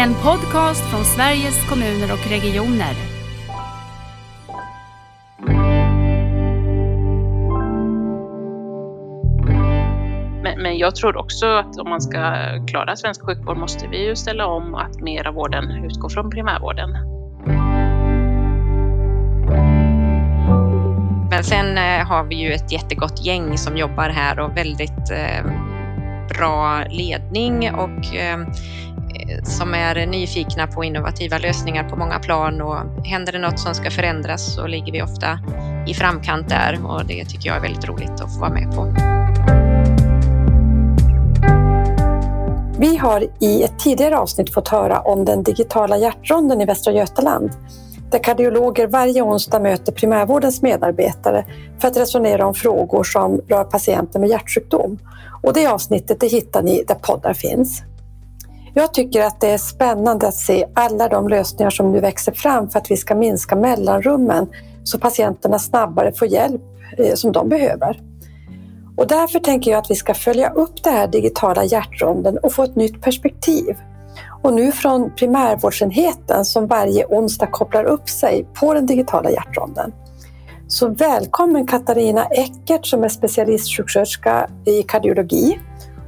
En 0.00 0.14
podcast 0.14 0.90
från 0.90 1.04
Sveriges 1.04 1.68
kommuner 1.68 2.12
och 2.12 2.30
regioner. 2.30 2.94
Men, 10.42 10.62
men 10.62 10.78
jag 10.78 10.94
tror 10.94 11.16
också 11.16 11.46
att 11.46 11.78
om 11.78 11.88
man 11.88 12.00
ska 12.00 12.34
klara 12.66 12.96
svensk 12.96 13.22
sjukvård 13.22 13.56
måste 13.56 13.88
vi 13.88 14.06
ju 14.06 14.16
ställa 14.16 14.46
om 14.46 14.74
att 14.74 15.00
mer 15.00 15.26
av 15.26 15.34
vården 15.34 15.84
utgår 15.84 16.08
från 16.08 16.30
primärvården. 16.30 16.90
Men 21.30 21.44
sen 21.44 21.78
eh, 21.78 22.06
har 22.06 22.24
vi 22.24 22.34
ju 22.34 22.52
ett 22.52 22.72
jättegott 22.72 23.26
gäng 23.26 23.58
som 23.58 23.76
jobbar 23.76 24.08
här 24.08 24.40
och 24.40 24.56
väldigt 24.56 25.10
eh, 25.10 25.44
bra 26.28 26.84
ledning 26.90 27.74
och 27.74 28.16
eh, 28.16 28.38
Eh, 29.14 29.42
som 29.44 29.74
är 29.74 30.06
nyfikna 30.06 30.66
på 30.66 30.84
innovativa 30.84 31.38
lösningar 31.38 31.88
på 31.88 31.96
många 31.96 32.18
plan 32.18 32.60
och 32.60 33.06
händer 33.06 33.32
det 33.32 33.38
något 33.38 33.58
som 33.58 33.74
ska 33.74 33.90
förändras 33.90 34.54
så 34.54 34.66
ligger 34.66 34.92
vi 34.92 35.02
ofta 35.02 35.38
i 35.86 35.94
framkant 35.94 36.48
där 36.48 36.86
och 36.86 37.06
det 37.06 37.24
tycker 37.24 37.48
jag 37.48 37.56
är 37.56 37.60
väldigt 37.60 37.88
roligt 37.88 38.20
att 38.20 38.34
få 38.34 38.40
vara 38.40 38.52
med 38.52 38.74
på. 38.74 38.94
Vi 42.78 42.96
har 42.96 43.26
i 43.40 43.62
ett 43.62 43.78
tidigare 43.78 44.18
avsnitt 44.18 44.54
fått 44.54 44.68
höra 44.68 45.00
om 45.00 45.24
den 45.24 45.42
digitala 45.42 45.98
hjärtronden 45.98 46.60
i 46.60 46.64
Västra 46.64 46.92
Götaland 46.92 47.50
där 48.10 48.18
kardiologer 48.18 48.86
varje 48.86 49.22
onsdag 49.22 49.58
möter 49.60 49.92
primärvårdens 49.92 50.62
medarbetare 50.62 51.44
för 51.78 51.88
att 51.88 51.96
resonera 51.96 52.46
om 52.46 52.54
frågor 52.54 53.04
som 53.04 53.40
rör 53.48 53.64
patienter 53.64 54.20
med 54.20 54.28
hjärtsjukdom. 54.28 54.98
Och 55.42 55.52
det 55.54 55.66
avsnittet 55.66 56.20
det 56.20 56.26
hittar 56.26 56.62
ni 56.62 56.84
där 56.88 56.94
poddar 56.94 57.34
finns. 57.34 57.82
Jag 58.74 58.94
tycker 58.94 59.22
att 59.24 59.40
det 59.40 59.50
är 59.50 59.58
spännande 59.58 60.28
att 60.28 60.34
se 60.34 60.66
alla 60.74 61.08
de 61.08 61.28
lösningar 61.28 61.70
som 61.70 61.92
nu 61.92 62.00
växer 62.00 62.32
fram 62.32 62.70
för 62.70 62.78
att 62.78 62.90
vi 62.90 62.96
ska 62.96 63.14
minska 63.14 63.56
mellanrummen 63.56 64.48
så 64.84 64.98
patienterna 64.98 65.58
snabbare 65.58 66.12
får 66.12 66.28
hjälp 66.28 66.62
eh, 66.98 67.14
som 67.14 67.32
de 67.32 67.48
behöver. 67.48 68.00
Och 68.96 69.06
därför 69.06 69.38
tänker 69.38 69.70
jag 69.70 69.78
att 69.78 69.90
vi 69.90 69.94
ska 69.94 70.14
följa 70.14 70.50
upp 70.50 70.82
det 70.82 70.90
här 70.90 71.06
digitala 71.06 71.64
hjärtronden 71.64 72.38
och 72.38 72.52
få 72.52 72.62
ett 72.62 72.76
nytt 72.76 73.02
perspektiv. 73.02 73.76
Och 74.42 74.54
nu 74.54 74.72
från 74.72 75.14
primärvårdsenheten 75.14 76.44
som 76.44 76.66
varje 76.66 77.06
onsdag 77.06 77.46
kopplar 77.46 77.84
upp 77.84 78.08
sig 78.08 78.46
på 78.60 78.74
den 78.74 78.86
digitala 78.86 79.30
hjärtronden. 79.30 79.92
Så 80.68 80.88
välkommen 80.88 81.66
Katarina 81.66 82.24
Eckert 82.24 82.86
som 82.86 83.04
är 83.04 83.08
specialistsjuksköterska 83.08 84.50
i 84.64 84.82
kardiologi 84.82 85.58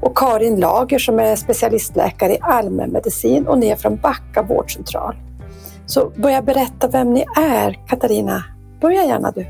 och 0.03 0.19
Karin 0.19 0.61
Lager 0.61 0.98
som 0.98 1.19
är 1.19 1.36
specialistläkare 1.36 2.33
i 2.33 2.39
allmänmedicin 2.41 3.47
och 3.47 3.58
ni 3.58 3.69
är 3.69 3.77
från 3.77 3.97
Backa 3.97 4.42
vårdcentral. 4.42 5.17
Så 5.86 6.12
börja 6.17 6.42
berätta 6.42 6.89
vem 6.89 7.14
ni 7.14 7.25
är. 7.36 7.86
Katarina, 7.89 8.45
börja 8.80 9.05
gärna 9.05 9.30
du. 9.30 9.47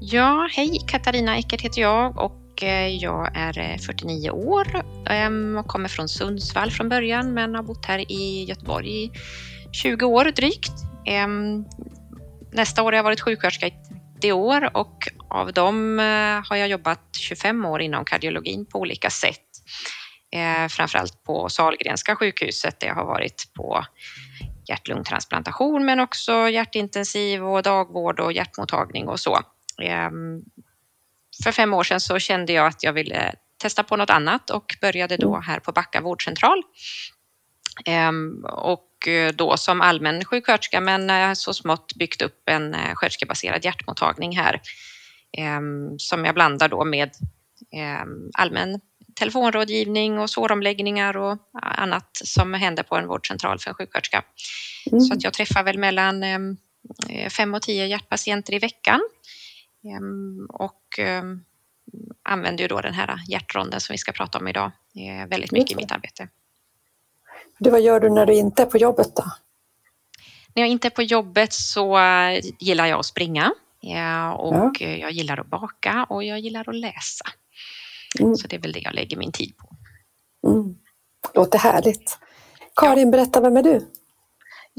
Ja, 0.00 0.48
hej 0.56 0.80
Katarina 0.86 1.38
Eckert 1.38 1.60
heter 1.60 1.80
jag 1.80 2.18
och 2.18 2.62
eh, 2.62 2.88
jag 2.88 3.36
är 3.36 3.58
eh, 3.58 3.78
49 3.86 4.30
år 4.30 4.66
ehm, 5.10 5.56
och 5.56 5.66
kommer 5.66 5.88
från 5.88 6.08
Sundsvall 6.08 6.70
från 6.70 6.88
början 6.88 7.34
men 7.34 7.54
har 7.54 7.62
bott 7.62 7.86
här 7.86 8.12
i 8.12 8.44
Göteborg 8.44 9.04
i 9.04 9.10
20 9.72 10.06
år 10.06 10.24
drygt. 10.24 10.72
Ehm, 11.06 11.64
nästa 12.52 12.82
år 12.82 12.92
har 12.92 12.96
jag 12.96 13.04
varit 13.04 13.20
sjuksköterska 13.20 13.66
i 13.66 13.74
30 14.18 14.32
år 14.32 14.76
och 14.76 15.08
av 15.30 15.52
dem 15.52 16.00
eh, 16.00 16.48
har 16.48 16.56
jag 16.56 16.68
jobbat 16.68 17.16
25 17.18 17.64
år 17.64 17.82
inom 17.82 18.04
kardiologin 18.04 18.66
på 18.66 18.78
olika 18.78 19.10
sätt. 19.10 19.44
Eh, 20.32 20.68
framförallt 20.68 21.24
på 21.24 21.48
Salgrenska 21.48 22.16
sjukhuset 22.16 22.80
där 22.80 22.88
jag 22.88 22.94
har 22.94 23.06
varit 23.06 23.52
på 23.54 23.84
hjärt-lungtransplantation 24.68 25.84
men 25.84 26.00
också 26.00 26.48
hjärtintensiv 26.48 27.44
och 27.44 27.62
dagvård 27.62 28.20
och 28.20 28.32
hjärtmottagning 28.32 29.08
och 29.08 29.20
så. 29.20 29.38
Ehm, 29.82 30.42
för 31.44 31.52
fem 31.52 31.74
år 31.74 31.82
sedan 31.82 32.00
så 32.00 32.18
kände 32.18 32.52
jag 32.52 32.66
att 32.66 32.82
jag 32.82 32.92
ville 32.92 33.34
testa 33.62 33.82
på 33.82 33.96
något 33.96 34.10
annat 34.10 34.50
och 34.50 34.76
började 34.80 35.16
då 35.16 35.36
här 35.36 35.60
på 35.60 35.72
Backa 35.72 36.00
vårdcentral. 36.00 36.62
Ehm, 37.84 38.44
och 38.44 38.87
då 39.34 39.56
som 39.56 39.80
allmän 39.80 40.24
sjuksköterska 40.24 40.80
men 40.80 41.10
eh, 41.10 41.32
så 41.32 41.54
smått 41.54 41.94
byggt 41.94 42.22
upp 42.22 42.42
en 42.48 42.74
eh, 42.74 42.94
sköterskebaserad 42.94 43.64
hjärtmottagning 43.64 44.36
här 44.36 44.60
ehm, 45.32 45.98
som 45.98 46.24
jag 46.24 46.34
blandar 46.34 46.68
då 46.68 46.84
med 46.84 47.10
allmän 48.34 48.80
telefonrådgivning 49.14 50.18
och 50.18 50.30
såromläggningar 50.30 51.16
och 51.16 51.38
annat 51.62 52.10
som 52.24 52.54
händer 52.54 52.82
på 52.82 52.96
en 52.96 53.06
vårdcentral 53.06 53.58
för 53.58 53.70
en 53.70 53.74
sjuksköterska. 53.74 54.24
Mm. 54.90 55.00
Så 55.00 55.14
att 55.14 55.24
jag 55.24 55.32
träffar 55.32 55.62
väl 55.62 55.78
mellan 55.78 56.24
fem 57.30 57.54
och 57.54 57.62
tio 57.62 57.86
hjärtpatienter 57.86 58.54
i 58.54 58.58
veckan 58.58 59.00
Ehm, 59.84 60.46
och 60.48 60.98
ehm, 60.98 61.44
använder 62.22 62.64
ju 62.64 62.68
då 62.68 62.80
den 62.80 62.94
här 62.94 63.20
hjärtronden 63.28 63.80
som 63.80 63.94
vi 63.94 63.98
ska 63.98 64.12
prata 64.12 64.38
om 64.38 64.48
idag 64.48 64.72
väldigt 65.28 65.52
mycket 65.52 65.72
i 65.72 65.76
mitt 65.76 65.92
arbete. 65.92 66.28
Du, 67.58 67.70
vad 67.70 67.80
gör 67.80 68.00
du 68.00 68.10
när 68.10 68.26
du 68.26 68.34
inte 68.34 68.62
är 68.62 68.66
på 68.66 68.78
jobbet 68.78 69.16
då? 69.16 69.24
När 70.54 70.62
jag 70.62 70.68
inte 70.68 70.88
är 70.88 70.90
på 70.90 71.02
jobbet 71.02 71.52
så 71.52 71.98
eh, 71.98 72.40
gillar 72.58 72.86
jag 72.86 73.00
att 73.00 73.06
springa 73.06 73.52
och 74.38 74.76
ja. 74.80 74.86
jag 74.86 75.10
gillar 75.10 75.40
att 75.40 75.46
baka 75.46 76.06
och 76.08 76.24
jag 76.24 76.38
gillar 76.38 76.68
att 76.68 76.74
läsa. 76.74 77.24
Mm. 78.20 78.36
Så 78.36 78.48
det 78.48 78.56
är 78.56 78.60
väl 78.60 78.72
det 78.72 78.80
jag 78.80 78.94
lägger 78.94 79.16
min 79.16 79.32
tid 79.32 79.54
på. 79.56 79.76
Mm. 80.48 80.74
Låter 81.34 81.58
härligt. 81.58 82.18
Karin, 82.76 83.10
berätta, 83.10 83.40
vem 83.40 83.56
är 83.56 83.62
du? 83.62 83.86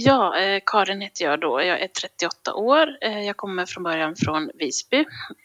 Ja, 0.02 0.38
eh, 0.38 0.62
Karin 0.66 1.02
heter 1.02 1.26
jag 1.26 1.40
då. 1.40 1.62
Jag 1.62 1.82
är 1.82 1.88
38 1.88 2.54
år. 2.54 2.88
Eh, 3.02 3.22
jag 3.22 3.38
kommer 3.38 3.66
från 3.66 3.84
början 3.84 4.16
från 4.16 4.50
Visby. 4.54 5.00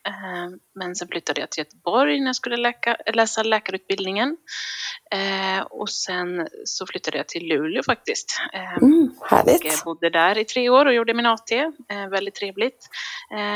Eh, 0.07 0.51
men 0.75 0.97
sen 0.97 1.09
flyttade 1.09 1.41
jag 1.41 1.51
till 1.51 1.61
Göteborg 1.61 2.21
när 2.21 2.27
jag 2.27 2.37
skulle 2.37 2.57
läka, 2.57 2.97
läsa 3.15 3.43
läkarutbildningen. 3.43 4.37
Och 5.71 5.91
sen 5.91 6.49
så 6.65 6.87
flyttade 6.87 7.17
jag 7.17 7.29
till 7.29 7.47
Luleå 7.49 7.83
faktiskt. 7.83 8.41
Mm, 8.83 9.15
härligt. 9.31 9.65
Jag 9.65 9.85
bodde 9.85 10.11
där 10.11 10.39
i 10.39 10.45
tre 10.45 10.69
år 10.69 10.87
och 10.87 10.95
gjorde 10.95 11.15
min 11.15 11.27
AT. 11.27 11.73
Väldigt 12.11 12.35
trevligt. 12.35 12.89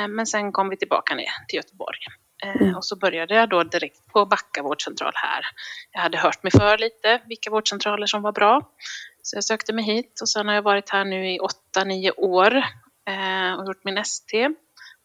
men 0.08 0.26
sen 0.26 0.52
kom 0.52 0.68
vi 0.68 0.76
tillbaka 0.76 1.14
ner 1.14 1.46
till 1.48 1.56
Göteborg. 1.56 1.98
Mm. 2.44 2.76
Och 2.76 2.84
så 2.84 2.96
började 2.96 3.34
jag 3.34 3.48
då 3.48 3.62
direkt 3.62 4.06
på 4.12 4.26
Backa 4.26 4.62
vårdcentral 4.62 5.12
här. 5.14 5.44
Jag 5.92 6.00
hade 6.00 6.18
hört 6.18 6.42
mig 6.42 6.52
för 6.52 6.78
lite 6.78 7.22
vilka 7.26 7.50
vårdcentraler 7.50 8.06
som 8.06 8.22
var 8.22 8.32
bra. 8.32 8.62
Så 9.28 9.36
jag 9.36 9.44
sökte 9.44 9.72
mig 9.72 9.84
hit 9.84 10.20
och 10.20 10.28
sen 10.28 10.48
har 10.48 10.54
jag 10.54 10.62
varit 10.62 10.90
här 10.90 11.04
nu 11.04 11.30
i 11.30 11.38
8-9 11.76 12.10
år 12.16 12.56
eh, 13.08 13.58
och 13.58 13.66
gjort 13.66 13.84
min 13.84 13.98
ST. 13.98 14.48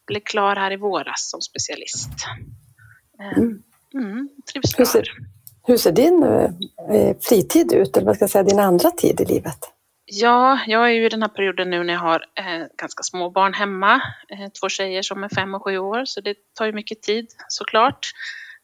Blev 0.08 0.20
klar 0.20 0.56
här 0.56 0.72
i 0.72 0.76
våras 0.76 1.30
som 1.30 1.42
specialist. 1.42 2.10
Eh, 3.20 3.38
mm. 3.38 3.64
Mm, 3.94 4.30
trivs 4.52 4.80
hur, 4.80 4.86
ser, 4.86 5.10
hur 5.68 5.78
ser 5.78 5.92
din 5.92 6.24
eh, 6.24 7.18
fritid 7.22 7.74
ut, 7.74 7.98
eller 7.98 8.06
vad 8.06 8.16
ska 8.16 8.24
jag 8.24 8.30
säga, 8.30 8.44
din 8.44 8.60
andra 8.60 8.92
tid 8.92 9.22
i 9.22 9.26
livet? 9.26 9.60
Ja, 10.06 10.60
jag 10.68 10.86
är 10.86 10.94
ju 10.94 11.06
i 11.06 11.10
den 11.10 11.22
här 11.22 11.30
perioden 11.30 11.70
nu 11.70 11.84
när 11.84 11.94
jag 11.94 12.02
har 12.02 12.26
eh, 12.36 12.68
ganska 12.78 13.04
små 13.04 13.30
barn 13.30 13.54
hemma. 13.54 14.02
Eh, 14.30 14.50
två 14.62 14.70
tjejer 14.70 15.02
som 15.02 15.24
är 15.24 15.30
fem 15.30 15.56
och 15.56 15.64
sju 15.64 15.78
år, 15.78 16.06
så 16.06 16.22
det 16.22 16.36
tar 16.54 16.66
ju 16.66 16.72
mycket 16.72 17.02
tid 17.02 17.28
såklart. 17.48 18.12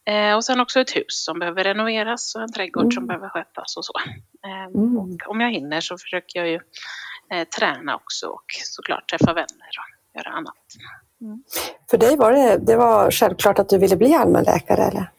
Eh, 0.09 0.35
och 0.35 0.45
sen 0.45 0.59
också 0.59 0.79
ett 0.79 0.95
hus 0.95 1.25
som 1.25 1.39
behöver 1.39 1.63
renoveras 1.63 2.35
och 2.35 2.41
en 2.41 2.51
trädgård 2.51 2.83
mm. 2.83 2.91
som 2.91 3.07
behöver 3.07 3.29
skötas 3.29 3.77
och 3.77 3.85
så. 3.85 3.93
Eh, 4.45 4.63
mm. 4.63 4.97
och 4.97 5.31
om 5.31 5.41
jag 5.41 5.51
hinner 5.51 5.81
så 5.81 5.97
försöker 5.97 6.39
jag 6.39 6.49
ju 6.49 6.59
eh, 7.33 7.47
träna 7.47 7.95
också 7.95 8.27
och 8.27 8.45
såklart 8.63 9.09
träffa 9.09 9.33
vänner 9.33 9.69
och 9.79 10.17
göra 10.17 10.29
annat. 10.29 10.55
Mm. 11.21 11.43
För 11.89 11.97
dig 11.97 12.17
var 12.17 12.31
det, 12.31 12.57
det 12.57 12.75
var 12.75 13.11
självklart 13.11 13.59
att 13.59 13.69
du 13.69 13.77
ville 13.77 13.95
bli 13.95 14.13
allmänläkare 14.13 14.83
eller? 14.83 15.11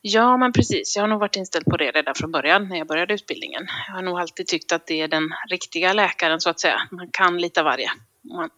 Ja, 0.00 0.36
men 0.36 0.52
precis. 0.52 0.96
Jag 0.96 1.02
har 1.02 1.08
nog 1.08 1.20
varit 1.20 1.36
inställd 1.36 1.64
på 1.64 1.76
det 1.76 1.90
redan 1.90 2.14
från 2.14 2.30
början 2.30 2.68
när 2.68 2.76
jag 2.76 2.86
började 2.86 3.14
utbildningen. 3.14 3.66
Jag 3.86 3.94
har 3.94 4.02
nog 4.02 4.18
alltid 4.18 4.46
tyckt 4.46 4.72
att 4.72 4.86
det 4.86 5.00
är 5.00 5.08
den 5.08 5.30
riktiga 5.50 5.92
läkaren 5.92 6.40
så 6.40 6.50
att 6.50 6.60
säga. 6.60 6.80
Man 6.90 7.08
kan 7.12 7.38
lite 7.38 7.62
varje. 7.62 7.90
Man, 8.22 8.50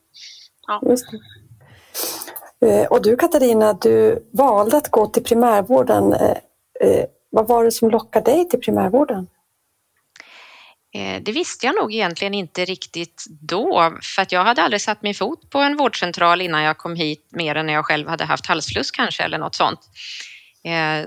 ja. 0.66 0.82
Eh, 0.86 0.96
Eh, 2.66 2.86
och 2.86 3.02
du 3.02 3.16
Katarina, 3.16 3.72
du 3.72 4.28
valde 4.32 4.76
att 4.76 4.90
gå 4.90 5.06
till 5.06 5.24
primärvården. 5.24 6.12
Eh, 6.12 6.36
eh, 6.80 7.04
vad 7.30 7.48
var 7.48 7.64
det 7.64 7.72
som 7.72 7.90
lockade 7.90 8.30
dig 8.30 8.48
till 8.48 8.60
primärvården? 8.60 9.26
Det 11.22 11.32
visste 11.32 11.66
jag 11.66 11.74
nog 11.74 11.94
egentligen 11.94 12.34
inte 12.34 12.64
riktigt 12.64 13.24
då, 13.40 13.92
för 14.14 14.22
att 14.22 14.32
jag 14.32 14.44
hade 14.44 14.62
aldrig 14.62 14.80
satt 14.80 15.02
min 15.02 15.14
fot 15.14 15.50
på 15.50 15.58
en 15.58 15.76
vårdcentral 15.76 16.40
innan 16.40 16.62
jag 16.62 16.78
kom 16.78 16.96
hit, 16.96 17.28
mer 17.30 17.54
än 17.54 17.66
när 17.66 17.72
jag 17.72 17.86
själv 17.86 18.08
hade 18.08 18.24
haft 18.24 18.46
halsfluss 18.46 18.90
kanske 18.90 19.22
eller 19.22 19.38
något 19.38 19.54
sånt. 19.54 19.80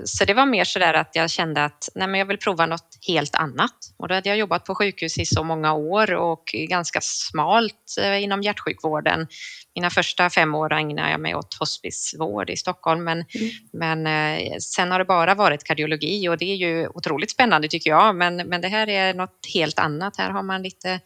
Så 0.04 0.24
det 0.24 0.34
var 0.34 0.46
mer 0.46 0.64
sådär 0.64 0.94
att 0.94 1.10
jag 1.12 1.30
kände 1.30 1.64
att 1.64 1.88
nej 1.94 2.08
men 2.08 2.18
jag 2.18 2.26
vill 2.26 2.38
prova 2.38 2.66
något 2.66 2.98
helt 3.08 3.34
annat. 3.34 3.74
Och 3.96 4.08
då 4.08 4.14
hade 4.14 4.28
jag 4.28 4.38
jobbat 4.38 4.64
på 4.64 4.74
sjukhus 4.74 5.18
i 5.18 5.26
så 5.26 5.44
många 5.44 5.72
år 5.72 6.14
och 6.14 6.44
ganska 6.68 7.00
smalt 7.02 7.96
inom 8.20 8.42
hjärtsjukvården. 8.42 9.26
Mina 9.74 9.90
första 9.90 10.30
fem 10.30 10.54
år 10.54 10.72
ägnade 10.72 11.10
jag 11.10 11.20
mig 11.20 11.34
åt 11.34 11.54
hospisvård 11.54 12.50
i 12.50 12.56
Stockholm 12.56 13.04
men, 13.04 13.24
mm. 13.34 13.50
men 13.72 14.06
eh, 14.06 14.56
sen 14.58 14.90
har 14.90 14.98
det 14.98 15.04
bara 15.04 15.34
varit 15.34 15.64
kardiologi 15.64 16.28
och 16.28 16.38
det 16.38 16.44
är 16.44 16.56
ju 16.56 16.88
otroligt 16.88 17.30
spännande 17.30 17.68
tycker 17.68 17.90
jag. 17.90 18.16
Men, 18.16 18.36
men 18.36 18.60
det 18.60 18.68
här 18.68 18.88
är 18.88 19.14
något 19.14 19.46
helt 19.54 19.78
annat. 19.78 20.16
Här 20.16 20.30
har 20.30 20.42
man 20.42 20.62
lite 20.62 21.00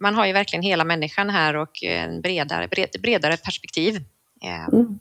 man 0.00 0.14
har 0.14 0.26
ju 0.26 0.32
verkligen 0.32 0.62
hela 0.62 0.84
människan 0.84 1.30
här 1.30 1.56
och 1.56 1.82
en 1.82 2.20
bredare, 2.20 2.68
bred, 2.68 2.88
bredare 3.02 3.36
perspektiv. 3.36 4.04
Mm. 4.72 4.98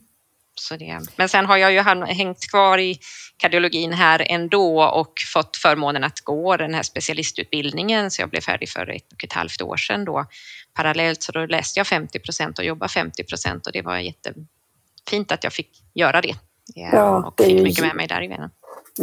Så 0.56 0.76
det, 0.76 1.00
men 1.16 1.30
sen 1.30 1.46
har 1.46 1.58
jag 1.58 1.74
ju 1.74 1.82
hängt 2.06 2.50
kvar 2.52 2.78
i 2.78 3.00
kardiologin 3.38 3.94
här 3.94 4.26
ändå 4.30 4.84
och 4.84 5.14
fått 5.34 5.58
förmånen 5.58 6.04
att 6.04 6.20
gå 6.20 6.58
den 6.58 6.74
här 6.74 6.84
specialistutbildningen 6.84 8.12
så 8.12 8.22
jag 8.22 8.30
blev 8.30 8.42
färdig 8.42 8.70
för 8.70 8.90
ett 8.90 9.14
och 9.14 9.24
ett 9.24 9.34
halvt 9.34 9.62
år 9.62 9.78
sedan 9.78 10.06
då 10.06 10.26
parallellt 10.74 11.24
så 11.24 11.32
då 11.32 11.46
läste 11.46 11.80
jag 11.80 11.88
50 11.88 12.20
procent 12.20 12.60
och 12.60 12.66
jobbade 12.66 12.92
50 12.92 13.24
procent 13.24 13.68
och 13.68 13.74
det 13.74 13.82
var 13.82 13.98
jättefint 13.98 15.32
att 15.32 15.44
jag 15.44 15.54
fick 15.54 15.70
göra 15.94 16.22
det. 16.22 16.36
Ja, 16.76 17.24
och 17.28 17.46
fick 17.46 17.64
mycket 17.64 17.86
med 17.86 17.96
mig 17.96 18.08
där 18.08 18.24
i 18.24 18.28
vägen. 18.28 18.50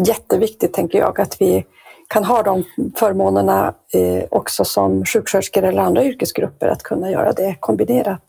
Jätteviktigt 0.06 0.72
tänker 0.72 0.98
jag 0.98 1.20
att 1.20 1.40
vi 1.40 1.64
kan 2.08 2.24
ha 2.24 2.42
de 2.42 2.64
förmånerna 2.96 3.74
eh, 3.92 4.24
också 4.30 4.64
som 4.64 5.04
sjuksköterskor 5.04 5.64
eller 5.64 5.82
andra 5.82 6.04
yrkesgrupper 6.04 6.68
att 6.68 6.82
kunna 6.82 7.10
göra 7.10 7.32
det 7.32 7.56
kombinerat. 7.60 8.20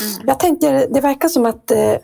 Mm. 0.00 0.26
Jag 0.26 0.40
tänker, 0.40 0.86
det 0.90 1.00
verkar 1.00 1.28
som 1.28 1.46
att 1.46 1.70
eh, 1.70 1.94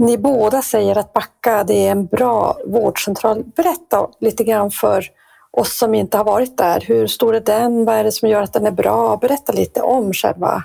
ni 0.00 0.18
båda 0.18 0.62
säger 0.62 0.98
att 0.98 1.12
Backa 1.12 1.64
det 1.64 1.86
är 1.86 1.90
en 1.90 2.06
bra 2.06 2.58
vårdcentral. 2.66 3.44
Berätta 3.56 4.08
lite 4.20 4.44
grann 4.44 4.70
för 4.70 5.04
oss 5.50 5.78
som 5.78 5.94
inte 5.94 6.16
har 6.16 6.24
varit 6.24 6.56
där. 6.56 6.80
Hur 6.80 7.06
stor 7.06 7.34
är 7.34 7.40
den? 7.40 7.84
Vad 7.84 7.96
är 7.96 8.04
det 8.04 8.12
som 8.12 8.28
gör 8.28 8.42
att 8.42 8.52
den 8.52 8.66
är 8.66 8.70
bra? 8.70 9.16
Berätta 9.16 9.52
lite 9.52 9.82
om 9.82 10.12
själva 10.12 10.64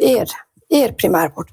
er, 0.00 0.26
er 0.68 0.92
primärvård. 0.92 1.50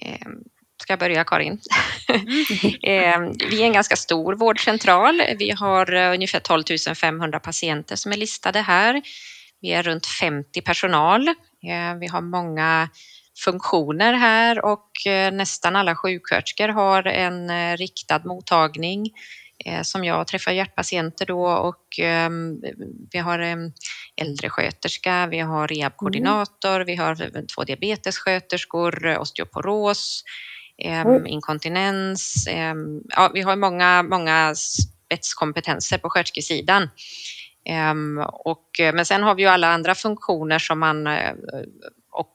Ehm, 0.00 0.38
ska 0.82 0.92
jag 0.92 1.00
börja 1.00 1.24
Karin? 1.24 1.60
Ehm, 2.82 3.32
vi 3.50 3.62
är 3.62 3.66
en 3.66 3.72
ganska 3.72 3.96
stor 3.96 4.34
vårdcentral. 4.34 5.22
Vi 5.38 5.50
har 5.50 5.92
eh, 5.94 6.12
ungefär 6.12 6.40
12 6.40 6.64
500 6.94 7.40
patienter 7.40 7.96
som 7.96 8.12
är 8.12 8.16
listade 8.16 8.60
här. 8.60 9.02
Vi 9.60 9.72
är 9.72 9.82
runt 9.82 10.06
50 10.06 10.60
personal. 10.60 11.28
Ehm, 11.62 11.98
vi 11.98 12.06
har 12.06 12.20
många 12.20 12.88
funktioner 13.44 14.12
här 14.12 14.64
och 14.64 15.06
eh, 15.06 15.32
nästan 15.32 15.76
alla 15.76 15.96
sjuksköterskor 15.96 16.68
har 16.68 17.06
en 17.06 17.50
eh, 17.50 17.76
riktad 17.76 18.20
mottagning 18.24 19.10
eh, 19.64 19.82
som 19.82 20.04
jag 20.04 20.26
träffar 20.26 20.52
hjärtpatienter 20.52 21.26
då 21.26 21.46
och 21.46 21.98
ehm, 21.98 22.60
vi 23.12 23.18
har 23.18 23.38
en 23.38 23.72
äldresköterska, 24.16 25.26
vi 25.26 25.38
har 25.38 25.68
rehabkoordinator, 25.68 26.74
mm. 26.74 26.86
vi 26.86 26.94
har 26.94 27.46
två 27.54 27.64
diabetessköterskor, 27.64 29.18
osteoporos, 29.18 30.24
mm. 30.84 31.26
inkontinens. 31.26 32.46
Ehm, 32.50 33.00
ja, 33.08 33.30
vi 33.34 33.40
har 33.40 33.56
många, 33.56 34.02
många 34.02 34.54
spetskompetenser 34.54 35.98
på 35.98 36.10
sköterskesidan. 36.10 36.88
Och, 38.32 38.66
men 38.94 39.06
sen 39.06 39.22
har 39.22 39.34
vi 39.34 39.42
ju 39.42 39.48
alla 39.48 39.68
andra 39.68 39.94
funktioner 39.94 40.58
som 40.58 40.78
man 40.78 41.08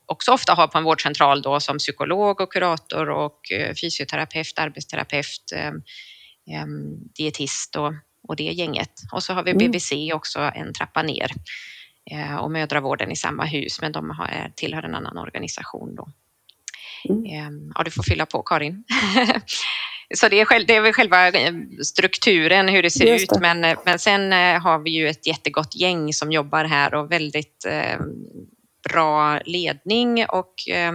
också 0.05 0.31
ofta 0.31 0.53
har 0.53 0.67
på 0.67 0.77
en 0.77 0.83
vårdcentral 0.83 1.41
då 1.41 1.59
som 1.59 1.77
psykolog 1.77 2.41
och 2.41 2.53
kurator 2.53 3.09
och 3.09 3.51
eh, 3.51 3.73
fysioterapeut, 3.81 4.59
arbetsterapeut, 4.59 5.51
eh, 5.55 5.67
eh, 6.57 6.67
dietist 7.17 7.75
och, 7.75 7.93
och 8.27 8.35
det 8.35 8.43
gänget. 8.43 8.91
Och 9.11 9.23
så 9.23 9.33
har 9.33 9.43
vi 9.43 9.53
BVC 9.53 9.91
mm. 9.91 10.15
också 10.15 10.39
en 10.39 10.73
trappa 10.73 11.03
ner 11.03 11.31
och 12.41 12.51
mödravården 12.51 13.11
i 13.11 13.15
samma 13.15 13.45
hus, 13.45 13.81
men 13.81 13.91
de 13.91 14.09
har, 14.09 14.51
tillhör 14.55 14.83
en 14.83 14.95
annan 14.95 15.17
organisation 15.17 15.95
då. 15.95 16.09
Mm. 17.09 17.71
Ja, 17.75 17.83
du 17.83 17.91
får 17.91 18.03
fylla 18.03 18.25
på 18.25 18.41
Karin. 18.41 18.83
Så 20.15 20.29
det 20.29 20.41
är, 20.41 20.45
själv, 20.45 20.65
det 20.67 20.75
är 20.75 20.81
väl 20.81 20.93
själva 20.93 21.31
strukturen, 21.83 22.67
hur 22.67 22.83
det 22.83 22.89
ser 22.89 23.05
det. 23.05 23.23
ut. 23.23 23.39
Men, 23.41 23.75
men 23.85 23.99
sen 23.99 24.31
har 24.61 24.79
vi 24.79 24.89
ju 24.89 25.07
ett 25.07 25.27
jättegott 25.27 25.75
gäng 25.75 26.13
som 26.13 26.31
jobbar 26.31 26.65
här 26.65 26.93
och 26.93 27.11
väldigt 27.11 27.65
bra 28.89 29.39
ledning 29.45 30.25
och 30.25 30.53
eh, 30.69 30.93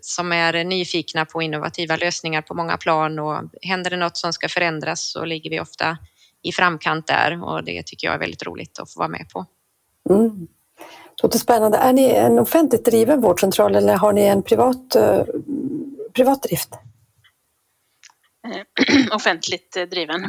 som 0.00 0.32
är 0.32 0.64
nyfikna 0.64 1.24
på 1.24 1.42
innovativa 1.42 1.96
lösningar 1.96 2.42
på 2.42 2.54
många 2.54 2.76
plan 2.76 3.18
och 3.18 3.42
händer 3.62 3.90
det 3.90 3.96
något 3.96 4.16
som 4.16 4.32
ska 4.32 4.48
förändras 4.48 5.12
så 5.12 5.24
ligger 5.24 5.50
vi 5.50 5.60
ofta 5.60 5.98
i 6.42 6.52
framkant 6.52 7.06
där 7.06 7.44
och 7.44 7.64
det 7.64 7.82
tycker 7.86 8.06
jag 8.06 8.14
är 8.14 8.18
väldigt 8.18 8.46
roligt 8.46 8.78
att 8.78 8.92
få 8.92 9.00
vara 9.00 9.08
med 9.08 9.26
på. 9.32 9.46
Mm. 10.10 10.48
Låter 11.22 11.38
spännande. 11.38 11.78
Är 11.78 11.92
ni 11.92 12.10
en 12.10 12.38
offentligt 12.38 12.84
driven 12.84 13.20
vårdcentral 13.20 13.76
eller 13.76 13.96
har 13.96 14.12
ni 14.12 14.22
en 14.22 14.42
privat, 14.42 14.96
uh, 14.96 15.22
privat 16.12 16.42
drift? 16.42 16.68
offentligt 19.12 19.76
driven. 19.90 20.20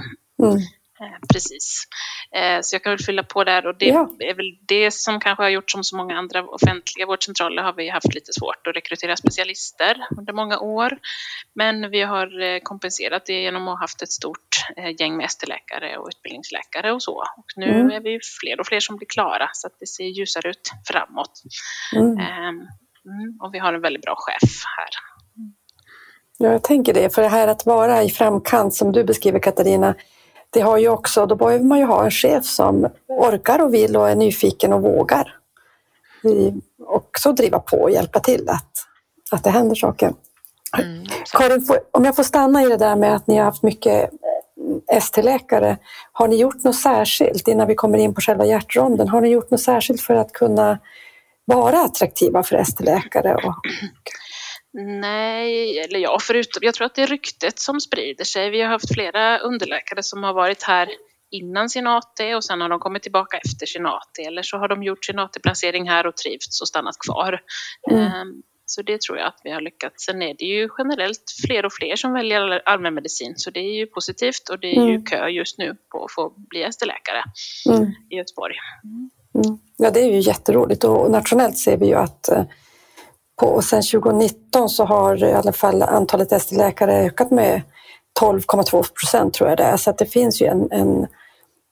Mm. 0.43 0.57
Eh, 1.01 1.27
precis. 1.33 1.83
Eh, 2.31 2.61
så 2.61 2.75
jag 2.75 2.83
kan 2.83 2.91
väl 2.91 2.99
fylla 2.99 3.23
på 3.23 3.43
där 3.43 3.67
och 3.67 3.77
det 3.77 3.85
ja. 3.85 4.09
är 4.19 4.33
väl 4.33 4.57
det 4.67 4.91
som 4.93 5.19
kanske 5.19 5.43
har 5.43 5.49
gjort 5.49 5.71
som 5.71 5.83
så 5.83 5.97
många 5.97 6.17
andra 6.17 6.43
offentliga 6.43 7.05
vårdcentraler 7.05 7.63
har 7.63 7.73
vi 7.73 7.89
haft 7.89 8.13
lite 8.13 8.33
svårt 8.33 8.67
att 8.67 8.75
rekrytera 8.75 9.15
specialister 9.15 10.07
under 10.17 10.33
många 10.33 10.59
år. 10.59 10.97
Men 11.55 11.89
vi 11.89 12.01
har 12.01 12.41
eh, 12.41 12.59
kompenserat 12.63 13.25
det 13.25 13.41
genom 13.41 13.67
att 13.67 13.73
ha 13.73 13.79
haft 13.79 14.01
ett 14.01 14.11
stort 14.11 14.65
gäng 14.99 15.17
med 15.17 15.25
ST-läkare 15.25 15.97
och 15.97 16.07
utbildningsläkare 16.07 16.91
och 16.91 17.03
så. 17.03 17.15
Och 17.37 17.45
nu 17.55 17.69
mm. 17.69 17.91
är 17.91 17.99
vi 17.99 18.19
fler 18.41 18.59
och 18.59 18.67
fler 18.67 18.79
som 18.79 18.95
blir 18.95 19.07
klara 19.07 19.49
så 19.53 19.67
att 19.67 19.79
det 19.79 19.87
ser 19.87 20.03
ljusare 20.03 20.49
ut 20.49 20.71
framåt. 20.87 21.41
Mm. 21.95 22.17
Ehm, 22.17 22.55
mm, 23.05 23.37
och 23.41 23.53
vi 23.53 23.59
har 23.59 23.73
en 23.73 23.81
väldigt 23.81 24.03
bra 24.03 24.15
chef 24.17 24.63
här. 24.77 24.89
Ja, 26.41 26.51
jag 26.51 26.63
tänker 26.63 26.93
det. 26.93 27.15
För 27.15 27.21
det 27.21 27.27
här 27.27 27.47
att 27.47 27.65
vara 27.65 28.03
i 28.03 28.09
framkant 28.09 28.73
som 28.73 28.91
du 28.91 29.03
beskriver 29.03 29.39
Katarina, 29.39 29.95
det 30.49 30.61
har 30.61 30.77
ju 30.77 30.89
också, 30.89 31.25
då 31.25 31.35
behöver 31.35 31.65
man 31.65 31.79
ju 31.79 31.85
ha 31.85 32.03
en 32.03 32.11
chef 32.11 32.45
som 32.45 32.89
orkar 33.07 33.61
och 33.61 33.73
vill 33.73 33.97
och 33.97 34.09
är 34.09 34.15
nyfiken 34.15 34.73
och 34.73 34.81
vågar. 34.81 35.35
Också 36.85 37.31
driva 37.31 37.59
på 37.59 37.77
och 37.77 37.91
hjälpa 37.91 38.19
till 38.19 38.49
att, 38.49 38.71
att 39.31 39.43
det 39.43 39.49
händer 39.49 39.75
saker. 39.75 40.13
Mm, 40.77 41.05
Karin, 41.31 41.67
om 41.91 42.05
jag 42.05 42.15
får 42.15 42.23
stanna 42.23 42.63
i 42.63 42.67
det 42.67 42.77
där 42.77 42.95
med 42.95 43.15
att 43.15 43.27
ni 43.27 43.37
har 43.37 43.45
haft 43.45 43.63
mycket 43.63 44.09
ST-läkare. 44.91 45.77
Har 46.11 46.27
ni 46.27 46.35
gjort 46.35 46.63
något 46.63 46.75
särskilt 46.75 47.47
innan 47.47 47.67
vi 47.67 47.75
kommer 47.75 47.97
in 47.97 48.13
på 48.13 48.21
själva 48.21 48.45
hjärtronden? 48.45 49.07
Har 49.07 49.21
ni 49.21 49.29
gjort 49.29 49.51
något 49.51 49.61
särskilt 49.61 50.01
för 50.01 50.13
att 50.13 50.31
kunna 50.31 50.79
vara 51.45 51.79
attraktiva 51.79 52.43
för 52.43 52.55
ST-läkare? 52.55 53.35
Och... 53.35 53.55
Nej, 54.73 55.79
eller 55.79 55.99
ja, 55.99 56.17
förutom, 56.21 56.59
jag 56.63 56.73
tror 56.73 56.85
att 56.85 56.95
det 56.95 57.01
är 57.01 57.07
ryktet 57.07 57.59
som 57.59 57.79
sprider 57.79 58.23
sig. 58.23 58.49
Vi 58.49 58.61
har 58.61 58.69
haft 58.69 58.93
flera 58.93 59.39
underläkare 59.39 60.03
som 60.03 60.23
har 60.23 60.33
varit 60.33 60.63
här 60.63 60.89
innan 61.31 61.69
sin 61.69 61.87
AT 61.87 62.35
och 62.35 62.43
sen 62.43 62.61
har 62.61 62.69
de 62.69 62.79
kommit 62.79 63.03
tillbaka 63.03 63.37
efter 63.37 63.65
sin 63.65 63.85
AT 63.85 64.27
eller 64.27 64.41
så 64.41 64.57
har 64.57 64.67
de 64.67 64.83
gjort 64.83 65.05
sin 65.05 65.19
AT-placering 65.19 65.89
här 65.89 66.07
och 66.07 66.17
trivts 66.17 66.61
och 66.61 66.67
stannat 66.67 66.95
kvar. 66.99 67.41
Mm. 67.91 68.03
Ehm, 68.03 68.41
så 68.65 68.81
det 68.81 69.01
tror 69.01 69.17
jag 69.17 69.27
att 69.27 69.41
vi 69.43 69.51
har 69.51 69.61
lyckats. 69.61 70.05
Sen 70.05 70.21
är 70.21 70.35
det 70.39 70.45
ju 70.45 70.69
generellt 70.77 71.23
fler 71.45 71.65
och 71.65 71.73
fler 71.73 71.95
som 71.95 72.13
väljer 72.13 72.61
allmänmedicin 72.65 73.33
så 73.37 73.51
det 73.51 73.59
är 73.59 73.73
ju 73.73 73.87
positivt 73.87 74.49
och 74.49 74.59
det 74.59 74.75
är 74.75 74.81
mm. 74.81 74.89
ju 74.89 75.01
kö 75.01 75.27
just 75.27 75.57
nu 75.57 75.75
på 75.91 76.05
att 76.05 76.11
få 76.11 76.33
bli 76.37 76.63
ST-läkare 76.63 77.23
mm. 77.69 77.91
i 78.09 78.15
Göteborg. 78.15 78.55
Mm. 79.35 79.59
Ja, 79.77 79.91
det 79.91 79.99
är 79.99 80.11
ju 80.11 80.19
jätteroligt 80.19 80.83
och 80.83 81.11
nationellt 81.11 81.57
ser 81.57 81.77
vi 81.77 81.87
ju 81.87 81.95
att 81.95 82.29
eh, 82.29 82.43
och 83.43 83.63
sen 83.63 83.81
2019 83.81 84.69
så 84.69 84.85
har 84.85 85.23
i 85.23 85.33
alla 85.33 85.51
fall 85.51 85.83
antalet 85.83 86.31
ST-läkare 86.31 87.05
ökat 87.05 87.31
med 87.31 87.61
12,2 88.21 88.69
procent 88.71 89.33
tror 89.33 89.49
jag 89.49 89.57
det 89.57 89.63
är. 89.63 89.77
Så 89.77 89.91
det 89.91 90.05
finns 90.05 90.41
ju 90.41 90.45
en, 90.45 90.71
en 90.71 91.07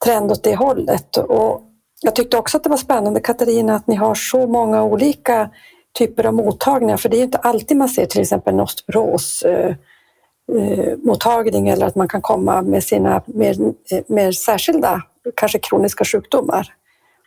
trend 0.04 0.32
åt 0.32 0.44
det 0.44 0.56
hållet. 0.56 1.16
Och 1.16 1.62
jag 2.00 2.14
tyckte 2.14 2.36
också 2.36 2.56
att 2.56 2.64
det 2.64 2.70
var 2.70 2.76
spännande 2.76 3.20
Katarina 3.20 3.74
att 3.74 3.86
ni 3.86 3.94
har 3.94 4.14
så 4.14 4.46
många 4.46 4.82
olika 4.82 5.50
typer 5.98 6.26
av 6.26 6.34
mottagningar 6.34 6.96
för 6.96 7.08
det 7.08 7.16
är 7.16 7.22
inte 7.22 7.38
alltid 7.38 7.76
man 7.76 7.88
ser 7.88 8.06
till 8.06 8.20
exempel 8.20 8.54
en 8.54 8.60
osteoporos 8.60 9.42
eh, 9.42 9.74
eh, 10.58 10.96
mottagning 10.98 11.68
eller 11.68 11.86
att 11.86 11.94
man 11.94 12.08
kan 12.08 12.22
komma 12.22 12.62
med 12.62 12.84
sina 12.84 13.22
mer, 13.26 13.60
eh, 13.90 14.02
mer 14.06 14.32
särskilda, 14.32 15.02
kanske 15.36 15.58
kroniska 15.58 16.04
sjukdomar 16.04 16.74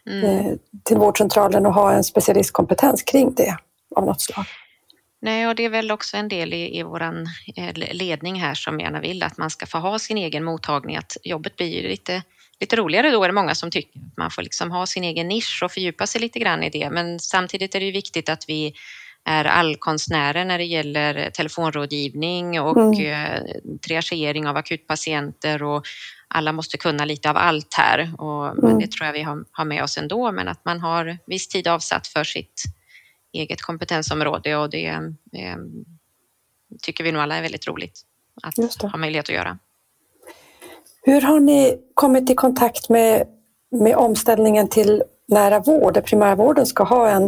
mm. 0.09 0.23
eh, 0.23 0.53
till 0.83 0.97
vårdcentralen 0.97 1.65
och 1.65 1.73
ha 1.73 1.91
en 1.91 2.03
specialistkompetens 2.03 3.03
kring 3.03 3.33
det 3.33 3.55
av 3.95 4.05
något 4.05 4.21
slag. 4.21 4.45
Nej, 5.21 5.47
och 5.47 5.55
det 5.55 5.65
är 5.65 5.69
väl 5.69 5.91
också 5.91 6.17
en 6.17 6.27
del 6.27 6.53
i, 6.53 6.79
i 6.79 6.83
vår 6.83 7.01
eh, 7.55 7.73
ledning 7.73 8.41
här 8.41 8.53
som 8.53 8.79
gärna 8.79 8.99
vill 8.99 9.23
att 9.23 9.37
man 9.37 9.49
ska 9.49 9.65
få 9.65 9.77
ha 9.77 9.99
sin 9.99 10.17
egen 10.17 10.43
mottagning, 10.43 10.97
att 10.97 11.17
jobbet 11.23 11.55
blir 11.55 11.83
lite, 11.83 12.23
lite 12.59 12.75
roligare 12.75 13.11
då 13.11 13.23
är 13.23 13.27
det 13.27 13.33
många 13.33 13.55
som 13.55 13.71
tycker. 13.71 13.99
att 13.99 14.17
Man 14.17 14.31
får 14.31 14.41
liksom 14.41 14.71
ha 14.71 14.85
sin 14.85 15.03
egen 15.03 15.27
nisch 15.27 15.61
och 15.63 15.71
fördjupa 15.71 16.07
sig 16.07 16.21
lite 16.21 16.39
grann 16.39 16.63
i 16.63 16.69
det. 16.69 16.89
Men 16.89 17.19
samtidigt 17.19 17.75
är 17.75 17.79
det 17.79 17.85
ju 17.85 17.91
viktigt 17.91 18.29
att 18.29 18.45
vi 18.47 18.73
är 19.23 19.45
allkonstnärer 19.45 20.45
när 20.45 20.57
det 20.57 20.63
gäller 20.63 21.29
telefonrådgivning 21.29 22.61
och 22.61 22.77
mm. 22.77 23.79
triagering 23.87 24.47
av 24.47 24.57
akutpatienter 24.57 25.63
och 25.63 25.83
alla 26.27 26.51
måste 26.51 26.77
kunna 26.77 27.05
lite 27.05 27.29
av 27.29 27.37
allt 27.37 27.73
här. 27.73 28.11
Och, 28.17 28.45
mm. 28.47 28.57
Men 28.61 28.79
det 28.79 28.91
tror 28.91 29.05
jag 29.05 29.13
vi 29.13 29.21
har, 29.21 29.45
har 29.51 29.65
med 29.65 29.83
oss 29.83 29.97
ändå, 29.97 30.31
men 30.31 30.47
att 30.47 30.65
man 30.65 30.79
har 30.79 31.17
viss 31.25 31.47
tid 31.47 31.67
avsatt 31.67 32.07
för 32.07 32.23
sitt 32.23 32.63
eget 33.33 33.61
kompetensområde 33.61 34.55
och 34.55 34.69
det 34.69 34.87
eh, 34.87 35.57
tycker 36.81 37.03
vi 37.03 37.11
nog 37.11 37.21
alla 37.21 37.37
är 37.37 37.41
väldigt 37.41 37.67
roligt 37.67 38.01
att 38.43 38.81
ha 38.91 38.97
möjlighet 38.97 39.29
att 39.29 39.35
göra. 39.35 39.57
Hur 41.03 41.21
har 41.21 41.39
ni 41.39 41.77
kommit 41.93 42.29
i 42.29 42.35
kontakt 42.35 42.89
med, 42.89 43.27
med 43.71 43.95
omställningen 43.95 44.67
till 44.67 45.03
nära 45.27 45.59
vård, 45.59 45.93
där 45.93 46.01
primärvården 46.01 46.65
ska 46.65 46.83
ha 46.83 47.09
en, 47.09 47.23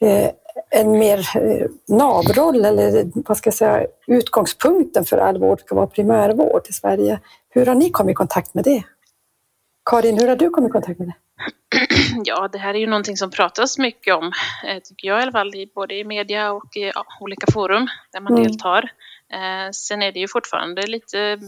eh, 0.00 0.30
en 0.70 0.90
mer 0.90 1.18
eh, 1.36 1.66
navroll 1.88 2.64
eller 2.64 3.10
vad 3.14 3.36
ska 3.36 3.48
jag 3.48 3.54
säga, 3.54 3.86
utgångspunkten 4.06 5.04
för 5.04 5.18
all 5.18 5.38
vård 5.38 5.60
ska 5.60 5.74
vara 5.74 5.86
primärvård 5.86 6.62
i 6.68 6.72
Sverige. 6.72 7.20
Hur 7.48 7.66
har 7.66 7.74
ni 7.74 7.90
kommit 7.90 8.12
i 8.12 8.14
kontakt 8.14 8.54
med 8.54 8.64
det? 8.64 8.82
Karin, 9.90 10.18
hur 10.18 10.28
har 10.28 10.36
du 10.36 10.50
kommit 10.50 10.70
i 10.70 10.72
kontakt 10.72 10.98
med 10.98 11.08
det? 11.08 11.14
Ja, 12.24 12.48
det 12.52 12.58
här 12.58 12.74
är 12.74 12.78
ju 12.78 12.86
någonting 12.86 13.16
som 13.16 13.30
pratas 13.30 13.78
mycket 13.78 14.14
om, 14.14 14.32
eh, 14.66 14.82
tycker 14.82 15.08
jag 15.08 15.18
i 15.18 15.22
alla 15.22 15.32
fall, 15.32 15.52
både 15.74 15.94
i 15.94 16.04
media 16.04 16.52
och 16.52 16.76
i 16.76 16.92
ja, 16.94 17.04
olika 17.20 17.52
forum 17.52 17.88
där 18.12 18.20
man 18.20 18.32
mm. 18.32 18.44
deltar. 18.44 18.90
Eh, 19.32 19.70
sen 19.72 20.02
är 20.02 20.12
det 20.12 20.20
ju 20.20 20.28
fortfarande 20.28 20.86
lite 20.86 21.20
mm, 21.20 21.40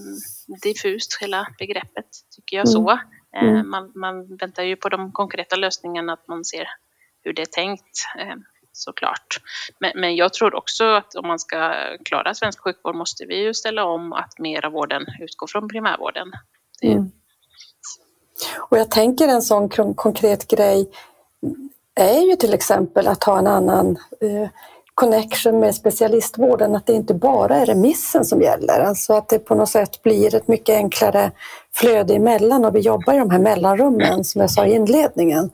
diffust, 0.63 1.19
hela 1.21 1.47
begreppet, 1.59 2.07
tycker 2.37 2.57
jag 2.57 2.69
så. 2.69 2.91
Mm. 2.91 2.99
Eh, 3.37 3.53
mm. 3.55 3.71
man, 3.71 3.93
man, 3.95 4.37
väntar 4.37 4.63
ju 4.63 4.77
på 4.77 4.89
de 4.89 5.13
konkreta 5.13 5.57
lösningarna, 5.57 6.13
att 6.13 6.29
man 6.29 6.45
ser 6.45 6.69
hur 7.23 7.33
det 7.33 7.43
är 7.43 7.47
tänkt 7.47 8.05
eh, 8.19 8.37
såklart. 8.73 9.41
Men, 9.81 9.93
men 9.95 10.17
jag 10.17 10.33
tror 10.33 10.55
också 10.55 10.85
att 10.85 11.15
om 11.15 11.29
man 11.29 11.39
ska 11.39 11.75
klara 12.05 12.35
svensk 12.35 12.61
sjukvård 12.61 12.95
måste 12.95 13.27
vi 13.27 13.43
ju 13.45 13.55
ställa 13.55 13.85
om 13.85 14.13
att 14.13 14.39
mer 14.39 14.65
av 14.65 14.73
vården 14.73 15.07
utgår 15.21 15.47
från 15.47 15.69
primärvården. 15.69 16.33
Mm. 16.83 17.11
Och 18.69 18.79
jag 18.79 18.91
tänker 18.91 19.29
en 19.29 19.43
sån 19.43 19.69
konkret 19.95 20.49
grej 20.49 20.91
är 21.95 22.21
ju 22.21 22.37
till 22.37 22.55
exempel 22.55 23.09
att 23.09 23.25
ha 23.25 23.39
en 23.39 23.47
annan 23.47 23.99
eh, 24.21 24.49
connection 24.95 25.61
med 25.61 25.75
specialistvården, 25.75 26.77
att 26.77 26.87
det 26.87 26.93
inte 26.93 27.15
bara 27.15 27.57
är 27.57 27.67
remissen 27.67 28.25
som 28.25 28.43
gäller. 28.43 28.81
Alltså 28.81 29.13
att 29.13 29.29
det 29.29 29.39
på 29.39 29.55
något 29.55 29.69
sätt 29.69 30.03
blir 30.03 30.35
ett 30.35 30.49
mycket 30.49 30.77
enklare 30.77 31.31
flöde 31.75 32.15
emellan 32.15 32.65
och 32.65 32.75
vi 32.75 32.81
jobbar 32.81 33.15
i 33.15 33.19
de 33.19 33.31
här 33.31 33.39
mellanrummen 33.39 34.25
som 34.25 34.41
jag 34.41 34.51
sa 34.51 34.67
i 34.67 34.75
inledningen. 34.75 35.51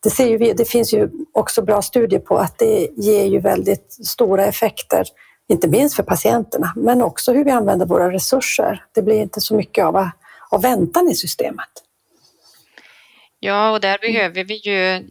Det, 0.00 0.10
ser 0.10 0.26
ju 0.26 0.36
vi, 0.36 0.52
det 0.52 0.64
finns 0.64 0.94
ju 0.94 1.10
också 1.32 1.62
bra 1.62 1.82
studier 1.82 2.20
på 2.20 2.36
att 2.36 2.58
det 2.58 2.88
ger 2.96 3.24
ju 3.24 3.40
väldigt 3.40 3.92
stora 4.06 4.44
effekter, 4.44 5.04
inte 5.48 5.68
minst 5.68 5.96
för 5.96 6.02
patienterna, 6.02 6.72
men 6.76 7.02
också 7.02 7.32
hur 7.32 7.44
vi 7.44 7.50
använder 7.50 7.86
våra 7.86 8.12
resurser. 8.12 8.84
Det 8.94 9.02
blir 9.02 9.22
inte 9.22 9.40
så 9.40 9.54
mycket 9.54 9.84
av, 9.84 10.08
av 10.50 10.62
väntan 10.62 11.08
i 11.08 11.14
systemet. 11.14 11.87
Ja, 13.40 13.70
och 13.70 13.80
där 13.80 13.98
behöver 13.98 14.44
vi 14.44 14.54
ju 14.54 15.08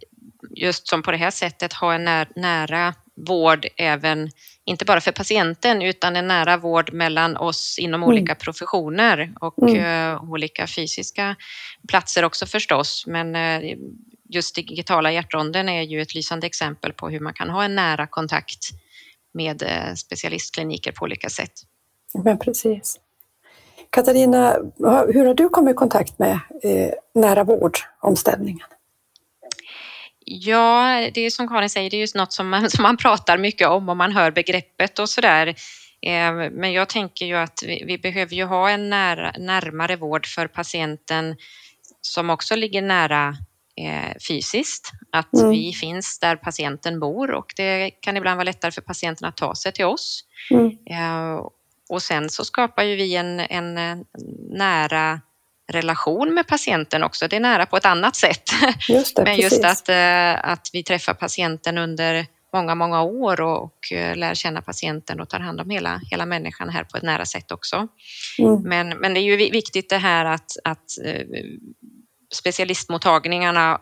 just 0.55 0.87
som 0.87 1.03
på 1.03 1.11
det 1.11 1.17
här 1.17 1.31
sättet 1.31 1.73
ha 1.73 1.93
en 1.93 2.25
nära 2.35 2.93
vård 3.15 3.65
även, 3.77 4.31
inte 4.65 4.85
bara 4.85 5.01
för 5.01 5.11
patienten, 5.11 5.81
utan 5.81 6.15
en 6.15 6.27
nära 6.27 6.57
vård 6.57 6.93
mellan 6.93 7.37
oss 7.37 7.79
inom 7.79 8.03
mm. 8.03 8.09
olika 8.09 8.35
professioner 8.35 9.33
och 9.39 9.69
mm. 9.69 10.15
uh, 10.15 10.31
olika 10.31 10.67
fysiska 10.67 11.35
platser 11.87 12.25
också 12.25 12.45
förstås. 12.45 13.03
Men 13.07 13.35
uh, 13.35 13.77
just 14.29 14.55
digitala 14.55 15.11
hjärtronden 15.11 15.69
är 15.69 15.81
ju 15.81 16.01
ett 16.01 16.15
lysande 16.15 16.47
exempel 16.47 16.93
på 16.93 17.09
hur 17.09 17.19
man 17.19 17.33
kan 17.33 17.49
ha 17.49 17.63
en 17.63 17.75
nära 17.75 18.07
kontakt 18.07 18.69
med 19.33 19.63
uh, 19.63 19.93
specialistkliniker 19.95 20.91
på 20.91 21.03
olika 21.03 21.29
sätt. 21.29 21.53
Men 22.23 22.39
precis. 22.39 22.99
Katarina, 23.89 24.57
hur 25.13 25.25
har 25.25 25.33
du 25.33 25.49
kommit 25.49 25.71
i 25.71 25.75
kontakt 25.75 26.19
med 26.19 26.39
nära 27.13 27.43
vård-omställningen? 27.43 28.67
Ja, 30.29 31.09
det 31.13 31.21
är 31.21 31.29
som 31.29 31.47
Karin 31.47 31.69
säger, 31.69 31.89
det 31.89 31.97
är 31.97 31.99
just 31.99 32.15
något 32.15 32.33
som 32.33 32.49
man, 32.49 32.69
som 32.69 32.83
man 32.83 32.97
pratar 32.97 33.37
mycket 33.37 33.67
om 33.67 33.89
och 33.89 33.97
man 33.97 34.11
hör 34.11 34.31
begreppet 34.31 34.99
och 34.99 35.09
sådär. 35.09 35.47
Eh, 36.01 36.33
men 36.51 36.73
jag 36.73 36.89
tänker 36.89 37.25
ju 37.25 37.35
att 37.35 37.63
vi, 37.65 37.83
vi 37.87 37.97
behöver 37.97 38.35
ju 38.35 38.43
ha 38.43 38.69
en 38.69 38.89
nära, 38.89 39.33
närmare 39.37 39.95
vård 39.95 40.25
för 40.25 40.47
patienten 40.47 41.35
som 42.01 42.29
också 42.29 42.55
ligger 42.55 42.81
nära 42.81 43.35
eh, 43.81 44.17
fysiskt. 44.27 44.91
Att 45.11 45.33
mm. 45.33 45.49
vi 45.49 45.73
finns 45.73 46.19
där 46.19 46.35
patienten 46.35 46.99
bor 46.99 47.31
och 47.31 47.53
det 47.55 47.91
kan 47.91 48.17
ibland 48.17 48.37
vara 48.37 48.43
lättare 48.43 48.71
för 48.71 48.81
patienten 48.81 49.27
att 49.27 49.37
ta 49.37 49.55
sig 49.55 49.71
till 49.71 49.85
oss. 49.85 50.23
Mm. 50.51 50.65
Eh, 50.65 51.41
och 51.89 52.01
sen 52.01 52.29
så 52.29 52.45
skapar 52.45 52.83
ju 52.83 52.95
vi 52.95 53.15
en, 53.15 53.39
en 53.39 54.05
nära 54.49 55.21
relation 55.71 56.33
med 56.33 56.47
patienten 56.47 57.03
också. 57.03 57.27
Det 57.27 57.35
är 57.35 57.39
nära 57.39 57.65
på 57.65 57.77
ett 57.77 57.85
annat 57.85 58.15
sätt. 58.15 58.49
Just 58.89 59.15
det, 59.15 59.23
Men 59.23 59.37
just 59.37 59.63
att, 59.63 59.89
eh, 59.89 60.51
att 60.51 60.69
vi 60.73 60.83
träffar 60.83 61.13
patienten 61.13 61.77
under 61.77 62.25
många, 62.53 62.75
många 62.75 63.01
år 63.01 63.41
och, 63.41 63.91
eh, 63.91 64.15
lär 64.15 64.33
känna 64.33 64.61
patienten 64.61 65.19
och 65.19 65.29
tar 65.29 65.39
hand 65.39 65.61
om 65.61 65.69
hela, 65.69 66.01
hela 66.11 66.25
människan 66.25 66.69
här 66.69 66.83
på 66.83 66.97
ett 66.97 67.03
nära 67.03 67.25
sätt 67.25 67.51
också. 67.51 67.87
Mm. 68.39 68.61
Men, 68.61 68.89
men 68.89 69.13
det 69.13 69.19
är 69.19 69.23
ju 69.23 69.35
viktigt 69.35 69.89
det 69.89 69.97
här 69.97 70.25
att, 70.25 70.51
att 70.63 70.97
eh, 71.05 71.21
specialistmottagningarna 72.33 73.81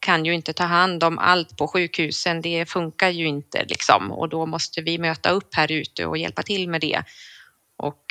kan 0.00 0.24
ju 0.24 0.34
inte 0.34 0.52
ta 0.52 0.64
hand 0.64 1.04
om 1.04 1.18
allt 1.18 1.56
på 1.56 1.68
sjukhusen. 1.68 2.42
Det 2.42 2.66
funkar 2.66 3.08
ju 3.08 3.26
inte 3.26 3.64
liksom 3.64 4.12
och 4.12 4.28
då 4.28 4.46
måste 4.46 4.80
vi 4.80 4.98
möta 4.98 5.30
upp 5.30 5.54
här 5.54 5.72
ute 5.72 6.06
och 6.06 6.18
hjälpa 6.18 6.42
till 6.42 6.68
med 6.68 6.80
det. 6.80 7.02
Och 7.78 8.04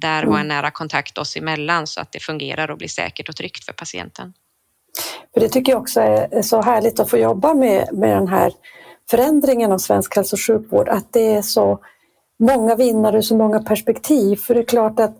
där 0.00 0.22
mm. 0.22 0.32
ha 0.32 0.40
en 0.40 0.48
nära 0.48 0.70
kontakt 0.70 1.18
oss 1.18 1.36
emellan 1.36 1.86
så 1.86 2.00
att 2.00 2.12
det 2.12 2.20
fungerar 2.20 2.70
och 2.70 2.78
blir 2.78 2.88
säkert 2.88 3.28
och 3.28 3.36
tryggt 3.36 3.64
för 3.64 3.72
patienten. 3.72 4.32
För 5.34 5.40
det 5.40 5.48
tycker 5.48 5.72
jag 5.72 5.80
också 5.80 6.00
är 6.00 6.42
så 6.42 6.62
härligt 6.62 7.00
att 7.00 7.10
få 7.10 7.18
jobba 7.18 7.54
med, 7.54 7.88
med 7.92 8.16
den 8.16 8.28
här 8.28 8.52
förändringen 9.10 9.72
av 9.72 9.78
svensk 9.78 10.16
hälso 10.16 10.36
och 10.36 10.40
sjukvård, 10.40 10.88
att 10.88 11.12
det 11.12 11.34
är 11.34 11.42
så 11.42 11.78
många 12.38 12.74
vinnare, 12.74 13.22
så 13.22 13.36
många 13.36 13.62
perspektiv. 13.62 14.36
För 14.36 14.54
det 14.54 14.60
är 14.60 14.64
klart 14.64 15.00
att 15.00 15.16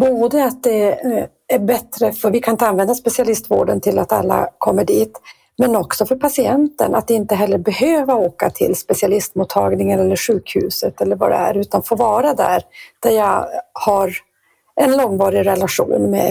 både 0.00 0.44
att 0.44 0.62
det 0.62 1.00
är 1.48 1.58
bättre, 1.58 2.12
för 2.12 2.30
vi 2.30 2.40
kan 2.40 2.54
inte 2.54 2.66
använda 2.66 2.94
specialistvården 2.94 3.80
till 3.80 3.98
att 3.98 4.12
alla 4.12 4.48
kommer 4.58 4.84
dit, 4.84 5.12
men 5.60 5.76
också 5.76 6.06
för 6.06 6.16
patienten 6.16 6.94
att 6.94 7.10
inte 7.10 7.34
heller 7.34 7.58
behöva 7.58 8.14
åka 8.14 8.50
till 8.50 8.76
specialistmottagningen 8.76 10.00
eller 10.00 10.16
sjukhuset 10.16 11.00
eller 11.00 11.16
vad 11.16 11.30
det 11.30 11.36
är, 11.36 11.56
utan 11.56 11.82
få 11.82 11.96
vara 11.96 12.34
där, 12.34 12.62
där 13.00 13.10
jag 13.10 13.46
har 13.72 14.12
en 14.76 14.96
långvarig 14.96 15.46
relation 15.46 16.10
med 16.10 16.28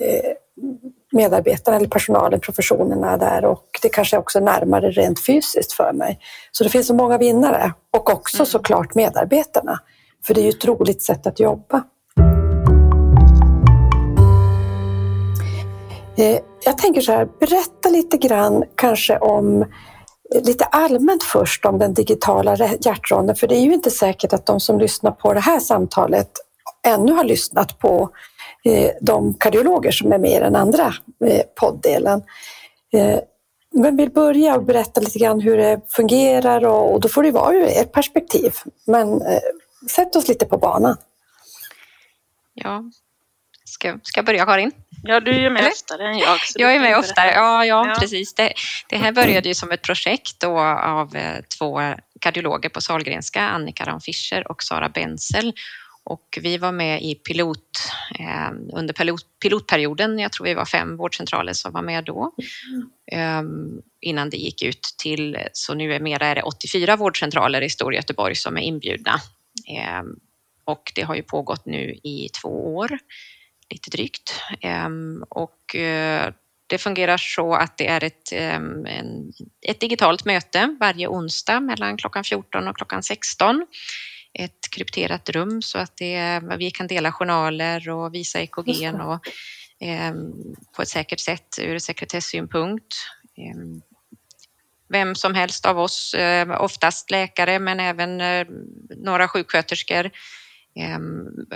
eh, 0.00 0.32
medarbetarna 1.12 1.76
eller 1.76 1.88
personalen, 1.88 2.40
professionerna 2.40 3.16
där 3.16 3.44
och 3.44 3.64
det 3.82 3.88
kanske 3.88 4.18
också 4.18 4.38
är 4.38 4.42
närmare 4.42 4.90
rent 4.90 5.26
fysiskt 5.26 5.72
för 5.72 5.92
mig. 5.92 6.18
Så 6.52 6.64
det 6.64 6.70
finns 6.70 6.86
så 6.86 6.94
många 6.94 7.18
vinnare 7.18 7.72
och 7.90 8.10
också 8.10 8.36
mm. 8.36 8.46
såklart 8.46 8.94
medarbetarna. 8.94 9.80
För 10.24 10.34
det 10.34 10.40
är 10.40 10.44
ju 10.44 10.48
ett 10.48 10.64
roligt 10.64 11.02
sätt 11.02 11.26
att 11.26 11.40
jobba. 11.40 11.82
Jag 16.64 16.78
tänker 16.78 17.00
så 17.00 17.12
här, 17.12 17.28
berätta 17.40 17.88
lite 17.88 18.16
grann 18.16 18.64
kanske 18.74 19.18
om 19.18 19.64
lite 20.42 20.64
allmänt 20.64 21.22
först 21.22 21.64
om 21.64 21.78
den 21.78 21.94
digitala 21.94 22.56
hjärtronden, 22.56 23.36
för 23.36 23.46
det 23.46 23.56
är 23.56 23.60
ju 23.60 23.74
inte 23.74 23.90
säkert 23.90 24.32
att 24.32 24.46
de 24.46 24.60
som 24.60 24.78
lyssnar 24.78 25.10
på 25.10 25.34
det 25.34 25.40
här 25.40 25.60
samtalet 25.60 26.30
ännu 26.86 27.12
har 27.12 27.24
lyssnat 27.24 27.78
på 27.78 28.10
eh, 28.64 28.90
de 29.00 29.34
kardiologer 29.34 29.90
som 29.90 30.12
är 30.12 30.18
med 30.18 30.30
i 30.30 30.40
den 30.40 30.56
andra 30.56 30.94
eh, 31.24 31.42
poddelen. 31.60 32.22
Eh, 32.92 33.18
Men 33.72 33.96
vill 33.96 34.10
börja 34.10 34.56
och 34.56 34.64
berätta 34.64 35.00
lite 35.00 35.18
grann 35.18 35.40
hur 35.40 35.56
det 35.56 35.80
fungerar 35.88 36.66
och, 36.66 37.00
då 37.00 37.08
får 37.08 37.22
det 37.22 37.30
vara 37.30 37.54
ur 37.54 37.66
ert 37.68 37.92
perspektiv. 37.92 38.52
Men 38.86 39.22
sätt 39.90 40.16
oss 40.16 40.28
lite 40.28 40.46
på 40.46 40.58
banan. 40.58 40.96
Ja, 42.54 42.84
ska, 43.74 43.98
ska 44.02 44.18
jag 44.18 44.26
börja 44.26 44.44
Karin? 44.44 44.72
Ja, 45.02 45.20
du 45.20 45.30
är 45.30 45.40
ju 45.40 45.50
med 45.50 45.60
Eller? 45.60 45.70
oftare 45.70 46.08
än 46.08 46.18
jag. 46.18 46.38
Jag 46.54 46.74
är 46.74 46.80
med 46.80 46.98
oftare, 46.98 47.30
ja, 47.34 47.64
ja, 47.64 47.86
ja, 47.88 47.96
precis. 48.00 48.34
Det, 48.34 48.52
det, 48.88 48.96
här 48.96 49.12
började 49.12 49.48
ju 49.48 49.54
som 49.54 49.70
ett 49.70 49.82
projekt 49.82 50.40
då 50.40 50.58
av 50.60 51.16
eh, 51.16 51.40
två 51.58 51.80
kardiologer 52.20 52.68
på 52.68 52.80
Salgrenska, 52.80 53.42
Annika 53.42 53.84
Ram 53.84 54.00
Fischer 54.00 54.50
och 54.50 54.62
Sara 54.62 54.88
Benzel. 54.88 55.52
Och 56.04 56.38
vi 56.40 56.58
var 56.58 56.72
med 56.72 57.02
i 57.02 57.14
pilot, 57.14 57.78
eh, 58.18 58.50
under 58.72 58.94
pilot, 58.94 59.26
pilotperioden, 59.42 60.18
jag 60.18 60.32
tror 60.32 60.46
vi 60.46 60.54
var 60.54 60.64
fem 60.64 60.96
vårdcentraler 60.96 61.52
som 61.52 61.72
var 61.72 61.82
med 61.82 62.04
då, 62.04 62.32
eh, 63.12 63.42
innan 64.00 64.30
det 64.30 64.36
gick 64.36 64.62
ut 64.62 64.94
till, 64.98 65.38
så 65.52 65.74
nu 65.74 65.94
är 65.94 66.00
mera 66.00 66.26
är 66.26 66.34
det 66.34 66.42
84 66.42 66.96
vårdcentraler 66.96 67.62
i 67.62 67.70
Stor 67.70 67.94
Göteborg 67.94 68.34
som 68.34 68.56
är 68.56 68.60
inbjudna. 68.60 69.20
Eh, 69.68 70.02
och 70.64 70.92
det 70.94 71.02
har 71.02 71.14
ju 71.14 71.22
pågått 71.22 71.66
nu 71.66 71.94
i 72.02 72.28
två 72.42 72.76
år 72.76 72.98
lite 73.70 73.90
drygt. 73.90 74.42
Ehm, 74.60 75.24
och 75.28 75.76
eh, 75.76 76.32
det 76.66 76.78
fungerar 76.78 77.16
så 77.16 77.54
att 77.54 77.76
det 77.76 77.86
är 77.86 78.04
ett, 78.04 78.32
ehm, 78.32 78.86
ett 79.66 79.80
digitalt 79.80 80.24
möte 80.24 80.76
varje 80.80 81.08
onsdag 81.08 81.60
mellan 81.60 81.96
klockan 81.96 82.24
14 82.24 82.68
och 82.68 82.76
klockan 82.76 83.02
16. 83.02 83.66
Ett 84.38 84.70
krypterat 84.70 85.30
rum 85.30 85.62
så 85.62 85.78
att 85.78 85.96
det, 85.96 86.42
vi 86.58 86.70
kan 86.70 86.86
dela 86.86 87.12
journaler 87.12 87.88
och 87.88 88.14
visa 88.14 88.40
EKG 88.40 88.92
och, 88.92 89.28
eh, 89.86 90.14
på 90.76 90.82
ett 90.82 90.88
säkert 90.88 91.20
sätt 91.20 91.58
ur 91.60 91.78
sekretessynpunkt. 91.78 92.94
Eh, 93.38 93.82
vem 94.88 95.14
som 95.14 95.34
helst 95.34 95.66
av 95.66 95.78
oss, 95.78 96.14
eh, 96.14 96.60
oftast 96.60 97.10
läkare 97.10 97.58
men 97.58 97.80
även 97.80 98.20
eh, 98.20 98.46
några 98.96 99.28
sjuksköterskor 99.28 100.04
Ehm, 100.04 100.10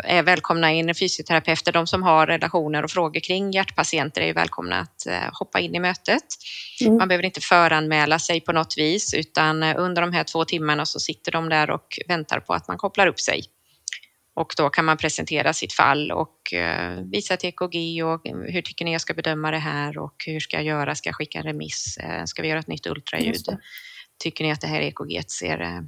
är 0.05 0.23
välkomna 0.23 0.73
in, 0.73 0.95
fysioterapeuter, 0.95 1.73
de 1.73 1.87
som 1.87 2.03
har 2.03 2.27
relationer 2.27 2.83
och 2.83 2.91
frågor 2.91 3.21
kring 3.21 3.51
hjärtpatienter 3.51 4.21
är 4.21 4.35
välkomna 4.35 4.81
att 4.81 5.07
eh, 5.07 5.31
hoppa 5.33 5.61
in 5.61 5.75
i 5.75 5.81
mötet. 5.81 6.25
Mm. 6.81 6.97
Man 6.97 7.09
behöver 7.09 7.25
inte 7.25 7.41
föranmäla 7.41 8.19
sig 8.19 8.41
på 8.41 8.53
något 8.53 8.75
vis 8.79 9.15
utan 9.15 9.63
eh, 9.63 9.75
under 9.79 10.03
de 10.03 10.13
här 10.13 10.25
två 10.25 10.45
timmarna 10.45 10.87
så 10.87 11.01
sitter 11.01 11.33
de 11.33 11.49
där 11.49 11.71
och 11.71 11.99
väntar 12.09 12.41
på 12.41 12.55
att 12.55 12.69
man 12.69 12.79
kopplar 12.79 13.07
upp 13.07 13.21
sig. 13.21 13.43
Och 14.35 14.55
då 14.57 14.71
kan 14.71 14.85
man 14.85 14.97
presentera 14.97 15.53
sitt 15.53 15.73
fall 15.73 16.13
och 16.13 16.53
eh, 16.53 17.01
visa 17.13 17.35
ett 17.35 17.45
EKG 17.45 18.05
och 18.05 18.21
hur 18.25 18.63
tycker 18.63 18.85
ni 18.85 18.93
jag 18.93 19.01
ska 19.01 19.15
bedöma 19.15 19.51
det 19.51 19.59
här 19.59 19.99
och 19.99 20.15
hur 20.27 20.41
ska 20.41 20.57
jag 20.57 20.65
göra? 20.65 20.95
Ska 20.95 21.09
jag 21.09 21.17
skicka 21.17 21.39
en 21.39 21.45
remiss? 21.45 21.99
Ska 22.27 22.43
vi 22.43 22.49
göra 22.49 22.59
ett 22.59 22.67
nytt 22.67 22.87
ultraljud? 22.87 23.59
Tycker 24.19 24.45
ni 24.45 24.53
att 24.53 24.61
det 24.61 24.67
här 24.67 24.81
EKG 24.81 25.25
ser 25.31 25.85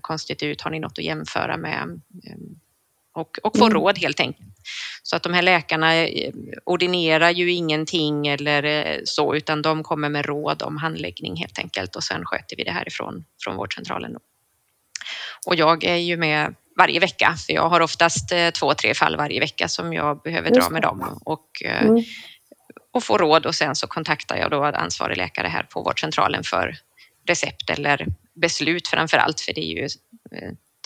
konstigt 0.00 0.42
ut? 0.42 0.60
Har 0.60 0.70
ni 0.70 0.80
något 0.80 0.98
att 0.98 1.04
jämföra 1.04 1.56
med? 1.56 2.00
Och, 3.16 3.38
och 3.42 3.58
få 3.58 3.64
mm. 3.64 3.74
råd 3.74 3.98
helt 3.98 4.20
enkelt. 4.20 4.48
Så 5.02 5.16
att 5.16 5.22
de 5.22 5.34
här 5.34 5.42
läkarna 5.42 5.94
eh, 5.94 6.32
ordinerar 6.64 7.30
ju 7.30 7.52
ingenting 7.52 8.26
eller 8.26 8.62
eh, 8.62 9.00
så, 9.04 9.34
utan 9.34 9.62
de 9.62 9.82
kommer 9.82 10.08
med 10.08 10.26
råd 10.26 10.62
om 10.62 10.76
handläggning 10.76 11.36
helt 11.36 11.58
enkelt 11.58 11.96
och 11.96 12.04
sen 12.04 12.24
sköter 12.24 12.56
vi 12.56 12.64
det 12.64 12.70
härifrån 12.70 13.24
från 13.44 13.56
vårdcentralen. 13.56 14.16
Och 15.46 15.54
jag 15.54 15.84
är 15.84 15.96
ju 15.96 16.16
med 16.16 16.54
varje 16.78 17.00
vecka, 17.00 17.34
för 17.46 17.52
jag 17.52 17.68
har 17.68 17.80
oftast 17.80 18.32
eh, 18.32 18.50
två, 18.50 18.74
tre 18.74 18.94
fall 18.94 19.16
varje 19.16 19.40
vecka 19.40 19.68
som 19.68 19.92
jag 19.92 20.22
behöver 20.22 20.50
dra 20.50 20.70
med 20.70 20.82
dem 20.82 21.20
och, 21.24 21.62
mm. 21.64 22.04
och 22.92 23.04
få 23.04 23.18
råd 23.18 23.46
och 23.46 23.54
sen 23.54 23.74
så 23.74 23.86
kontaktar 23.86 24.36
jag 24.36 24.50
då 24.50 24.64
ansvarig 24.64 25.16
läkare 25.16 25.48
här 25.48 25.62
på 25.62 25.82
vårdcentralen 25.82 26.42
för 26.44 26.76
recept 27.28 27.70
eller 27.70 28.06
beslut 28.40 28.88
framför 28.88 29.16
allt, 29.16 29.40
för 29.40 29.54
det 29.54 29.60
är 29.60 29.82
ju 29.82 29.88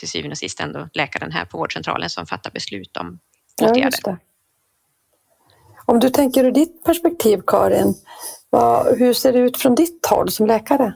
till 0.00 0.08
syvende 0.08 0.32
och 0.32 0.38
sist 0.38 0.60
ändå 0.60 0.88
läkaren 0.92 1.32
här 1.32 1.44
på 1.44 1.58
vårdcentralen 1.58 2.10
som 2.10 2.26
fattar 2.26 2.50
beslut 2.50 2.96
om 2.96 3.18
åtgärder. 3.62 3.98
Ja, 4.04 4.16
om 5.86 6.00
du 6.00 6.10
tänker 6.10 6.44
ur 6.44 6.52
ditt 6.52 6.84
perspektiv 6.84 7.42
Karin, 7.46 7.94
vad, 8.50 8.98
hur 8.98 9.12
ser 9.12 9.32
det 9.32 9.38
ut 9.38 9.56
från 9.58 9.74
ditt 9.74 10.06
håll 10.06 10.30
som 10.30 10.46
läkare? 10.46 10.94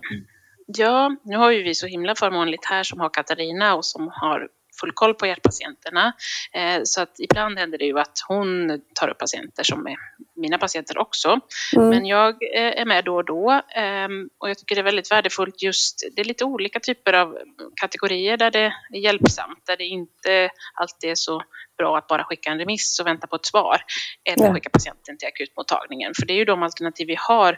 Ja, 0.67 1.17
nu 1.23 1.37
har 1.37 1.51
ju 1.51 1.63
vi 1.63 1.75
så 1.75 1.87
himla 1.87 2.15
förmånligt 2.15 2.67
här 2.67 2.83
som 2.83 3.01
har 3.01 3.09
Katarina 3.09 3.75
och 3.75 3.85
som 3.85 4.11
har 4.13 4.49
full 4.81 4.93
koll 4.93 5.15
på 5.15 5.27
hjärtpatienterna. 5.27 6.13
Eh, 6.53 6.81
så 6.85 7.03
att 7.03 7.15
ibland 7.19 7.59
händer 7.59 7.79
det 7.79 7.85
ju 7.85 7.99
att 7.99 8.19
hon 8.29 8.81
tar 8.95 9.09
upp 9.09 9.19
patienter 9.19 9.63
som 9.63 9.87
är 9.87 9.97
mina 10.37 10.59
patienter 10.59 10.99
också. 10.99 11.41
Mm. 11.77 11.89
Men 11.89 12.07
jag 12.07 12.29
eh, 12.57 12.81
är 12.81 12.85
med 12.85 13.05
då 13.05 13.17
och 13.17 13.25
då 13.25 13.63
ehm, 13.77 14.29
och 14.39 14.51
jag 14.51 14.59
tycker 14.59 14.75
det 14.75 14.81
är 14.81 14.85
väldigt 14.85 15.11
värdefullt 15.11 15.63
just, 15.63 16.09
det 16.17 16.21
är 16.21 16.25
lite 16.25 16.45
olika 16.45 16.81
typer 16.81 17.13
av 17.13 17.39
kategorier 17.81 18.37
där 18.37 18.51
det 18.51 18.73
är 18.93 18.99
hjälpsamt, 18.99 19.67
där 19.67 19.77
det 19.77 19.85
inte 19.85 20.51
alltid 20.75 21.11
är 21.11 21.15
så 21.15 21.43
bra 21.79 21.99
att 21.99 22.07
bara 22.07 22.25
skicka 22.25 22.51
en 22.51 22.59
remiss 22.59 23.01
och 23.01 23.07
vänta 23.07 23.27
på 23.27 23.37
ett 23.37 23.47
svar 23.47 23.83
eller 24.25 24.47
ja. 24.47 24.55
skicka 24.55 24.71
patienten 24.71 25.19
till 25.19 25.29
akutmottagningen. 25.29 26.13
För 26.15 26.27
det 26.27 26.33
är 26.33 26.37
ju 26.37 26.45
de 26.45 26.63
alternativ 26.63 27.07
vi 27.07 27.17
har. 27.19 27.53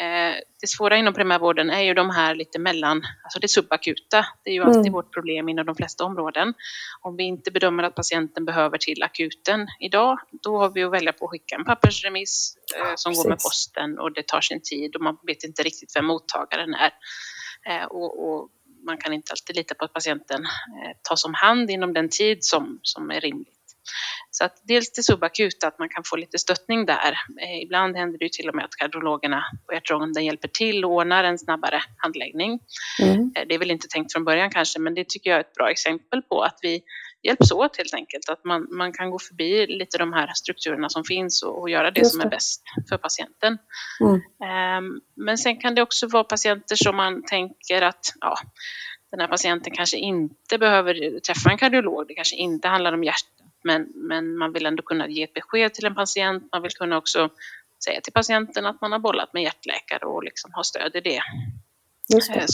Eh, 0.00 0.34
det 0.60 0.66
svåra 0.66 0.96
inom 0.96 1.14
primärvården 1.14 1.70
är 1.70 1.82
ju 1.82 1.94
de 1.94 2.10
här 2.10 2.34
lite 2.34 2.58
mellan, 2.58 3.02
alltså 3.24 3.38
det 3.40 3.48
subakuta. 3.48 4.26
Det 4.44 4.50
är 4.50 4.54
ju 4.54 4.62
alltid 4.62 4.80
mm. 4.80 4.92
vårt 4.92 5.14
problem 5.14 5.48
inom 5.48 5.66
de 5.66 5.74
flesta 5.74 6.04
områden. 6.04 6.54
Om 7.00 7.16
vi 7.16 7.24
inte 7.24 7.50
bedömer 7.50 7.82
att 7.82 7.94
patienten 7.94 8.44
behöver 8.44 8.78
till 8.78 9.02
akuten 9.02 9.66
idag, 9.80 10.18
då 10.42 10.58
har 10.58 10.70
vi 10.70 10.82
att 10.82 10.92
välja 10.92 11.12
på 11.12 11.24
att 11.24 11.30
skicka 11.30 11.54
en 11.54 11.64
pappersremiss 11.64 12.17
eh, 12.20 12.92
som 12.96 13.10
Precis. 13.10 13.22
går 13.22 13.28
med 13.30 13.38
posten 13.38 13.98
och 13.98 14.12
det 14.12 14.26
tar 14.26 14.40
sin 14.40 14.60
tid 14.62 14.96
och 14.96 15.02
man 15.02 15.18
vet 15.26 15.44
inte 15.44 15.62
riktigt 15.62 15.96
vem 15.96 16.04
mottagaren 16.04 16.74
är. 16.74 16.92
Eh, 17.68 17.84
och, 17.84 18.28
och 18.28 18.48
man 18.86 18.98
kan 18.98 19.12
inte 19.12 19.32
alltid 19.32 19.56
lita 19.56 19.74
på 19.74 19.84
att 19.84 19.92
patienten 19.92 20.46
tas 21.08 21.24
om 21.24 21.34
hand 21.34 21.70
inom 21.70 21.92
den 21.92 22.08
tid 22.08 22.44
som, 22.44 22.80
som 22.82 23.10
är 23.10 23.20
rimligt. 23.20 23.58
Så 24.30 24.44
att 24.44 24.62
dels 24.62 24.92
det 24.92 25.02
subakuta, 25.02 25.68
att 25.68 25.78
man 25.78 25.88
kan 25.88 26.02
få 26.04 26.16
lite 26.16 26.38
stöttning 26.38 26.86
där. 26.86 27.12
Eh, 27.40 27.62
ibland 27.62 27.96
händer 27.96 28.18
det 28.18 28.24
ju 28.24 28.28
till 28.28 28.48
och 28.48 28.54
med 28.54 28.64
att 28.64 28.76
kardiologerna 28.76 29.44
på 29.66 29.74
hjärtronden 29.74 30.24
hjälper 30.24 30.48
till 30.48 30.84
och 30.84 30.90
ordnar 30.90 31.24
en 31.24 31.38
snabbare 31.38 31.82
handläggning. 31.96 32.60
Mm. 33.02 33.32
Eh, 33.36 33.42
det 33.48 33.54
är 33.54 33.58
väl 33.58 33.70
inte 33.70 33.88
tänkt 33.88 34.12
från 34.12 34.24
början 34.24 34.50
kanske, 34.50 34.78
men 34.78 34.94
det 34.94 35.08
tycker 35.08 35.30
jag 35.30 35.36
är 35.36 35.40
ett 35.40 35.54
bra 35.54 35.70
exempel 35.70 36.22
på 36.22 36.42
att 36.42 36.58
vi 36.62 36.82
hjälps 37.22 37.52
åt 37.52 37.76
helt 37.76 37.94
enkelt. 37.94 38.28
Att 38.28 38.44
man, 38.44 38.66
man 38.70 38.92
kan 38.92 39.10
gå 39.10 39.18
förbi 39.18 39.66
lite 39.66 39.98
de 39.98 40.12
här 40.12 40.32
strukturerna 40.34 40.88
som 40.88 41.04
finns 41.04 41.42
och, 41.42 41.60
och 41.60 41.70
göra 41.70 41.90
det, 41.90 42.00
det, 42.00 42.06
som 42.06 42.20
är 42.20 42.28
bäst 42.28 42.62
för 42.88 42.96
patienten. 42.96 43.58
Mm. 44.00 44.84
Um, 44.84 45.00
men 45.14 45.38
sen 45.38 45.56
kan 45.56 45.74
det 45.74 45.82
också 45.82 46.06
vara 46.06 46.24
patienter 46.24 46.76
som 46.76 46.96
man 46.96 47.22
tänker 47.22 47.82
att 47.82 48.14
ja, 48.20 48.38
den 49.10 49.20
här 49.20 49.28
patienten 49.28 49.72
kanske 49.72 49.96
inte 49.96 50.58
behöver 50.58 51.20
träffa 51.20 51.50
en 51.50 51.58
kardiolog. 51.58 52.08
Det 52.08 52.14
kanske 52.14 52.36
inte 52.36 52.68
handlar 52.68 52.92
om 52.92 53.04
hjärtat 53.04 53.38
men, 53.64 53.92
men 53.94 54.36
man 54.36 54.52
vill 54.52 54.66
ändå 54.66 54.82
kunna 54.82 55.08
ge 55.08 55.22
ett 55.22 55.34
besked 55.34 55.74
till 55.74 55.86
en 55.86 55.94
patient. 55.94 56.48
Man 56.52 56.62
vill 56.62 56.70
kunna 56.70 56.96
också 56.96 57.30
säga 57.84 58.00
till 58.00 58.12
patienten 58.12 58.66
att 58.66 58.80
man 58.80 58.92
har 58.92 58.98
bollat 58.98 59.32
med 59.32 59.42
hjärtläkare 59.42 60.06
och 60.06 60.24
liksom 60.24 60.52
ha 60.52 60.64
stöd 60.64 60.96
i 60.96 61.00
det. 61.00 61.20
det. 62.30 62.40
Eh, 62.40 62.44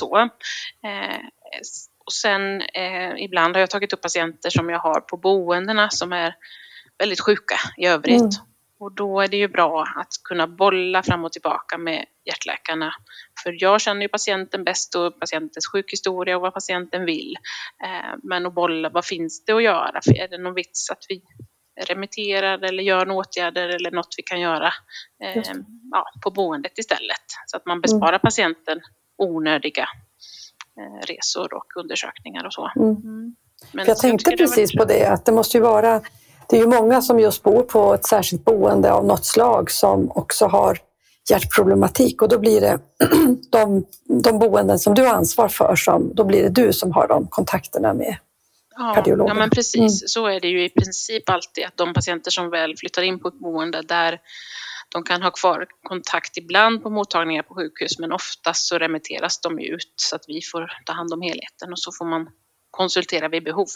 så. 1.62 1.90
Och 2.06 2.12
sen 2.12 2.60
eh, 2.60 3.24
ibland 3.24 3.56
har 3.56 3.60
jag 3.60 3.70
tagit 3.70 3.92
upp 3.92 4.02
patienter 4.02 4.50
som 4.50 4.68
jag 4.68 4.78
har 4.78 5.00
på 5.00 5.16
boendena 5.16 5.90
som 5.90 6.12
är 6.12 6.34
väldigt 6.98 7.20
sjuka 7.20 7.56
i 7.76 7.86
övrigt. 7.86 8.20
Mm. 8.20 8.30
Och 8.78 8.92
då 8.92 9.20
är 9.20 9.28
det 9.28 9.36
ju 9.36 9.48
bra 9.48 9.82
att 9.96 10.12
kunna 10.24 10.46
bolla 10.46 11.02
fram 11.02 11.24
och 11.24 11.32
tillbaka 11.32 11.78
med 11.78 12.04
hjärtläkarna. 12.24 12.92
För 13.42 13.56
jag 13.58 13.80
känner 13.80 14.02
ju 14.02 14.08
patienten 14.08 14.64
bäst 14.64 14.94
och 14.94 15.20
patientens 15.20 15.66
sjukhistoria 15.72 16.36
och 16.36 16.42
vad 16.42 16.54
patienten 16.54 17.04
vill. 17.04 17.36
Eh, 17.84 18.18
men 18.22 18.46
att 18.46 18.54
bolla, 18.54 18.88
vad 18.88 19.04
finns 19.04 19.44
det 19.44 19.52
att 19.52 19.62
göra? 19.62 20.00
För 20.04 20.18
är 20.18 20.28
det 20.28 20.38
någon 20.38 20.54
vits 20.54 20.90
att 20.90 21.04
vi 21.08 21.22
remitterar 21.88 22.64
eller 22.64 22.82
gör 22.82 23.10
åtgärder 23.10 23.68
eller 23.68 23.90
något 23.90 24.14
vi 24.16 24.22
kan 24.22 24.40
göra 24.40 24.72
eh, 25.24 25.42
ja, 25.92 26.04
på 26.24 26.30
boendet 26.30 26.78
istället. 26.78 27.26
Så 27.46 27.56
att 27.56 27.66
man 27.66 27.80
besparar 27.80 28.08
mm. 28.08 28.20
patienten 28.20 28.80
onödiga 29.18 29.88
resor 31.06 31.54
och 31.54 31.66
undersökningar 31.76 32.46
och 32.46 32.52
så. 32.52 32.70
Mm. 32.76 33.34
Men 33.72 33.86
jag 33.86 33.98
tänkte 33.98 34.30
precis 34.30 34.72
på 34.72 34.84
det, 34.84 35.04
att 35.04 35.24
det 35.24 35.32
måste 35.32 35.56
ju 35.56 35.62
vara 35.62 36.00
det 36.48 36.56
är 36.56 36.60
ju 36.60 36.66
många 36.66 37.02
som 37.02 37.20
just 37.20 37.42
bor 37.42 37.62
på 37.62 37.94
ett 37.94 38.06
särskilt 38.06 38.44
boende 38.44 38.92
av 38.92 39.06
något 39.06 39.24
slag 39.24 39.70
som 39.70 40.10
också 40.10 40.46
har 40.46 40.78
hjärtproblematik 41.30 42.22
och 42.22 42.28
då 42.28 42.38
blir 42.38 42.60
det 42.60 42.78
de, 43.50 43.84
de 44.22 44.38
boenden 44.38 44.78
som 44.78 44.94
du 44.94 45.02
har 45.02 45.14
ansvar 45.14 45.48
för, 45.48 45.76
som, 45.76 46.14
då 46.14 46.24
blir 46.24 46.42
det 46.42 46.62
du 46.62 46.72
som 46.72 46.92
har 46.92 47.08
de 47.08 47.26
kontakterna 47.26 47.94
med 47.94 48.16
ja, 48.76 48.92
kardiologen. 48.94 49.28
Ja, 49.28 49.34
men 49.34 49.50
precis. 49.50 49.78
Mm. 49.78 49.88
Så 49.88 50.26
är 50.26 50.40
det 50.40 50.48
ju 50.48 50.64
i 50.64 50.70
princip 50.70 51.28
alltid 51.28 51.64
att 51.64 51.76
de 51.76 51.94
patienter 51.94 52.30
som 52.30 52.50
väl 52.50 52.76
flyttar 52.76 53.02
in 53.02 53.18
på 53.18 53.28
ett 53.28 53.38
boende 53.38 53.82
där 53.82 54.20
de 54.94 55.02
kan 55.02 55.22
ha 55.22 55.30
kvar 55.30 55.66
kontakt 55.82 56.36
ibland 56.36 56.82
på 56.82 56.90
mottagningar 56.90 57.42
på 57.42 57.54
sjukhus 57.54 57.98
men 57.98 58.12
oftast 58.12 58.68
så 58.68 58.78
remitteras 58.78 59.40
de 59.40 59.58
ut 59.58 59.92
så 59.96 60.16
att 60.16 60.24
vi 60.28 60.40
får 60.52 60.72
ta 60.86 60.92
hand 60.92 61.12
om 61.12 61.22
helheten 61.22 61.72
och 61.72 61.78
så 61.78 61.92
får 61.92 62.04
man 62.04 62.30
konsultera 62.70 63.28
vid 63.28 63.44
behov 63.44 63.66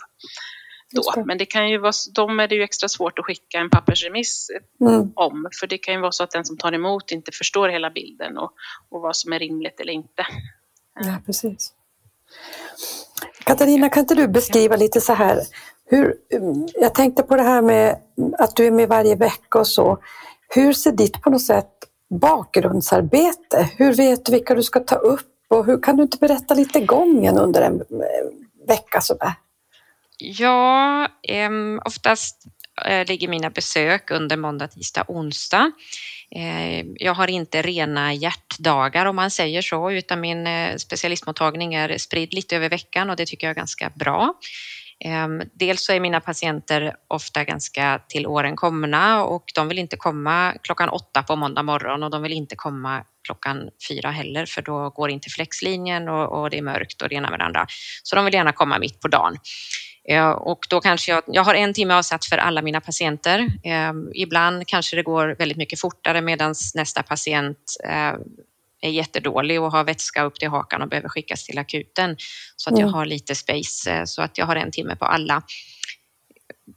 då. 0.90 1.24
Men 1.24 1.38
det 1.38 1.46
kan 1.46 1.70
ju 1.70 1.78
vara, 1.78 1.92
de 2.14 2.40
är 2.40 2.48
det 2.48 2.54
ju 2.54 2.62
extra 2.62 2.88
svårt 2.88 3.18
att 3.18 3.24
skicka 3.24 3.58
en 3.58 3.70
pappersremiss 3.70 4.50
mm. 4.80 5.12
om, 5.14 5.48
för 5.60 5.66
det 5.66 5.78
kan 5.78 5.94
ju 5.94 6.00
vara 6.00 6.12
så 6.12 6.24
att 6.24 6.30
den 6.30 6.44
som 6.44 6.56
tar 6.56 6.72
emot 6.72 7.10
inte 7.10 7.32
förstår 7.32 7.68
hela 7.68 7.90
bilden 7.90 8.38
och, 8.38 8.52
och 8.88 9.00
vad 9.00 9.16
som 9.16 9.32
är 9.32 9.38
rimligt 9.38 9.80
eller 9.80 9.92
inte. 9.92 10.26
Ja, 11.00 11.18
precis. 11.26 11.72
Katarina, 13.44 13.88
kan 13.88 14.00
inte 14.00 14.14
du 14.14 14.28
beskriva 14.28 14.76
lite 14.76 15.00
så 15.00 15.12
här, 15.12 15.38
hur, 15.84 16.14
jag 16.74 16.94
tänkte 16.94 17.22
på 17.22 17.36
det 17.36 17.42
här 17.42 17.62
med 17.62 17.98
att 18.38 18.56
du 18.56 18.66
är 18.66 18.70
med 18.70 18.88
varje 18.88 19.16
vecka 19.16 19.58
och 19.58 19.66
så. 19.66 19.98
Hur 20.48 20.72
ser 20.72 20.92
ditt 20.92 21.22
på 21.22 21.30
något 21.30 21.42
sätt 21.42 21.72
bakgrundsarbete? 22.20 23.70
Hur 23.76 23.94
vet 23.94 24.24
du 24.24 24.32
vilka 24.32 24.54
du 24.54 24.62
ska 24.62 24.80
ta 24.80 24.96
upp 24.96 25.34
och 25.48 25.66
hur 25.66 25.82
kan 25.82 25.96
du 25.96 26.02
inte 26.02 26.18
berätta 26.18 26.54
lite 26.54 26.80
gången 26.80 27.38
under 27.38 27.62
en 27.62 27.80
eh, 27.80 28.68
vecka 28.68 29.00
sådär? 29.00 29.32
Ja, 30.18 31.08
eh, 31.22 31.50
oftast 31.84 32.46
ligger 33.06 33.28
mina 33.28 33.50
besök 33.50 34.10
under 34.10 34.36
måndag, 34.36 34.68
tisdag, 34.68 35.04
onsdag. 35.08 35.72
Eh, 36.30 36.86
jag 36.94 37.14
har 37.14 37.30
inte 37.30 37.62
rena 37.62 38.14
hjärtdagar 38.14 39.06
om 39.06 39.16
man 39.16 39.30
säger 39.30 39.62
så, 39.62 39.90
utan 39.90 40.20
min 40.20 40.46
eh, 40.46 40.76
specialistmottagning 40.76 41.74
är 41.74 41.98
spridd 41.98 42.34
lite 42.34 42.56
över 42.56 42.68
veckan 42.68 43.10
och 43.10 43.16
det 43.16 43.26
tycker 43.26 43.46
jag 43.46 43.50
är 43.50 43.60
ganska 43.60 43.90
bra. 43.94 44.34
Ehm, 45.04 45.42
dels 45.54 45.84
så 45.84 45.92
är 45.92 46.00
mina 46.00 46.20
patienter 46.20 46.94
ofta 47.08 47.44
ganska 47.44 48.00
till 48.08 48.26
åren 48.26 48.56
komna 48.56 49.24
och 49.24 49.44
de 49.54 49.68
vill 49.68 49.78
inte 49.78 49.96
komma 49.96 50.54
klockan 50.62 50.88
åtta 50.88 51.22
på 51.22 51.36
måndag 51.36 51.62
morgon 51.62 52.02
och 52.02 52.10
de 52.10 52.22
vill 52.22 52.32
inte 52.32 52.56
komma 52.56 53.04
klockan 53.24 53.70
fyra 53.88 54.10
heller 54.10 54.46
för 54.46 54.62
då 54.62 54.90
går 54.90 55.10
inte 55.10 55.30
flexlinjen 55.30 56.08
och, 56.08 56.40
och 56.40 56.50
det 56.50 56.58
är 56.58 56.62
mörkt 56.62 57.02
och 57.02 57.08
det 57.08 57.14
ena 57.14 57.30
med 57.30 57.38
det 57.38 57.44
andra. 57.44 57.66
Så 58.02 58.16
de 58.16 58.24
vill 58.24 58.34
gärna 58.34 58.52
komma 58.52 58.78
mitt 58.78 59.00
på 59.00 59.08
dagen. 59.08 59.36
Ehm, 60.08 60.32
och 60.32 60.66
då 60.70 60.80
kanske 60.80 61.12
jag, 61.12 61.22
jag 61.26 61.44
har 61.44 61.54
en 61.54 61.74
timme 61.74 61.94
avsatt 61.94 62.24
för 62.24 62.36
alla 62.38 62.62
mina 62.62 62.80
patienter. 62.80 63.46
Ehm, 63.64 64.10
ibland 64.14 64.66
kanske 64.66 64.96
det 64.96 65.02
går 65.02 65.36
väldigt 65.38 65.58
mycket 65.58 65.80
fortare 65.80 66.20
medan 66.20 66.54
nästa 66.74 67.02
patient 67.02 67.58
är 68.80 68.90
jättedålig 68.90 69.60
och 69.60 69.72
har 69.72 69.84
vätska 69.84 70.22
upp 70.22 70.34
till 70.34 70.48
hakan 70.48 70.82
och 70.82 70.88
behöver 70.88 71.08
skickas 71.08 71.44
till 71.44 71.58
akuten. 71.58 72.16
Så 72.56 72.70
att 72.70 72.78
jag 72.78 72.88
mm. 72.88 72.94
har 72.94 73.06
lite 73.06 73.34
space, 73.34 73.92
eh, 73.92 74.04
så 74.04 74.22
att 74.22 74.38
jag 74.38 74.46
har 74.46 74.56
en 74.56 74.70
timme 74.70 74.96
på 74.96 75.04
alla. 75.04 75.42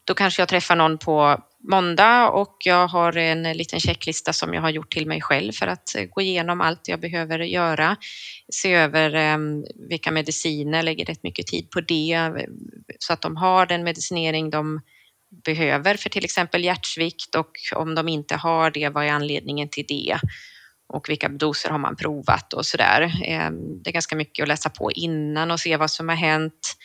Då 0.03 0.13
kanske 0.13 0.41
jag 0.41 0.49
träffar 0.49 0.75
någon 0.75 0.97
på 0.97 1.43
måndag 1.71 2.29
och 2.29 2.57
jag 2.65 2.87
har 2.87 3.17
en 3.17 3.43
liten 3.43 3.79
checklista 3.79 4.33
som 4.33 4.53
jag 4.53 4.61
har 4.61 4.69
gjort 4.69 4.93
till 4.93 5.07
mig 5.07 5.21
själv 5.21 5.51
för 5.51 5.67
att 5.67 5.95
eh, 5.95 6.03
gå 6.03 6.21
igenom 6.21 6.61
allt 6.61 6.87
jag 6.87 6.99
behöver 6.99 7.39
göra. 7.39 7.95
Se 8.53 8.73
över 8.73 9.13
ehm, 9.13 9.63
vilka 9.89 10.11
mediciner, 10.11 10.83
lägger 10.83 11.05
rätt 11.05 11.23
mycket 11.23 11.47
tid 11.47 11.69
på 11.69 11.81
det 11.81 12.31
så 12.99 13.13
att 13.13 13.21
de 13.21 13.35
har 13.37 13.65
den 13.65 13.83
medicinering 13.83 14.49
de 14.49 14.81
behöver 15.45 15.95
för 15.95 16.09
till 16.09 16.25
exempel 16.25 16.63
hjärtsvikt 16.63 17.35
och 17.35 17.51
om 17.75 17.95
de 17.95 18.09
inte 18.09 18.35
har 18.35 18.71
det, 18.71 18.89
vad 18.89 19.05
är 19.05 19.11
anledningen 19.11 19.69
till 19.69 19.85
det? 19.87 20.17
Och 20.91 21.09
vilka 21.09 21.29
doser 21.29 21.69
har 21.69 21.77
man 21.77 21.95
provat 21.95 22.53
och 22.53 22.65
så 22.65 22.77
där. 22.77 23.01
Ehm, 23.25 23.83
det 23.83 23.89
är 23.89 23.93
ganska 23.93 24.15
mycket 24.15 24.43
att 24.43 24.47
läsa 24.47 24.69
på 24.69 24.91
innan 24.91 25.51
och 25.51 25.59
se 25.59 25.77
vad 25.77 25.91
som 25.91 26.09
har 26.09 26.15
hänt. 26.15 26.75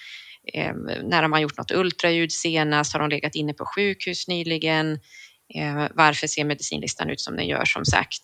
Ehm, 0.52 0.76
när 1.02 1.28
har 1.28 1.38
gjort 1.38 1.58
något 1.58 1.70
ultraljud 1.70 2.32
senast? 2.32 2.92
Har 2.92 3.00
de 3.00 3.08
legat 3.08 3.34
inne 3.34 3.52
på 3.52 3.64
sjukhus 3.64 4.28
nyligen? 4.28 5.00
Ehm, 5.54 5.88
varför 5.94 6.26
ser 6.26 6.44
medicinlistan 6.44 7.10
ut 7.10 7.20
som 7.20 7.36
den 7.36 7.46
gör 7.46 7.64
som 7.64 7.84
sagt? 7.84 8.22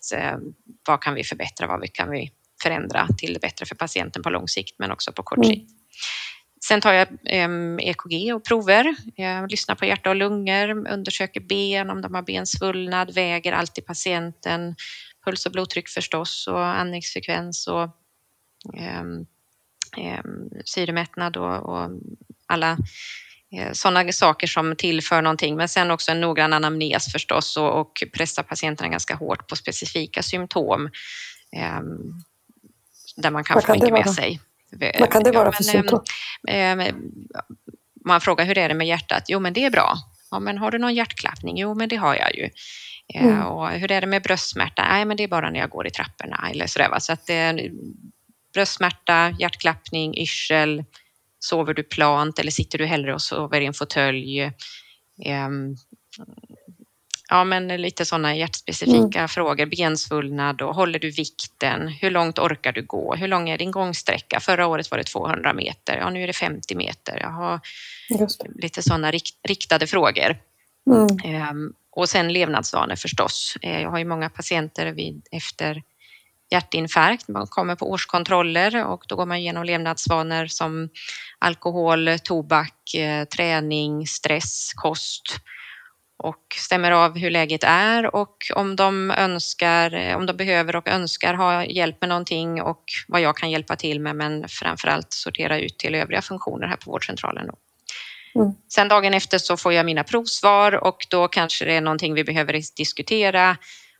Vad 0.87 1.01
kan 1.01 1.13
vi 1.13 1.23
förbättra? 1.23 1.67
Vad 1.67 1.93
kan 1.93 2.11
vi 2.11 2.31
förändra 2.63 3.07
till 3.17 3.33
det 3.33 3.39
bättre 3.39 3.65
för 3.65 3.75
patienten 3.75 4.23
på 4.23 4.29
lång 4.29 4.47
sikt 4.47 4.75
men 4.79 4.91
också 4.91 5.11
på 5.11 5.23
kort 5.23 5.37
mm. 5.37 5.49
sikt? 5.49 5.69
Sen 6.67 6.81
tar 6.81 6.93
jag 6.93 7.07
EKG 7.81 8.33
och 8.33 8.45
prover, 8.45 8.95
jag 9.15 9.51
lyssnar 9.51 9.75
på 9.75 9.85
hjärta 9.85 10.09
och 10.09 10.15
lungor, 10.15 10.87
undersöker 10.89 11.41
ben, 11.41 11.89
om 11.89 12.01
de 12.01 12.15
har 12.15 12.21
bensvullnad, 12.21 13.13
väger 13.13 13.51
alltid 13.51 13.85
patienten, 13.85 14.75
puls 15.25 15.45
och 15.45 15.51
blodtryck 15.51 15.89
förstås 15.89 16.47
och 16.47 16.65
andningsfrekvens 16.65 17.67
och 17.67 17.83
eh, 18.77 19.03
eh, 19.97 20.23
syremättnad 20.65 21.37
och, 21.37 21.69
och 21.69 21.89
alla 22.47 22.77
eh, 23.51 23.71
sådana 23.71 24.11
saker 24.11 24.47
som 24.47 24.75
tillför 24.75 25.21
någonting. 25.21 25.55
Men 25.55 25.69
sen 25.69 25.91
också 25.91 26.11
en 26.11 26.21
noggrann 26.21 26.53
anamnes 26.53 27.11
förstås 27.11 27.57
och, 27.57 27.79
och 27.79 28.03
pressa 28.13 28.43
patienterna 28.43 28.89
ganska 28.89 29.15
hårt 29.15 29.47
på 29.47 29.55
specifika 29.55 30.23
symptom 30.23 30.89
ehm, 31.55 32.23
där 33.15 33.31
man 33.31 33.43
kan 33.43 33.53
Vad 33.53 33.63
få 33.63 33.67
kan 33.67 33.75
mycket 33.75 33.93
med 33.93 34.09
sig. 34.13 34.39
Vad 34.99 35.11
kan 35.11 35.23
det 35.23 35.31
vara 35.31 35.51
för 35.51 35.63
ja, 35.63 35.73
men, 35.73 35.83
symptom? 35.83 36.03
Eh, 36.47 36.95
man 38.05 38.21
frågar 38.21 38.45
hur 38.45 38.57
är 38.57 38.69
det 38.69 38.75
med 38.75 38.87
hjärtat? 38.87 39.23
Jo, 39.27 39.39
men 39.39 39.53
det 39.53 39.65
är 39.65 39.69
bra. 39.69 39.97
Ja, 40.31 40.39
men 40.39 40.57
har 40.57 40.71
du 40.71 40.77
någon 40.77 40.95
hjärtklappning? 40.95 41.57
Jo, 41.57 41.73
men 41.73 41.89
det 41.89 41.95
har 41.95 42.15
jag 42.15 42.35
ju. 42.35 42.49
Mm. 43.13 43.45
Och 43.45 43.69
hur 43.69 43.91
är 43.91 44.01
det 44.01 44.07
med 44.07 44.23
bröstsmärta? 44.23 44.87
Nej, 44.89 45.05
men 45.05 45.17
det 45.17 45.23
är 45.23 45.27
bara 45.27 45.49
när 45.49 45.59
jag 45.59 45.69
går 45.69 45.87
i 45.87 45.91
trapporna 45.91 46.49
eller 46.51 46.67
sådär. 46.67 46.89
Va? 46.89 46.99
Så 46.99 47.13
att 47.13 47.25
det 47.25 47.33
är 47.33 47.71
bröstsmärta, 48.53 49.35
hjärtklappning, 49.39 50.17
yrsel, 50.17 50.83
sover 51.39 51.73
du 51.73 51.83
plant 51.83 52.39
eller 52.39 52.51
sitter 52.51 52.77
du 52.77 52.85
hellre 52.85 53.13
och 53.13 53.21
sover 53.21 53.61
i 53.61 53.65
en 53.65 53.73
fåtölj? 53.73 54.43
Um, 55.25 55.77
ja, 57.29 57.43
men 57.43 57.67
lite 57.67 58.05
sådana 58.05 58.35
hjärtspecifika 58.35 59.19
mm. 59.19 59.27
frågor. 59.27 59.65
Bensvullnad 59.65 60.61
och 60.61 60.75
håller 60.75 60.99
du 60.99 61.09
vikten? 61.09 61.87
Hur 61.87 62.11
långt 62.11 62.39
orkar 62.39 62.71
du 62.71 62.81
gå? 62.81 63.15
Hur 63.15 63.27
lång 63.27 63.49
är 63.49 63.57
din 63.57 63.71
gångsträcka? 63.71 64.39
Förra 64.39 64.67
året 64.67 64.91
var 64.91 64.97
det 64.97 65.03
200 65.03 65.53
meter. 65.53 65.97
Ja, 65.97 66.09
nu 66.09 66.23
är 66.23 66.27
det 66.27 66.33
50 66.33 66.75
meter. 66.75 67.19
Jag 67.19 67.29
har 67.29 67.59
lite 68.55 68.83
sådana 68.83 69.11
rikt, 69.11 69.35
riktade 69.43 69.87
frågor. 69.87 70.37
Mm. 70.87 71.73
Och 71.95 72.09
sen 72.09 72.33
levnadsvanor 72.33 72.95
förstås. 72.95 73.57
Eh, 73.61 73.81
jag 73.81 73.89
har 73.89 73.97
ju 73.97 74.05
många 74.05 74.29
patienter 74.29 74.91
vid, 74.91 75.27
efter 75.31 75.83
hjärtinfarkt. 76.51 77.27
Man 77.27 77.47
kommer 77.47 77.75
på 77.75 77.91
årskontroller 77.91 78.85
och 78.85 79.03
då 79.07 79.15
går 79.15 79.25
man 79.25 79.37
igenom 79.37 79.63
levnadsvanor 79.63 80.45
som 80.45 80.89
alkohol, 81.39 82.09
tobak, 82.23 82.93
eh, 82.93 83.25
träning, 83.25 84.07
stress, 84.07 84.71
kost 84.75 85.23
och 86.17 86.43
stämmer 86.55 86.91
av 86.91 87.17
hur 87.17 87.29
läget 87.29 87.63
är 87.63 88.15
och 88.15 88.37
om 88.55 88.75
de 88.75 89.11
önskar, 89.11 89.93
eh, 89.93 90.17
om 90.17 90.25
de 90.25 90.33
behöver 90.33 90.75
och 90.75 90.87
önskar 90.87 91.33
ha 91.33 91.65
hjälp 91.65 92.01
med 92.01 92.09
någonting 92.09 92.61
och 92.61 92.83
vad 93.07 93.21
jag 93.21 93.37
kan 93.37 93.51
hjälpa 93.51 93.75
till 93.75 93.99
med 93.99 94.15
men 94.15 94.47
framförallt 94.49 95.13
sortera 95.13 95.59
ut 95.59 95.77
till 95.77 95.95
övriga 95.95 96.21
funktioner 96.21 96.67
här 96.67 96.77
på 96.77 96.91
vårdcentralen. 96.91 97.47
Då. 97.47 97.53
Mm. 98.35 98.51
Sen 98.73 98.87
dagen 98.87 99.13
efter 99.13 99.37
så 99.37 99.57
får 99.57 99.73
jag 99.73 99.85
mina 99.85 100.03
provsvar 100.03 100.83
och 100.83 101.07
då 101.09 101.27
kanske 101.27 101.65
det 101.65 101.73
är 101.73 101.81
någonting 101.81 102.13
vi 102.13 102.23
behöver 102.23 102.61
diskutera 102.77 103.57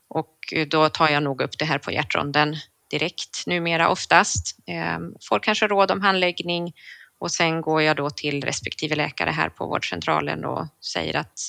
och 0.09 0.37
eh, 0.51 0.67
då 0.67 0.89
tar 0.89 1.09
jag 1.09 1.23
nog 1.23 1.41
upp 1.41 1.59
det 1.59 1.65
här 1.65 1.77
på 1.77 1.91
hjärtronden 1.91 2.55
direkt 2.89 3.47
numera 3.47 3.89
oftast. 3.89 4.55
Ehm, 4.67 5.15
får 5.29 5.39
kanske 5.39 5.67
råd 5.67 5.91
om 5.91 6.01
handläggning 6.01 6.73
och 7.19 7.31
sen 7.31 7.61
går 7.61 7.81
jag 7.81 7.95
då 7.95 8.09
till 8.09 8.43
respektive 8.43 8.95
läkare 8.95 9.29
här 9.29 9.49
på 9.49 9.65
vårdcentralen 9.65 10.45
och 10.45 10.67
säger 10.93 11.15
att 11.15 11.39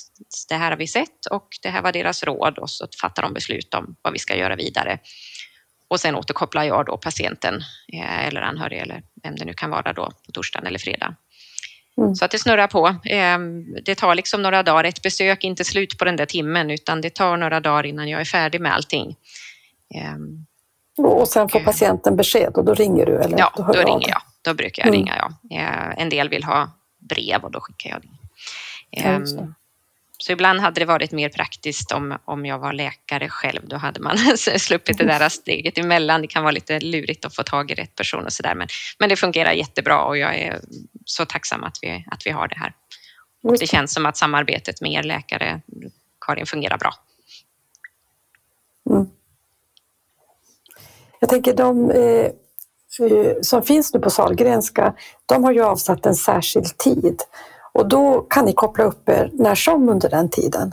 det 0.49 0.55
här 0.55 0.71
har 0.71 0.77
vi 0.77 0.87
sett 0.87 1.25
och 1.31 1.47
det 1.61 1.69
här 1.69 1.81
var 1.81 1.91
deras 1.91 2.23
råd 2.23 2.57
och 2.57 2.69
så 2.69 2.87
fattar 3.01 3.23
de 3.23 3.33
beslut 3.33 3.73
om 3.73 3.95
vad 4.01 4.13
vi 4.13 4.19
ska 4.19 4.35
göra 4.35 4.55
vidare. 4.55 4.99
Och 5.87 5.99
sen 5.99 6.15
återkopplar 6.15 6.63
jag 6.63 6.85
då 6.85 6.97
patienten 6.97 7.55
eh, 7.93 8.27
eller 8.27 8.41
anhörig 8.41 8.79
eller 8.79 9.03
vem 9.23 9.35
det 9.35 9.45
nu 9.45 9.53
kan 9.53 9.69
vara 9.69 9.93
då 9.93 10.11
på 10.25 10.31
torsdagen 10.31 10.67
eller 10.67 10.79
fredag. 10.79 11.15
Mm. 11.97 12.15
Så 12.15 12.25
att 12.25 12.31
det 12.31 12.39
snurrar 12.39 12.67
på. 12.67 12.95
Ehm, 13.03 13.65
det 13.85 13.95
tar 13.95 14.15
liksom 14.15 14.41
några 14.41 14.63
dagar. 14.63 14.83
Ett 14.83 15.01
besök 15.01 15.43
är 15.43 15.47
inte 15.47 15.63
slut 15.63 15.97
på 15.97 16.05
den 16.05 16.15
där 16.15 16.25
timmen 16.25 16.71
utan 16.71 17.01
det 17.01 17.15
tar 17.15 17.37
några 17.37 17.59
dagar 17.59 17.85
innan 17.85 18.09
jag 18.09 18.21
är 18.21 18.25
färdig 18.25 18.61
med 18.61 18.73
allting. 18.73 19.15
Ehm, 19.95 20.45
och 20.97 21.27
sen 21.27 21.49
får 21.49 21.59
patienten 21.59 22.15
besked 22.15 22.53
och 22.55 22.65
då 22.65 22.73
ringer 22.73 23.05
du? 23.05 23.17
Eller 23.17 23.37
ja, 23.37 23.53
då, 23.57 23.63
då 23.63 23.79
ringer 23.79 24.09
jag. 24.09 24.21
Då 24.41 24.53
brukar 24.53 24.83
jag 24.83 24.87
mm. 24.87 24.99
ringa. 24.99 25.15
Ja. 25.17 25.57
Ehm, 25.57 25.93
en 25.97 26.09
del 26.09 26.29
vill 26.29 26.43
ha 26.43 26.69
brev 26.99 27.43
och 27.43 27.51
då 27.51 27.59
skickar 27.61 27.89
jag 27.89 28.01
det. 28.01 28.07
Ja, 28.89 29.19
så 30.17 30.31
ibland 30.31 30.59
hade 30.59 30.81
det 30.81 30.85
varit 30.85 31.11
mer 31.11 31.29
praktiskt 31.29 31.91
om, 31.91 32.17
om 32.25 32.45
jag 32.45 32.59
var 32.59 32.73
läkare 32.73 33.29
själv. 33.29 33.67
Då 33.67 33.75
hade 33.75 33.99
man 33.99 34.17
sluppit 34.37 34.97
det 34.97 35.03
där 35.03 35.29
steget 35.29 35.77
emellan. 35.77 36.21
Det 36.21 36.27
kan 36.27 36.43
vara 36.43 36.51
lite 36.51 36.79
lurigt 36.79 37.25
att 37.25 37.35
få 37.35 37.43
tag 37.43 37.71
i 37.71 37.73
rätt 37.73 37.95
person 37.95 38.25
och 38.25 38.33
så 38.33 38.43
där. 38.43 38.55
Men, 38.55 38.67
men 38.99 39.09
det 39.09 39.15
fungerar 39.15 39.51
jättebra 39.51 40.03
och 40.03 40.17
jag 40.17 40.35
är 40.35 40.59
så 41.05 41.25
tacksam 41.25 41.63
att 41.63 41.77
vi, 41.81 42.05
att 42.11 42.21
vi 42.25 42.31
har 42.31 42.47
det 42.47 42.59
här. 42.59 42.73
Och 43.43 43.57
det 43.57 43.67
känns 43.67 43.93
som 43.93 44.05
att 44.05 44.17
samarbetet 44.17 44.81
med 44.81 44.91
er 44.91 45.03
läkare, 45.03 45.61
Karin, 46.25 46.45
fungerar 46.45 46.77
bra. 46.77 46.93
Mm. 48.89 49.09
Jag 51.19 51.29
tänker 51.29 51.53
de 51.53 51.91
eh, 51.91 52.31
eh 53.09 53.35
som 53.41 53.63
finns 53.63 53.93
nu 53.93 53.99
på 53.99 54.09
Salgrenska, 54.09 54.95
de 55.25 55.43
har 55.43 55.51
ju 55.51 55.63
avsatt 55.63 56.05
en 56.05 56.15
särskild 56.15 56.77
tid 56.77 57.21
och 57.73 57.87
då 57.87 58.21
kan 58.21 58.45
ni 58.45 58.53
koppla 58.53 58.83
upp 58.83 59.09
er 59.09 59.29
när 59.33 59.55
som 59.55 59.89
under 59.89 60.09
den 60.09 60.29
tiden? 60.29 60.71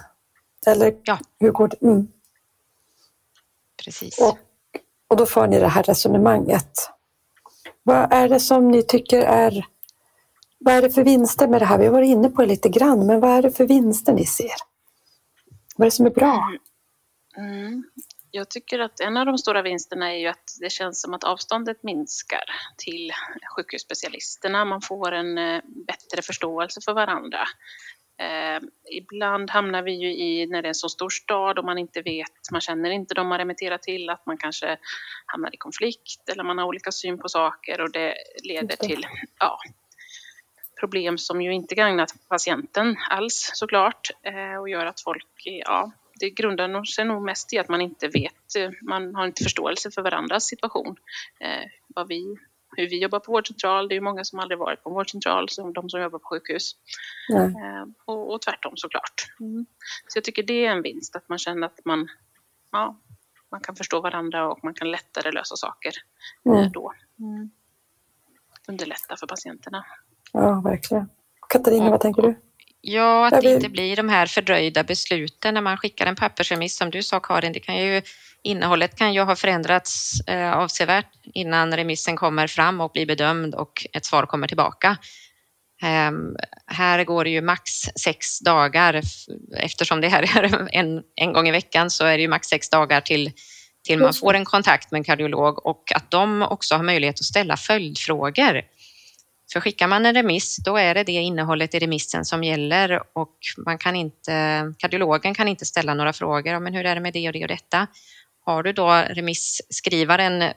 Eller 0.66 0.95
ja. 1.05 1.18
hur 1.40 1.51
går 1.51 1.68
det? 1.68 1.83
Mm. 1.83 2.09
Precis. 3.85 4.18
Och, 4.18 4.38
och 5.09 5.16
då 5.16 5.27
för 5.27 5.47
ni 5.47 5.61
det 5.61 5.68
här 5.68 5.83
resonemanget. 5.83 6.90
Vad 7.83 8.12
är 8.12 8.29
det 8.29 8.40
som 8.40 8.71
ni 8.71 8.83
tycker 8.83 9.23
är 9.23 9.66
vad 10.64 10.75
är 10.75 10.83
det 10.83 10.90
för 10.90 11.05
vinster 11.05 11.48
med 11.48 11.61
det 11.61 11.66
här? 11.66 11.79
Vi 11.79 11.85
har 11.85 11.92
varit 11.92 12.09
inne 12.09 12.31
på 12.31 12.42
det 12.42 12.48
lite 12.48 12.68
grann, 12.68 13.07
men 13.07 13.20
vad 13.20 13.31
är 13.31 13.42
det 13.42 13.51
för 13.51 13.66
vinster 13.66 14.12
ni 14.12 14.27
ser? 14.27 14.55
Vad 15.77 15.87
är 15.87 15.90
det 15.90 15.94
som 15.96 16.07
är 16.07 16.11
bra? 16.11 16.53
Mm 17.37 17.85
jag 18.35 18.51
tycker 18.51 18.79
att 18.79 19.01
en 19.01 19.16
av 19.16 19.27
de 19.27 19.38
stora 19.38 19.62
vinsterna 19.62 20.12
är 20.12 20.18
ju 20.18 20.27
att 20.27 20.57
det 20.61 20.70
känns 20.70 21.01
som 21.01 21.14
att 21.14 21.25
avståndet 21.25 21.83
minskar 21.83 22.44
till 22.77 23.12
sjukhusspecialisterna. 23.57 24.64
Man 24.64 24.81
får 24.81 25.12
en 25.12 25.38
eh, 25.38 25.61
bättre 25.87 26.22
förståelse 26.22 26.81
för 26.85 26.92
varandra. 26.92 27.38
Eh, 28.18 28.62
ibland 28.90 29.51
hamnar 29.51 29.83
vi 29.83 29.92
ju 29.92 30.12
i, 30.12 30.46
när 30.46 30.62
det 30.62 30.66
är 30.66 30.70
en 30.70 30.75
så 30.75 30.88
stor 30.88 31.11
stad 31.11 31.59
och 31.59 31.64
man 31.64 31.79
inte 31.79 32.03
vet, 32.03 32.51
man 32.53 32.61
känner 32.61 32.90
inte 32.90 33.14
de 33.14 33.29
man 33.29 33.38
remitterar 33.38 33.79
till, 33.79 34.11
att 34.11 34.27
man 34.27 34.38
kanske 34.38 34.77
hamnar 35.27 35.55
i 35.55 35.57
konflikt 35.57 36.29
eller 36.33 36.44
man 36.44 36.59
har 36.59 36.64
olika 36.64 36.92
syn 36.92 37.18
på 37.18 37.29
saker 37.29 37.81
och 37.81 37.92
det 37.92 38.14
leder 38.44 38.77
till 38.77 39.07
ja, 39.38 39.59
problem 40.83 41.18
som 41.18 41.42
ju 41.42 41.53
inte 41.53 41.75
gagnar 41.75 42.07
patienten 42.29 42.97
alls 43.11 43.51
såklart 43.55 44.11
eh, 44.23 44.61
och 44.61 44.68
gör 44.68 44.87
att 44.87 45.01
folk 45.01 45.27
ja, 45.45 45.92
det 46.21 46.31
grundar 46.31 46.85
sig 46.85 47.05
nog 47.05 47.23
mest 47.23 47.53
i 47.53 47.59
att 47.59 47.68
man 47.68 47.81
inte 47.81 48.09
vet, 48.09 48.57
eh, 48.59 48.71
man 48.83 49.14
har 49.14 49.27
inte 49.27 49.42
förståelse 49.42 49.90
för 49.90 50.03
varandras 50.03 50.45
situation. 50.45 50.97
Eh, 51.40 51.66
vad 51.95 52.09
vi 52.09 52.37
hur 52.77 52.88
vi 52.88 53.03
jobbar 53.03 53.21
på 53.21 53.33
vårdcentral. 53.33 53.88
Det 53.88 53.95
är 53.95 53.97
ju 53.97 54.01
många 54.01 54.25
som 54.25 54.38
aldrig 54.38 54.59
varit 54.59 54.83
på 54.83 54.90
vårdcentral, 54.90 55.49
som 55.49 55.73
de 55.73 55.90
som 55.90 56.01
jobbar 56.01 56.18
på 56.18 56.29
sjukhus. 56.29 56.77
Eh, 57.33 57.85
och, 58.05 58.35
och 58.35 58.42
tvärtom 58.42 58.77
såklart. 58.77 59.27
Mm. 59.40 59.66
Så 60.09 60.16
jag 60.16 60.25
tycker 60.25 60.42
det 60.42 60.66
är 60.66 60.71
en 60.71 60.83
vinst, 60.83 61.16
att 61.16 61.29
man 61.29 61.38
känner 61.38 61.66
att 61.66 61.85
man, 61.85 62.09
ja, 62.73 62.97
man 63.51 63.61
kan 63.61 63.77
förstå 63.77 64.01
varandra 64.01 64.49
och 64.49 64.64
man 64.64 64.75
kan 64.75 64.90
lättare 64.90 65.33
lösa 65.33 65.57
saker 65.57 65.92
Mm. 66.47 66.73
då. 66.73 66.92
Mm. 67.18 67.51
Underlätta 68.68 69.16
för 69.16 69.27
patienterna. 69.27 69.85
Ja, 70.33 70.61
verkligen. 70.61 71.09
Katarina, 71.49 71.90
vad 71.90 72.01
tänker 72.01 72.23
du? 72.23 72.35
Ja, 72.81 73.27
att 73.27 73.42
det 73.42 73.51
inte 73.51 73.68
blir 73.68 73.97
de 73.97 74.09
här 74.09 74.27
fördröjda 74.27 74.85
besluten 74.85 75.55
när 75.55 75.61
man 75.61 75.77
skickar 75.77 76.07
en 76.07 76.16
pappersremiss. 76.16 76.77
Som 76.77 76.90
du 76.90 77.03
sa 77.03 77.21
Karin, 77.21 77.53
det 77.53 77.61
kan 77.61 77.77
ju, 77.77 78.03
innehållet 78.42 78.97
kan 78.97 79.14
ju 79.14 79.21
ha 79.21 79.37
förändrats 79.37 80.21
eh, 80.27 80.53
avsevärt 80.53 81.07
innan 81.35 81.77
remissen 81.77 82.16
kommer 82.16 82.47
fram 82.47 82.81
och 82.81 82.92
blir 82.92 83.07
bedömd 83.07 83.55
och 83.55 83.87
ett 83.92 84.05
svar 84.05 84.27
kommer 84.27 84.49
tillbaka. 84.49 84.97
Ehm, 85.83 86.37
här 86.66 87.05
går 87.05 87.25
det 87.25 87.31
ju 87.31 87.40
max 87.40 87.71
sex 88.05 88.40
dagar 88.40 89.01
eftersom 89.57 90.01
det 90.01 90.09
här 90.09 90.23
är 90.23 90.68
en, 90.73 91.03
en 91.14 91.33
gång 91.33 91.49
i 91.49 91.53
veckan 91.53 91.90
så 91.90 92.05
är 92.05 92.16
det 92.16 92.23
ju 92.23 92.29
max 92.29 92.49
sex 92.49 92.71
dagar 92.71 93.01
till, 93.01 93.31
till 93.85 93.99
man 93.99 94.14
får 94.14 94.35
en 94.35 94.45
kontakt 94.45 94.90
med 94.90 94.99
en 94.99 95.05
kardiolog 95.05 95.66
och 95.66 95.92
att 95.95 96.11
de 96.11 96.42
också 96.42 96.75
har 96.75 96.83
möjlighet 96.83 97.14
att 97.14 97.25
ställa 97.25 97.57
följdfrågor. 97.57 98.62
För 99.52 99.61
skickar 99.61 99.88
man 99.88 100.07
en 100.07 100.14
remiss, 100.14 100.57
då 100.57 100.76
är 100.76 100.94
det 100.94 101.05
det 101.05 101.12
innehållet 101.12 101.74
i 101.74 101.78
remissen 101.78 102.24
som 102.24 102.44
gäller 102.44 103.02
och 103.12 103.37
man 103.66 103.78
kan 103.78 103.96
inte, 103.96 104.74
kardiologen 104.78 105.35
kan 105.35 105.48
inte 105.48 105.66
ställa 105.66 105.94
några 105.94 106.12
frågor. 106.12 106.61
Men 106.61 106.74
hur 106.74 106.87
är 106.87 106.94
det 106.94 107.00
med 107.00 107.12
det 107.12 107.28
och 107.28 107.33
det 107.33 107.42
och 107.42 107.48
detta? 107.48 107.87
Har 108.44 108.62
du 108.62 108.72
då 108.72 108.90
remisskrivaren 108.90 110.52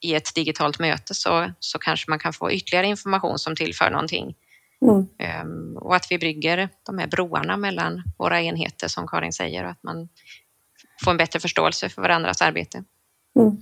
i 0.00 0.14
ett 0.14 0.34
digitalt 0.34 0.78
möte 0.78 1.14
så, 1.14 1.50
så 1.58 1.78
kanske 1.78 2.10
man 2.10 2.18
kan 2.18 2.32
få 2.32 2.52
ytterligare 2.52 2.86
information 2.86 3.38
som 3.38 3.56
tillför 3.56 3.90
någonting. 3.90 4.34
Mm. 4.82 5.06
Ehm, 5.18 5.76
och 5.76 5.96
att 5.96 6.06
vi 6.10 6.18
bygger 6.18 6.68
de 6.86 6.98
här 6.98 7.06
broarna 7.06 7.56
mellan 7.56 8.02
våra 8.18 8.42
enheter 8.42 8.88
som 8.88 9.06
Karin 9.06 9.32
säger 9.32 9.64
och 9.64 9.70
att 9.70 9.82
man 9.82 10.08
får 11.04 11.10
en 11.10 11.16
bättre 11.16 11.40
förståelse 11.40 11.88
för 11.88 12.02
varandras 12.02 12.42
arbete. 12.42 12.84
Mm. 13.38 13.56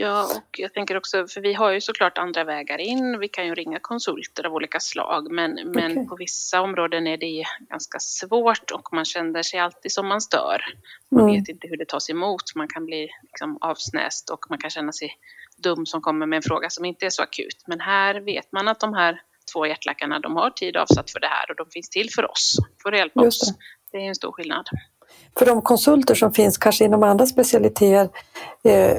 Ja, 0.00 0.24
och 0.36 0.58
jag 0.58 0.74
tänker 0.74 0.96
också, 0.96 1.26
för 1.26 1.40
vi 1.40 1.54
har 1.54 1.70
ju 1.70 1.80
såklart 1.80 2.18
andra 2.18 2.44
vägar 2.44 2.78
in. 2.78 3.18
Vi 3.18 3.28
kan 3.28 3.46
ju 3.46 3.54
ringa 3.54 3.78
konsulter 3.80 4.46
av 4.46 4.52
olika 4.54 4.80
slag, 4.80 5.30
men, 5.30 5.54
men 5.64 5.92
Okej. 5.92 6.06
på 6.08 6.16
vissa 6.16 6.60
områden 6.60 7.06
är 7.06 7.16
det 7.16 7.44
ganska 7.70 7.98
svårt 7.98 8.70
och 8.70 8.88
man 8.92 9.04
känner 9.04 9.42
sig 9.42 9.60
alltid 9.60 9.92
som 9.92 10.06
man 10.08 10.20
stör. 10.20 10.62
Man 11.08 11.22
Mm. 11.24 11.34
vet 11.40 11.48
inte 11.48 11.66
hur 11.68 11.76
det 11.76 11.88
tas 11.88 12.10
emot, 12.10 12.42
man 12.54 12.68
kan 12.68 12.86
bli 12.86 13.08
liksom 13.22 13.58
avsnäst 13.60 14.30
och 14.30 14.46
man 14.48 14.58
kan 14.58 14.70
känna 14.70 14.92
sig 14.92 15.10
dum 15.56 15.86
som 15.86 16.00
kommer 16.00 16.26
med 16.26 16.36
en 16.36 16.42
fråga 16.42 16.70
som 16.70 16.84
inte 16.84 17.06
är 17.06 17.10
så 17.10 17.22
akut. 17.22 17.64
Men 17.66 17.80
här 17.80 18.14
vet 18.20 18.52
man 18.52 18.68
att 18.68 18.80
de 18.80 18.94
här 18.94 19.22
två 19.52 19.66
hjärtläkarna, 19.66 20.18
de 20.20 20.36
har 20.36 20.50
tid 20.50 20.76
avsatt 20.76 21.10
för 21.10 21.20
det 21.20 21.26
här 21.26 21.50
och 21.50 21.56
de 21.56 21.66
finns 21.70 21.88
till 21.90 22.10
för 22.10 22.30
oss, 22.30 22.56
för 22.82 22.92
att 22.92 22.98
hjälpa 22.98 23.24
Just 23.24 23.42
oss. 23.42 23.48
det. 23.48 23.54
Det 23.98 24.04
är 24.04 24.08
en 24.08 24.14
stor 24.14 24.32
skillnad. 24.32 24.66
För 25.38 25.46
de 25.46 25.62
konsulter 25.62 26.14
som 26.14 26.32
finns 26.32 26.58
kanske 26.58 26.84
inom 26.84 27.02
andra 27.02 27.26
specialiteter, 27.26 28.08
eh, 28.64 28.96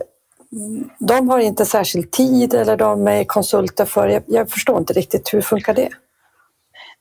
de 1.00 1.30
har 1.30 1.40
inte 1.40 1.66
särskild 1.66 2.12
tid 2.12 2.54
eller 2.54 2.78
de 2.78 3.08
är 3.08 3.24
konsulter 3.24 3.86
för, 3.86 4.08
jag, 4.08 4.24
jag 4.28 4.50
förstår 4.50 4.78
inte 4.78 4.94
riktigt, 4.94 5.34
hur 5.34 5.42
funkar 5.42 5.74
det? 5.74 5.90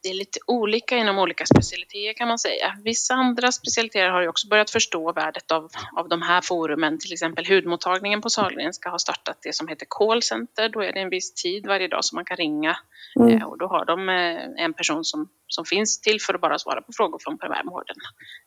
det 0.03 0.09
är 0.09 0.15
lite 0.15 0.39
olika 0.47 0.97
inom 0.97 1.19
olika 1.19 1.47
specialiteter 1.47 2.13
kan 2.13 2.29
man 2.29 2.39
säga. 2.39 2.79
Vissa 2.85 3.15
andra 3.15 3.53
specialiteter 3.53 4.09
har 4.09 4.23
ju 4.23 4.29
också 4.29 4.49
börjat 4.49 4.71
förstå 4.71 5.13
värdet 5.13 5.51
av, 5.51 5.71
av 5.97 6.09
de 6.09 6.23
här 6.23 6.41
forumen. 6.41 6.99
Till 6.99 7.13
exempel 7.13 7.47
hudmottagningen 7.47 8.21
på 8.21 8.31
Sahlgrenska 8.31 8.91
har 8.91 8.99
startat 8.99 9.39
det 9.43 9.55
som 9.55 9.69
heter 9.69 9.87
callcenter. 9.89 10.69
Då 10.69 10.81
är 10.83 10.93
det 10.93 11.01
en 11.01 11.11
viss 11.11 11.35
tid 11.35 11.67
varje 11.67 11.89
dag 11.89 12.05
som 12.05 12.17
man 12.17 12.25
kan 12.25 12.37
ringa 12.37 12.77
Mm. 13.21 13.37
eh, 13.37 13.43
och 13.43 13.59
då 13.59 13.67
har 13.67 13.85
de 13.85 14.09
eh, 14.09 14.65
en 14.65 14.73
person 14.73 15.05
som, 15.05 15.29
som 15.47 15.65
finns 15.65 16.01
till 16.01 16.21
för 16.21 16.35
att 16.35 16.41
bara 16.41 16.59
svara 16.59 16.83
på 16.83 16.93
frågor 16.93 17.19
från 17.23 17.39
primärvården. 17.39 17.97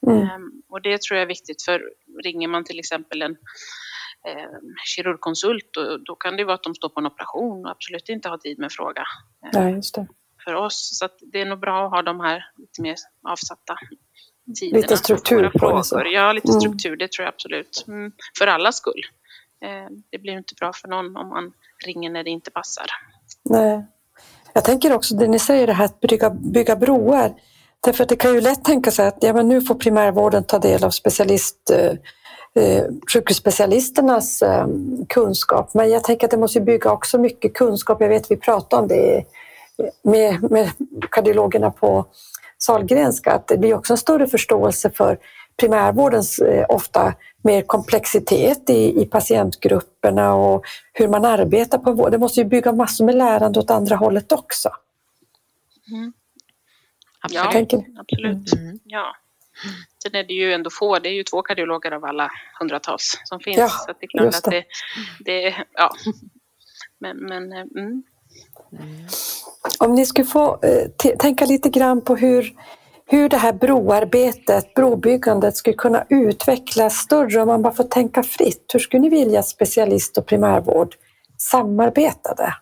Mm. 0.08 0.22
Ehm, 0.22 0.52
Och 0.70 0.82
det 0.82 1.02
tror 1.02 1.18
jag 1.18 1.24
är 1.24 1.28
viktigt 1.28 1.62
för 1.62 1.82
ringer 2.24 2.48
man 2.48 2.64
till 2.64 2.80
exempel 2.80 3.22
en 3.22 3.36
eh, 4.28 4.50
kirurgkonsult 4.86 5.70
då, 5.74 5.98
då 5.98 6.16
kan 6.16 6.38
det 6.38 6.44
vara 6.44 6.56
att 6.56 6.64
de 6.64 6.76
står 6.76 6.90
på 6.90 7.00
en 7.00 7.06
operation 7.06 7.66
och 7.66 7.72
absolut 7.72 8.10
inte 8.10 8.30
har 8.30 8.38
tid 8.38 8.60
med 8.60 8.66
en 8.66 8.70
fråga 8.70 9.04
Nej, 9.54 9.74
just 9.74 9.96
det. 9.96 10.08
för 10.46 10.54
oss. 10.56 10.90
Så 11.00 11.08
det 11.32 11.42
är 11.42 11.46
nog 11.46 11.60
bra 11.60 11.86
att 11.86 11.92
ha 11.92 12.02
de 12.02 12.20
här 12.20 12.46
lite 12.58 12.82
mer 12.82 12.96
avsatta 13.30 13.76
tiderna. 14.60 14.82
Lite 14.82 14.98
struktur 14.98 15.50
på 15.60 15.78
det, 15.78 15.84
så. 15.84 15.96
frågor. 15.96 16.08
Ja, 16.08 16.34
lite 16.34 16.48
Mm. 16.50 16.62
struktur, 16.62 16.96
det 16.98 17.12
tror 17.12 17.24
jag 17.26 17.34
absolut. 17.34 17.86
Mm. 17.88 18.12
För 18.40 18.48
allas 18.48 18.76
skull. 18.78 19.02
Eh, 19.66 19.88
Det 20.12 20.18
blir 20.20 20.34
inte 20.34 20.54
bra 20.60 20.74
för 20.74 20.88
någon 20.88 21.18
om 21.18 21.30
man 21.30 21.54
ringer 21.86 22.10
när 22.10 22.24
det 22.24 22.30
inte 22.30 22.52
passar. 22.52 22.86
Nej. 23.44 23.86
Jag 24.54 24.66
tänker 24.66 24.94
också 24.94 25.16
det 25.16 25.28
ni 25.28 25.40
säger, 25.40 25.68
det 25.68 25.74
här 25.74 25.86
att 25.86 26.00
bygga, 26.00 26.30
bygga 26.30 26.76
broar. 26.76 27.34
Därför 27.80 28.04
att 28.04 28.10
det 28.10 28.16
kan 28.16 28.34
ju 28.34 28.42
lätt 28.42 28.64
tänka 28.66 28.92
sig 28.92 29.08
att 29.08 29.18
ja, 29.22 29.34
men 29.34 29.48
nu 29.50 29.62
får 29.62 29.76
primärvården 29.76 30.44
ta 30.44 30.60
del 30.60 30.84
av 30.84 30.90
specialist, 30.90 31.70
eh, 31.70 31.92
eh, 32.56 32.84
sjukhusspecialisternas 33.14 34.42
eh, 34.42 34.68
kunskap. 35.10 35.74
Men 35.74 35.90
jag 35.90 36.04
tänker 36.04 36.28
att 36.28 36.32
det 36.32 36.38
måste 36.38 36.62
bygga 36.62 36.92
också 36.92 37.18
mycket 37.18 37.54
kunskap. 37.54 38.02
Jag 38.02 38.10
vet 38.10 38.32
vi 38.32 38.38
pratade 38.38 38.82
om 38.82 38.88
det 38.88 39.24
med, 40.04 40.52
med 40.52 40.70
kardiologerna 41.12 41.72
på 41.72 42.06
Sahlgrenska, 42.58 43.32
att 43.32 43.48
det 43.48 43.58
blir 43.58 43.74
också 43.74 43.94
en 43.94 43.98
större 43.98 44.28
förståelse 44.28 44.90
för 44.90 45.18
primärvårdens 45.58 46.40
eh, 46.40 46.66
ofta 46.70 47.14
mer 47.42 47.62
komplexitet 47.62 48.70
i, 48.70 49.02
i 49.02 49.06
patientgrupperna 49.06 50.34
och 50.34 50.64
hur 50.94 51.08
man 51.08 51.26
arbetar 51.26 51.78
på 51.78 51.92
vård. 51.92 52.12
Det 52.12 52.18
måste 52.18 52.40
ju 52.40 52.46
bygga 52.46 52.72
massor 52.72 53.06
med 53.06 53.16
lärande 53.16 53.60
åt 53.60 53.72
andra 53.72 53.96
hållet 53.96 54.32
också. 54.32 54.70
Ja, 57.30 57.52
Tänker 57.52 57.78
ni? 57.78 57.96
absolut. 58.00 58.54
Mm. 58.54 58.80
Ja. 58.84 59.16
Sen 60.04 60.16
är 60.16 60.24
det 60.24 60.34
ju 60.34 60.54
ändå 60.54 60.70
få, 60.70 61.00
det 61.00 61.10
är 61.10 61.14
ju 61.14 61.24
två 61.24 61.42
kardiologer 61.42 61.92
av 61.92 62.06
alla 62.06 62.32
hundratals 62.60 63.22
som 63.24 63.40
finns. 63.40 63.58
Ja, 63.58 63.70
så 63.70 63.94
det 64.00 64.06
är 64.06 64.08
klart 64.08 64.36
att 64.36 64.44
det, 64.44 64.66
det 65.20 65.56
ja. 65.74 65.92
Men, 67.00 67.18
men 67.18 67.54
eh, 67.54 67.66
mm. 67.76 68.04
Om 69.80 69.96
ni 69.96 70.06
skulle 70.06 70.28
få 70.28 70.60
eh, 70.64 71.16
tänka 71.18 71.46
lite 71.46 71.70
grann 71.70 72.02
på 72.02 72.16
hur, 72.16 72.54
hur 73.06 73.30
det 73.30 73.38
här 73.38 73.54
broarbetet, 73.54 74.74
brobyggandet 74.74 75.58
skulle 75.58 75.76
kunna 75.76 76.06
utvecklas 76.10 76.98
större 76.98 77.42
om 77.42 77.48
man 77.48 77.62
bara 77.62 77.74
får 77.74 77.84
tänka 77.84 78.24
fritt. 78.24 78.66
Hur 78.74 78.80
skulle 78.80 79.02
ni 79.02 79.10
vilja 79.10 79.40
att 79.40 79.48
specialist 79.48 80.18
och 80.18 80.26
primärvård 80.26 80.96
samarbetade 81.38 82.54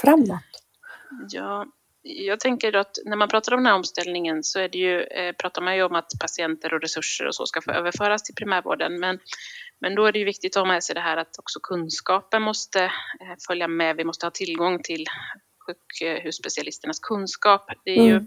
framåt? 0.00 0.40
Ja, 1.28 1.66
jag 2.06 2.40
tänker 2.40 2.76
att 2.76 2.98
när 3.04 3.16
man 3.16 3.28
pratar 3.28 3.52
om 3.52 3.58
den 3.58 3.66
här 3.66 3.74
omställningen 3.74 4.44
så 4.44 4.60
är 4.60 4.68
det 4.68 4.78
ju, 4.78 5.00
eh, 5.02 5.32
pratar 5.32 5.62
man 5.62 5.76
ju 5.76 5.82
om 5.82 5.94
att 5.94 6.10
patienter 6.20 6.74
och 6.74 6.80
resurser 6.80 7.26
och 7.26 7.34
så 7.34 7.46
ska 7.46 7.60
få 7.62 7.70
överföras 7.70 8.22
till 8.22 8.34
primärvården. 8.34 9.00
Men, 9.00 9.18
men 9.80 9.94
då 9.94 10.06
är 10.06 10.12
det 10.12 10.18
ju 10.18 10.24
viktigt 10.24 10.56
att 10.56 10.60
ha 10.60 10.72
med 10.72 10.84
sig 10.84 10.94
det 10.94 11.00
här 11.00 11.16
att 11.16 11.38
också 11.38 11.60
kunskapen 11.62 12.42
måste 12.42 12.84
eh, 12.84 13.36
följa 13.48 13.68
med. 13.68 13.96
Vi 13.96 14.04
måste 14.04 14.26
ha 14.26 14.30
tillgång 14.30 14.82
till 14.82 15.04
sjukhusspecialisternas 15.66 16.98
kunskap. 17.00 17.66
Det 17.84 17.90
är 17.90 18.04
ju 18.04 18.16
Mm. 18.16 18.26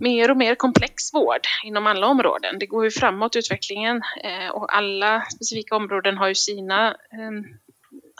mer 0.00 0.30
och 0.30 0.36
mer 0.36 0.54
komplex 0.54 1.14
vård 1.14 1.46
inom 1.64 1.86
alla 1.86 2.06
områden. 2.06 2.58
Det 2.58 2.66
går 2.66 2.84
ju 2.84 2.90
framåt 2.90 3.36
utvecklingen 3.36 4.02
eh, 4.24 4.50
och 4.50 4.76
alla 4.76 5.22
specifika 5.34 5.76
områden 5.76 6.18
har 6.18 6.28
ju 6.28 6.34
sina 6.34 6.88
eh, 6.90 7.30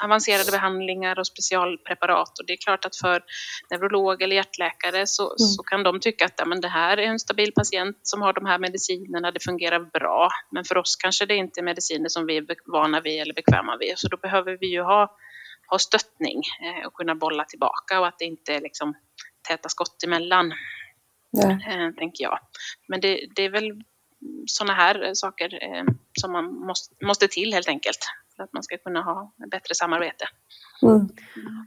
avancerade 0.03 0.51
behandlingar 0.51 1.19
och 1.19 1.27
specialpreparat 1.27 2.39
och 2.39 2.47
det 2.47 2.53
är 2.53 2.57
klart 2.57 2.85
att 2.85 2.97
för 2.97 3.23
neurolog 3.71 4.23
eller 4.23 4.37
hjärtläkare 4.37 5.07
så, 5.07 5.35
så 5.37 5.63
kan 5.63 5.83
de 5.83 6.01
tycka 6.01 6.25
att 6.25 6.35
ja, 6.37 6.45
men 6.45 6.61
det 6.61 6.69
här 6.69 6.97
är 6.97 7.03
en 7.03 7.19
stabil 7.19 7.53
patient 7.53 7.99
som 8.03 8.23
har 8.23 8.33
de 8.33 8.47
här 8.47 8.59
medicinerna, 8.59 9.31
det 9.31 9.45
fungerar 9.45 9.81
bra. 9.81 10.29
Men 10.51 10.65
för 10.65 10.77
oss 10.79 10.97
kanske 10.97 11.27
det 11.27 11.37
inte 11.37 11.61
är 11.61 11.65
mediciner 11.65 12.09
som 12.09 12.27
vi 12.27 12.37
är 12.37 12.47
vana 12.73 13.01
vid 13.01 13.21
eller 13.21 13.35
bekväma 13.35 13.77
vid 13.77 13.99
så 13.99 14.09
då 14.09 14.17
behöver 14.17 14.57
vi 14.61 14.67
ju 14.67 14.83
ha, 14.83 15.17
ha 15.71 15.79
stöttning 15.79 16.43
eh, 16.65 16.87
och 16.87 16.95
kunna 16.95 17.15
bolla 17.15 17.45
tillbaka 17.45 18.01
och 18.01 18.07
att 18.07 18.19
det 18.19 18.25
inte 18.25 18.55
är 18.55 18.61
liksom 18.61 18.95
täta 19.49 19.69
skott 19.69 20.03
emellan 20.05 20.53
Ja. 21.33 21.51
eh, 21.51 21.91
tänker 21.99 22.25
jag. 22.25 22.39
Men 22.89 23.01
det, 23.01 23.27
det 23.37 23.43
är 23.43 23.51
väl 23.51 23.83
sådana 24.47 24.75
här 24.75 25.11
saker 25.15 25.55
eh, 25.65 25.85
som 26.21 26.33
man 26.33 26.55
måste, 26.55 27.05
måste 27.05 27.29
till 27.29 27.53
helt 27.53 27.69
enkelt 27.69 27.99
för 28.41 28.45
att 28.45 28.53
man 28.53 28.63
ska 28.63 28.79
kunna 28.79 29.03
ha 29.03 29.33
bättre 29.51 29.75
samarbete. 29.75 30.25
Mm. 30.83 31.09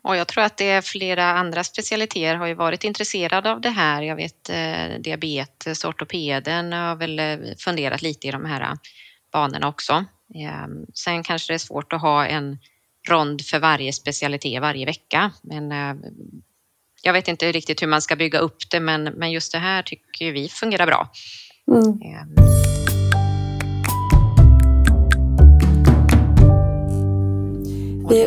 Och 0.04 0.16
jag 0.16 0.28
tror 0.28 0.44
att 0.44 0.58
det 0.58 0.70
är 0.70 0.82
flera 0.82 1.26
andra 1.26 1.64
specialiteter 1.64 2.36
har 2.36 2.48
ju 2.48 2.54
varit 2.54 2.84
intresserade 2.84 3.52
av 3.52 3.62
det 3.62 3.70
här. 3.70 4.02
Jag 4.02 4.16
vet 4.16 4.50
eh, 4.50 5.00
diabetes, 5.00 5.86
ortopeden 5.86 6.74
har 6.74 6.96
väl 6.96 7.20
eh, 7.20 7.38
funderat 7.58 8.02
lite 8.02 8.28
i 8.28 8.32
de 8.32 8.46
här 8.46 8.62
eh, 8.62 8.74
banorna 9.32 9.68
också. 9.68 9.94
Eh, 10.36 10.68
sen 10.94 11.24
kanske 11.24 11.54
det 11.54 11.56
är 11.56 11.60
svårt 11.60 11.94
att 11.94 12.02
ha 12.02 12.26
en 12.26 12.58
rond 13.10 13.46
för 13.46 13.60
varje 13.60 13.94
specialitet 13.94 14.62
varje 14.62 14.86
vecka, 14.86 15.32
men 15.42 15.72
eh, 15.72 15.96
jag 17.04 17.14
vet 17.14 17.28
inte 17.28 17.52
riktigt 17.52 17.82
hur 17.82 17.88
man 17.88 18.02
ska 18.02 18.16
bygga 18.16 18.40
upp 18.40 18.70
det, 18.72 18.80
men, 18.80 19.04
men 19.04 19.32
just 19.32 19.52
det 19.52 19.60
här 19.60 19.82
tycker 19.84 20.32
vi 20.32 20.50
fungerar 20.50 20.86
bra. 20.86 21.12
Mm. 21.68 22.63
Det, 28.10 28.26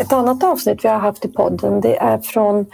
ett 0.00 0.12
annat 0.12 0.44
avsnitt 0.44 0.84
vi 0.84 0.88
har 0.88 0.98
haft 0.98 1.24
i 1.24 1.28
podden 1.28 1.80
det 1.80 1.96
är 1.96 2.18
från 2.18 2.66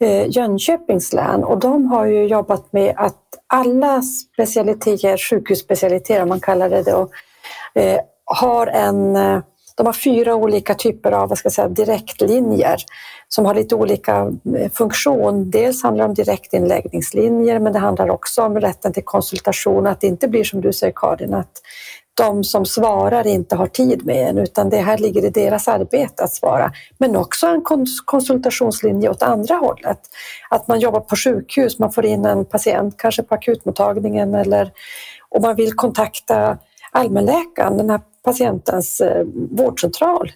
eh, 0.00 0.30
Jönköpings 0.30 1.12
län. 1.12 1.44
Och 1.44 1.58
de 1.58 1.86
har 1.86 2.06
ju 2.06 2.24
jobbat 2.24 2.72
med 2.72 2.94
att 2.96 3.16
alla 3.46 4.02
specialiteter, 4.02 5.16
sjukhusspecialiteter 5.16 6.22
om 6.22 6.28
man 6.28 6.40
kallar 6.40 6.70
det 6.70 6.82
då, 6.82 7.08
eh, 7.74 8.00
har 8.24 8.66
en 8.66 9.16
eh, 9.16 9.40
de 9.80 9.86
har 9.86 9.92
fyra 9.92 10.34
olika 10.34 10.74
typer 10.74 11.12
av 11.12 11.28
vad 11.28 11.38
ska 11.38 11.46
jag 11.46 11.52
säga, 11.52 11.68
direktlinjer 11.68 12.76
som 13.28 13.44
har 13.44 13.54
lite 13.54 13.74
olika 13.74 14.32
eh, 14.56 14.70
funktion. 14.72 15.50
Dels 15.50 15.82
handlar 15.82 16.04
det 16.04 16.08
om 16.08 16.14
direktinläggningslinjer 16.14 17.58
men 17.58 17.72
det 17.72 17.78
handlar 17.78 18.10
också 18.10 18.42
om 18.42 18.60
rätten 18.60 18.92
till 18.92 19.04
konsultation, 19.04 19.86
att 19.86 20.00
det 20.00 20.06
inte 20.06 20.28
blir 20.28 20.44
som 20.44 20.60
du 20.60 20.72
säger 20.72 20.92
Karin, 20.96 21.34
att 21.34 21.52
de 22.20 22.44
som 22.44 22.66
svarar 22.66 23.26
inte 23.26 23.56
har 23.56 23.66
tid 23.66 24.06
med 24.06 24.28
en 24.28 24.38
utan 24.38 24.70
det 24.70 24.76
här 24.76 24.98
ligger 24.98 25.24
i 25.24 25.30
deras 25.30 25.68
arbete 25.68 26.24
att 26.24 26.32
svara. 26.32 26.72
Men 26.98 27.16
också 27.16 27.46
en 27.46 27.62
konsultationslinje 28.04 29.08
åt 29.08 29.22
andra 29.22 29.54
hållet. 29.54 30.00
Att 30.50 30.68
man 30.68 30.80
jobbar 30.80 31.00
på 31.00 31.16
sjukhus, 31.16 31.78
man 31.78 31.92
får 31.92 32.06
in 32.06 32.24
en 32.24 32.44
patient 32.44 32.96
kanske 32.98 33.22
på 33.22 33.34
akutmottagningen 33.34 34.34
eller 34.34 34.72
och 35.28 35.42
man 35.42 35.56
vill 35.56 35.72
kontakta 35.72 36.58
allmänläkaren, 36.92 37.76
den 37.76 37.90
här 37.90 38.00
patientens 38.24 39.00
eh, 39.00 39.24
vårdcentral. 39.50 40.32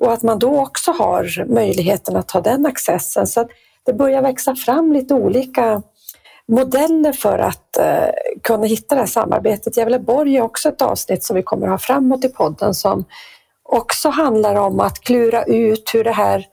Och 0.00 0.12
att 0.12 0.22
man 0.22 0.38
då 0.38 0.60
också 0.60 0.92
har 0.92 1.44
möjligheten 1.48 2.16
att 2.16 2.30
ha 2.30 2.40
den 2.40 2.66
accessen. 2.66 3.26
Så 3.26 3.40
att 3.40 3.48
det 3.86 3.92
börjar 3.92 4.22
växa 4.22 4.54
fram 4.54 4.92
lite 4.92 5.14
olika 5.14 5.82
modeller 6.52 7.12
för 7.12 7.38
att 7.38 7.76
eh, 7.76 8.08
kunna 8.42 8.66
hitta 8.66 8.94
det 8.94 9.00
här 9.00 9.06
samarbetet. 9.06 9.76
Gävleborg 9.76 10.36
är 10.36 10.42
också 10.42 10.68
ett 10.68 10.82
avsnitt 10.82 11.24
som 11.24 11.36
vi 11.36 11.42
kommer 11.42 11.66
att 11.66 11.72
ha 11.72 11.78
framåt 11.78 12.24
i 12.24 12.28
podden 12.28 12.74
som 12.74 13.04
också 13.62 14.08
handlar 14.08 14.54
om 14.54 14.80
att 14.80 15.00
klura 15.00 15.44
ut 15.44 15.90
hur 15.94 16.04
det 16.04 16.12
här 16.12 16.46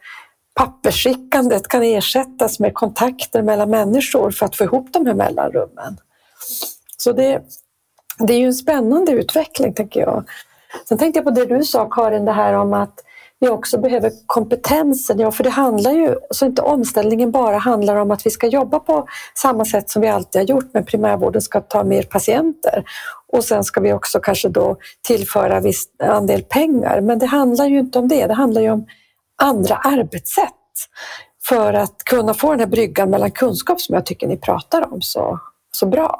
pappersskickandet 0.54 1.68
kan 1.68 1.84
ersättas 1.84 2.60
med 2.60 2.74
kontakter 2.74 3.42
mellan 3.42 3.70
människor 3.70 4.32
för 4.32 4.46
att 4.46 4.56
få 4.56 4.64
ihop 4.64 4.94
de 4.94 5.06
här 5.06 5.14
mellanrummen. 5.14 5.98
Så 6.98 7.12
det, 7.12 7.42
det 8.20 8.34
är 8.34 8.38
ju 8.38 8.46
en 8.46 8.54
spännande 8.54 9.12
utveckling, 9.12 9.74
tänker 9.74 10.00
jag. 10.00 10.24
Sen 10.88 10.98
tänkte 10.98 11.18
jag 11.18 11.26
på 11.26 11.32
det 11.32 11.46
du 11.46 11.64
sa, 11.64 11.90
Karin, 11.90 12.26
det 12.26 12.32
här 12.32 12.54
om 12.54 12.74
att 12.74 13.04
vi 13.42 13.50
också 13.50 13.78
behöver 13.78 14.12
kompetensen. 14.26 15.20
Ja, 15.20 15.32
för 15.32 15.44
det 15.44 15.50
handlar 15.50 15.92
ju, 15.92 16.16
så 16.30 16.46
inte 16.46 16.62
omställningen 16.62 17.32
bara 17.32 17.58
handlar 17.58 17.96
om 17.96 18.12
att 18.12 18.26
vi 18.26 18.30
ska 18.30 18.48
jobba 18.48 18.80
på 18.80 19.08
samma 19.36 19.66
sätt 19.66 19.90
som 19.90 20.02
vi 20.02 20.08
alltid 20.08 20.42
har 20.42 20.48
gjort, 20.48 20.70
men 20.74 20.86
primärvården 20.86 21.42
ska 21.42 21.62
ta 21.62 21.84
mer 21.84 22.04
patienter. 22.04 22.84
Och 23.28 23.44
sen 23.44 23.64
ska 23.64 23.82
vi 23.82 23.94
också 23.94 24.20
kanske 24.20 24.50
då 24.50 24.78
tillföra 25.02 25.60
viss 25.60 25.86
andel 26.04 26.44
pengar. 26.44 27.02
Men 27.02 27.20
det 27.20 27.26
handlar 27.26 27.66
ju 27.66 27.80
inte 27.80 28.00
om 28.00 28.08
det, 28.08 28.28
det 28.28 28.34
handlar 28.34 28.62
ju 28.62 28.72
om 28.72 28.86
andra 29.42 29.76
arbetssätt 29.76 30.54
för 31.44 31.74
att 31.74 32.04
kunna 32.04 32.34
få 32.34 32.52
den 32.52 32.60
här 32.60 32.68
bryggan 32.68 33.10
mellan 33.10 33.32
kunskap 33.32 33.82
som 33.82 33.96
jag 33.96 34.06
tycker 34.06 34.28
ni 34.28 34.38
pratar 34.38 34.94
om 34.94 35.02
så, 35.02 35.40
så 35.72 35.86
bra. 35.86 36.18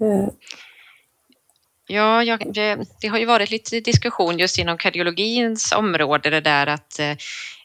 Mm. 0.00 0.30
Ja, 1.86 2.24
jag, 2.24 2.54
det, 2.54 2.78
det, 3.00 3.08
har 3.08 3.18
ju 3.18 3.24
varit 3.24 3.50
lite 3.50 3.80
diskussion 3.80 4.38
just 4.38 4.58
inom 4.58 4.78
kardiologins 4.78 5.72
område 5.72 6.30
det 6.30 6.40
där 6.40 6.66
att 6.66 6.98
eh, 6.98 7.10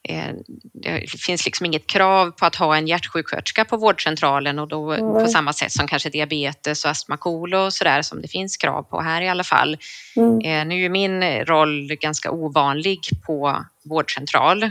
eh, 0.03 0.33
det 0.73 1.07
finns 1.07 1.45
liksom 1.45 1.65
inget 1.65 1.87
krav 1.87 2.31
på 2.31 2.45
att 2.45 2.55
ha 2.55 2.77
en 2.77 2.87
hjärtsjuksköterska 2.87 3.65
på 3.65 3.77
vårdcentralen 3.77 4.59
och 4.59 4.67
då 4.67 4.91
mm. 4.91 5.13
på 5.13 5.27
samma 5.27 5.53
sätt 5.53 5.71
som 5.71 5.87
kanske 5.87 6.09
diabetes 6.09 6.85
och 6.85 6.91
astma 6.91 7.17
och 7.65 7.73
sådär 7.73 8.01
som 8.01 8.21
det 8.21 8.27
finns 8.27 8.57
krav 8.57 8.83
på 8.83 9.01
här 9.01 9.21
i 9.21 9.29
alla 9.29 9.43
fall. 9.43 9.77
Mm. 10.15 10.39
Eh, 10.39 10.65
nu 10.65 10.85
är 10.85 10.89
min 10.89 11.45
roll 11.45 11.87
ganska 11.87 12.31
ovanlig 12.31 12.99
på 13.25 13.65
vårdcentral 13.85 14.63
eh, 14.63 14.69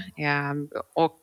och 0.94 1.20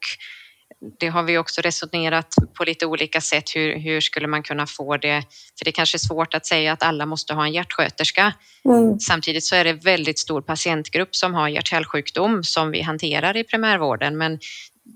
det 1.00 1.08
har 1.08 1.24
vi 1.24 1.38
också 1.38 1.62
resonerat 1.62 2.36
på 2.54 2.64
lite 2.64 2.86
olika 2.86 3.22
sätt. 3.22 3.56
Hur, 3.56 3.80
hur 3.80 4.02
skulle 4.02 4.28
man 4.28 4.44
kunna 4.44 4.68
få 4.68 4.98
det? 4.98 5.24
För 5.58 5.66
det 5.66 5.70
är 5.70 5.72
kanske 5.72 5.96
är 5.96 6.00
svårt 6.00 6.34
att 6.34 6.46
säga 6.46 6.74
att 6.74 6.84
alla 6.84 7.06
måste 7.06 7.34
ha 7.34 7.46
en 7.46 7.54
hjärtsköterska. 7.54 8.34
Mm. 8.66 9.00
Samtidigt 9.00 9.44
så 9.44 9.56
är 9.56 9.64
det 9.64 9.74
väldigt 9.74 10.20
stor 10.20 10.42
patientgrupp 10.42 11.16
som 11.16 11.34
har 11.34 11.50
hjärt-kärlsjukdom 11.50 12.44
som 12.44 12.72
vi 12.72 12.82
hanterar 12.82 13.38
i 13.38 13.44
primärvården. 13.44 14.18
Men 14.18 14.40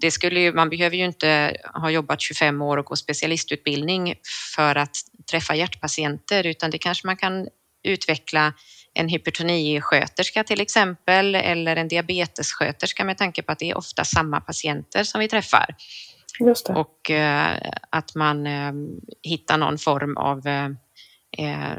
det 0.01 0.11
skulle 0.11 0.39
ju, 0.39 0.53
man 0.53 0.69
behöver 0.69 0.97
ju 0.97 1.05
inte 1.05 1.57
ha 1.73 1.89
jobbat 1.89 2.21
25 2.21 2.61
år 2.61 2.77
och 2.77 2.85
gå 2.85 2.95
specialistutbildning 2.95 4.15
för 4.55 4.75
att 4.75 4.97
träffa 5.31 5.55
hjärtpatienter 5.55 6.45
utan 6.45 6.71
det 6.71 6.77
kanske 6.77 7.07
man 7.07 7.17
kan 7.17 7.47
utveckla 7.83 8.53
en 8.99 9.09
hypertonisköterska 9.09 10.43
till 10.43 10.61
exempel 10.61 11.35
eller 11.35 11.75
en 11.75 11.87
diabetessköterska 11.87 13.03
med 13.03 13.17
tanke 13.17 13.43
på 13.43 13.51
att 13.51 13.59
det 13.59 13.69
är 13.69 13.77
ofta 13.77 14.03
samma 14.03 14.41
patienter 14.41 15.03
som 15.03 15.19
vi 15.19 15.27
träffar. 15.27 15.75
Och 16.75 17.11
eh, 17.11 17.71
att 17.89 18.15
man 18.15 18.47
eh, 18.47 18.73
hittar 19.23 19.57
någon 19.57 19.77
form 19.77 20.17
av 20.17 20.47
eh, 21.37 21.77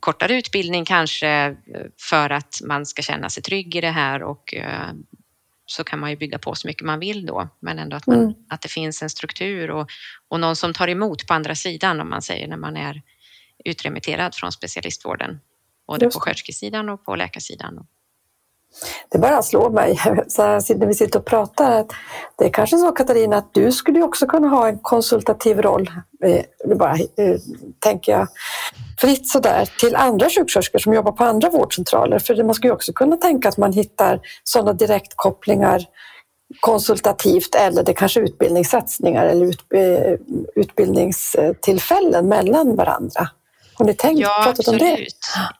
kortare 0.00 0.34
utbildning 0.34 0.84
kanske 0.84 1.56
för 2.08 2.30
att 2.30 2.60
man 2.64 2.86
ska 2.86 3.02
känna 3.02 3.30
sig 3.30 3.42
trygg 3.42 3.76
i 3.76 3.80
det 3.80 3.90
här 3.90 4.22
och 4.22 4.54
så 5.66 5.84
kan 5.84 5.98
man 5.98 6.10
ju 6.10 6.16
bygga 6.16 6.38
på 6.38 6.54
så 6.54 6.66
mycket 6.66 6.86
man 6.86 7.00
vill 7.00 7.26
då, 7.26 7.48
men 7.60 7.78
ändå 7.78 7.96
att, 7.96 8.06
man, 8.06 8.18
mm. 8.18 8.34
att 8.48 8.62
det 8.62 8.68
finns 8.68 9.02
en 9.02 9.10
struktur 9.10 9.70
och, 9.70 9.90
och 10.28 10.40
någon 10.40 10.56
som 10.56 10.72
tar 10.72 10.88
emot 10.88 11.26
på 11.26 11.34
andra 11.34 11.54
sidan 11.54 12.00
om 12.00 12.10
man 12.10 12.22
säger 12.22 12.48
när 12.48 12.56
man 12.56 12.76
är 12.76 13.02
utremitterad 13.64 14.34
från 14.34 14.52
specialistvården 14.52 15.40
både 15.90 16.10
på 16.10 16.20
sköterskesidan 16.20 16.88
och 16.88 17.04
på 17.04 17.16
läkarsidan. 17.16 17.86
Det 19.08 19.18
bara 19.18 19.42
slår 19.42 19.70
mig 19.70 20.00
så 20.28 20.42
när 20.42 20.86
vi 20.86 20.94
sitter 20.94 21.18
och 21.18 21.24
pratar 21.24 21.80
att 21.80 21.92
det 22.38 22.44
är 22.44 22.50
kanske 22.50 22.78
så 22.78 22.92
Katarina 22.92 23.36
att 23.36 23.54
du 23.54 23.72
skulle 23.72 24.02
också 24.02 24.26
kunna 24.26 24.48
ha 24.48 24.68
en 24.68 24.78
konsultativ 24.78 25.62
roll, 25.62 25.90
eh, 26.24 26.44
nu 26.64 26.74
bara 26.74 26.92
eh, 26.92 27.36
tänker 27.78 28.12
jag 28.12 28.28
fritt 29.00 29.28
sådär, 29.28 29.68
till 29.80 29.96
andra 29.96 30.28
sjuksköterskor 30.28 30.78
som 30.78 30.94
jobbar 30.94 31.12
på 31.12 31.24
andra 31.24 31.50
vårdcentraler. 31.50 32.18
För 32.18 32.44
man 32.44 32.54
skulle 32.54 32.72
också 32.72 32.92
kunna 32.92 33.16
tänka 33.16 33.48
att 33.48 33.56
man 33.56 33.72
hittar 33.72 34.20
sådana 34.44 34.72
direktkopplingar 34.72 35.84
konsultativt 36.60 37.54
eller 37.54 37.82
det 37.82 37.92
kanske 37.92 38.20
är 38.20 38.24
utbildningssatsningar 38.24 39.26
eller 39.26 39.46
eh, 39.74 40.16
utbildningstillfällen 40.54 42.28
mellan 42.28 42.76
varandra. 42.76 43.28
Har 43.80 43.86
ni 43.86 43.94
tänkt, 43.94 44.20
ja, 44.20 44.40
pratat 44.44 44.58
absolut. 44.58 44.82
om 44.82 44.88
det? 44.88 45.06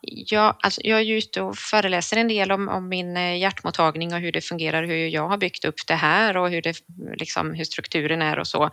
Ja, 0.02 0.58
alltså 0.62 0.80
jag 0.84 0.98
är 0.98 1.04
ju 1.04 1.18
ute 1.18 1.42
och 1.42 1.56
föreläser 1.56 2.16
en 2.16 2.28
del 2.28 2.52
om, 2.52 2.68
om, 2.68 2.88
min 2.88 3.16
eh, 3.16 3.38
hjärtmottagning 3.38 4.14
och 4.14 4.20
hur 4.20 4.32
det 4.32 4.40
fungerar, 4.40 4.82
hur 4.82 5.08
jag 5.08 5.28
har 5.28 5.38
byggt 5.38 5.64
upp 5.64 5.86
det 5.86 5.94
här 5.94 6.36
och 6.36 6.50
hur, 6.50 6.62
det, 6.62 6.76
liksom, 7.16 7.54
hur 7.54 7.64
strukturen 7.64 8.22
är 8.22 8.38
och 8.38 8.46
så. 8.46 8.70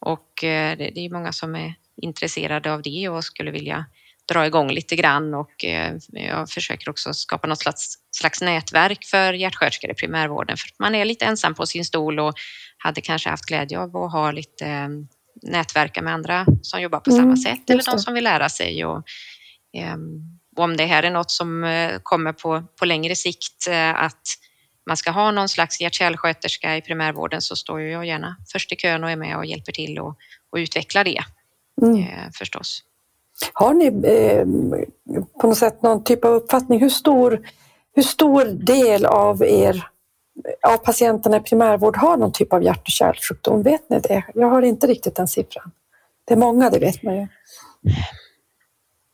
Och 0.00 0.44
eh, 0.44 0.78
det, 0.78 0.90
det 0.94 1.00
är 1.00 1.10
många 1.10 1.32
som 1.32 1.54
är 1.54 1.74
intresserade 2.02 2.72
av 2.72 2.82
det 2.82 3.08
och 3.08 3.24
skulle 3.24 3.50
vilja 3.50 3.86
dra 4.32 4.46
igång 4.46 4.70
lite 4.70 4.96
grann 4.96 5.34
och 5.34 5.64
eh, 5.64 5.94
jag 6.12 6.50
försöker 6.50 6.90
också 6.90 7.14
skapa 7.14 7.48
något 7.48 7.58
slags, 7.58 7.94
slags 8.10 8.40
nätverk 8.40 9.04
för 9.04 9.32
hjärtsköterskor 9.32 9.90
i 9.90 9.94
primärvården 9.94 10.56
för 10.56 10.70
man 10.78 10.94
är 10.94 11.04
lite 11.04 11.24
ensam 11.24 11.54
på 11.54 11.66
sin 11.66 11.84
stol 11.84 12.20
och 12.20 12.34
hade 12.78 13.00
kanske 13.00 13.30
haft 13.30 13.44
glädje 13.44 13.78
av 13.80 13.96
att 13.96 14.12
ha 14.12 14.30
lite 14.30 14.88
nätverka 15.42 16.02
med 16.02 16.14
andra 16.14 16.46
som 16.62 16.82
jobbar 16.82 17.00
på 17.00 17.10
mm, 17.10 17.22
samma 17.22 17.36
sätt 17.36 17.70
eller 17.70 17.82
de 17.90 17.98
som 17.98 18.14
vill 18.14 18.24
lära 18.24 18.48
sig. 18.48 18.84
Och, 18.84 18.96
och 20.56 20.64
om 20.64 20.76
det 20.76 20.84
här 20.84 21.02
är 21.02 21.10
något 21.10 21.30
som 21.30 21.64
uh, 21.64 21.98
kommer 22.02 22.32
på, 22.32 22.64
på 22.78 22.84
längre 22.84 23.16
sikt 23.16 23.68
uh, 23.68 24.04
att 24.04 24.22
man 24.86 24.96
ska 24.96 25.10
ha 25.10 25.30
någon 25.30 25.48
slags 25.48 25.80
hjärt 25.80 26.00
i 26.00 26.80
primärvården 26.80 27.40
så 27.40 27.56
står 27.56 27.80
jag 27.80 28.06
gärna 28.06 28.36
först 28.52 28.72
i 28.72 28.76
kön 28.76 29.04
och 29.04 29.10
är 29.10 29.16
med 29.16 29.36
och 29.36 29.46
hjälper 29.46 29.72
till 29.72 29.98
och, 29.98 30.16
och 30.50 30.56
utvecklar 30.56 31.04
det 31.04 31.22
mm. 31.82 31.96
uh, 31.96 32.30
förstås. 32.32 32.84
Har 33.52 33.74
ni 33.74 33.86
eh, 33.86 34.46
på 35.40 35.46
något 35.46 35.58
sätt 35.58 35.82
någon 35.82 36.04
typ 36.04 36.24
av 36.24 36.34
uppfattning 36.34 36.80
hur 36.80 36.88
stor, 36.88 37.48
hur 37.94 38.02
stor 38.02 38.44
del 38.44 39.06
av 39.06 39.42
er 39.42 39.88
av 40.62 40.76
patienterna 40.76 41.36
i 41.36 41.40
primärvård 41.40 41.96
har 41.96 42.16
någon 42.16 42.32
typ 42.32 42.52
av 42.52 42.62
hjärt 42.62 42.82
och 42.82 42.90
kärlsjukdom. 42.90 43.62
Vet 43.62 43.90
ni 43.90 44.00
det? 44.00 44.24
Jag 44.34 44.48
har 44.48 44.62
inte 44.62 44.86
riktigt 44.86 45.16
den 45.16 45.28
siffran. 45.28 45.70
Det 46.24 46.34
är 46.34 46.38
många, 46.38 46.70
det 46.70 46.78
vet 46.78 47.02
man 47.02 47.16
ju. 47.16 47.28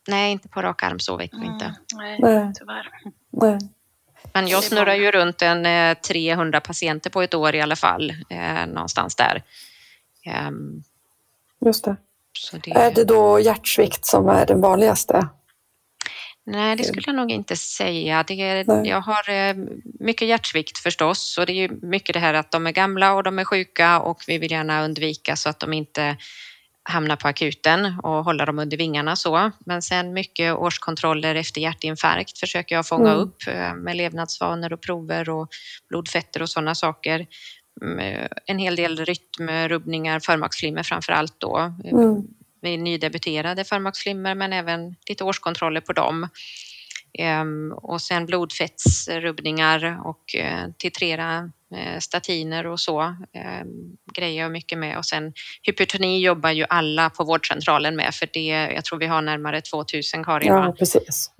Nej, 0.07 0.31
inte 0.31 0.47
på 0.47 0.61
rak 0.61 0.83
arm 0.83 0.99
så 0.99 1.17
vet 1.17 1.33
man 1.33 1.41
mm, 1.41 1.53
inte. 1.53 1.75
Nej, 2.19 2.51
tyvärr. 2.55 2.89
Nej. 3.31 3.59
Men 4.33 4.47
jag 4.47 4.63
snurrar 4.63 4.95
ju 4.95 5.11
runt 5.11 5.41
en 5.41 5.95
300 5.95 6.57
eh, 6.57 6.63
patienter 6.63 7.09
på 7.09 7.21
ett 7.21 7.33
år 7.33 7.55
i 7.55 7.61
alla 7.61 7.75
fall, 7.75 8.13
eh, 8.29 8.67
någonstans 8.67 9.15
där. 9.15 9.43
Um, 10.47 10.83
Just 11.65 11.85
det. 11.85 11.95
det. 12.63 12.71
Är 12.71 12.91
det 12.91 13.03
då 13.03 13.39
hjärtsvikt 13.39 14.05
som 14.05 14.29
är 14.29 14.45
den 14.45 14.61
vanligaste? 14.61 15.27
Nej, 16.45 16.75
det 16.75 16.83
skulle 16.83 17.03
jag 17.05 17.15
nog 17.15 17.31
inte 17.31 17.55
säga. 17.55 18.23
Det 18.23 18.41
är, 18.41 18.85
jag 18.85 19.01
har 19.01 19.29
eh, 19.29 19.55
mycket 19.99 20.27
hjärtsvikt 20.27 20.77
förstås 20.77 21.37
och 21.37 21.45
det 21.45 21.53
är 21.53 21.69
mycket 21.85 22.13
det 22.13 22.19
här 22.19 22.33
att 22.33 22.51
de 22.51 22.67
är 22.67 22.71
gamla 22.71 23.13
och 23.13 23.23
de 23.23 23.39
är 23.39 23.43
sjuka 23.45 23.99
och 23.99 24.23
vi 24.27 24.37
vill 24.37 24.51
gärna 24.51 24.83
undvika 24.85 25.35
så 25.35 25.49
att 25.49 25.59
de 25.59 25.73
inte 25.73 26.17
hamna 26.89 27.15
på 27.15 27.27
akuten 27.27 27.99
och 28.03 28.23
hålla 28.23 28.45
dem 28.45 28.59
under 28.59 28.77
vingarna 28.77 29.15
så. 29.15 29.51
Men 29.65 29.81
sen 29.81 30.13
mycket 30.13 30.53
årskontroller 30.55 31.35
efter 31.35 31.61
hjärtinfarkt 31.61 32.37
försöker 32.37 32.75
jag 32.75 32.87
fånga 32.87 33.09
Mm. 33.11 33.19
upp 33.19 33.47
eh, 33.47 33.73
med 33.73 33.95
levnadsvanor 33.97 34.73
och 34.73 34.81
prover 34.81 35.29
och 35.29 35.47
blodfetter 35.89 36.41
och 36.41 36.49
sådana 36.49 36.75
saker. 36.75 37.25
Mm, 37.81 38.27
En 38.45 38.59
hel 38.59 38.75
del 38.75 39.05
rytmrubbningar, 39.05 40.19
förmaksflimmer 40.19 40.83
framför 40.83 41.13
allt 41.13 41.35
då. 41.39 41.57
Mm 41.85 42.27
med 42.65 42.79
nydebuterade 42.79 43.63
förmaksflimmer 43.63 44.35
men 44.35 44.53
även 44.53 44.95
lite 45.09 45.23
årskontroller 45.23 45.81
på 45.81 45.93
dem. 45.93 46.29
Ehm, 47.19 47.71
och 47.71 48.01
sen 48.01 48.25
blodfettsrubbningar 48.25 50.07
och 50.07 50.35
eh, 50.35 50.69
titrera 50.77 51.51
statiner 51.99 52.65
och 52.67 52.79
så 52.79 53.01
ehm, 53.33 53.97
grejer 54.13 54.41
jag 54.41 54.51
mycket 54.51 54.77
med. 54.77 54.97
Och 54.97 55.05
sen 55.05 55.33
hypertoni 55.61 56.19
jobbar 56.19 56.49
ju 56.51 56.65
alla 56.69 57.09
på 57.09 57.23
vårdcentralen 57.23 57.95
med 57.95 58.15
för 58.15 58.29
det, 58.33 58.47
jag 58.75 58.85
tror 58.85 58.99
vi 58.99 59.05
har 59.05 59.21
närmare 59.21 59.61
2000 59.61 60.23
Karin? 60.23 60.47
Ja, 60.47 60.73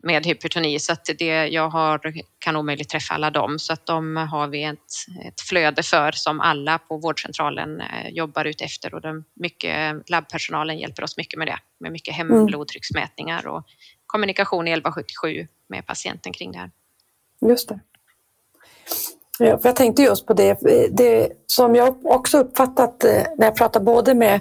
med 0.03 0.25
hypertoni 0.25 0.79
så 0.79 0.93
att 0.93 1.09
det 1.17 1.47
jag 1.47 1.69
har 1.69 2.13
kan 2.39 2.55
omöjligt 2.55 2.89
träffa 2.89 3.13
alla 3.13 3.31
dem 3.31 3.59
så 3.59 3.73
att 3.73 3.86
de 3.86 4.17
har 4.17 4.47
vi 4.47 4.63
ett, 4.63 4.77
ett 5.25 5.41
flöde 5.41 5.83
för 5.83 6.11
som 6.11 6.41
alla 6.41 6.77
på 6.77 6.97
vårdcentralen 6.97 7.81
eh, 7.81 8.09
jobbar 8.09 8.45
ut 8.45 8.61
efter 8.61 8.93
och 8.93 9.01
de, 9.01 9.23
mycket, 9.33 10.09
labbpersonalen 10.09 10.79
hjälper 10.79 11.03
oss 11.03 11.17
mycket 11.17 11.39
med 11.39 11.47
det 11.47 11.57
med 11.79 11.91
mycket 11.91 12.15
Mm. 12.19 12.38
hemblodtrycksmätningar 12.38 13.47
och 13.47 13.63
kommunikation 14.05 14.67
i 14.67 14.71
1177 14.71 15.47
med 15.67 15.86
patienten 15.86 16.33
kring 16.33 16.51
det 16.51 16.57
här. 16.57 16.71
Just 17.41 17.69
det. 17.69 17.79
Ja, 19.39 19.57
för 19.57 19.69
jag 19.69 19.75
tänkte 19.75 20.01
just 20.01 20.25
på 20.25 20.33
det, 20.33 20.49
eh, 20.49 20.91
det 20.91 21.29
som 21.47 21.75
jag 21.75 22.05
också 22.05 22.38
uppfattat 22.38 23.03
eh, 23.03 23.23
när 23.38 23.45
jag 23.45 23.55
pratar 23.55 23.79
både 23.79 24.13
med, 24.13 24.39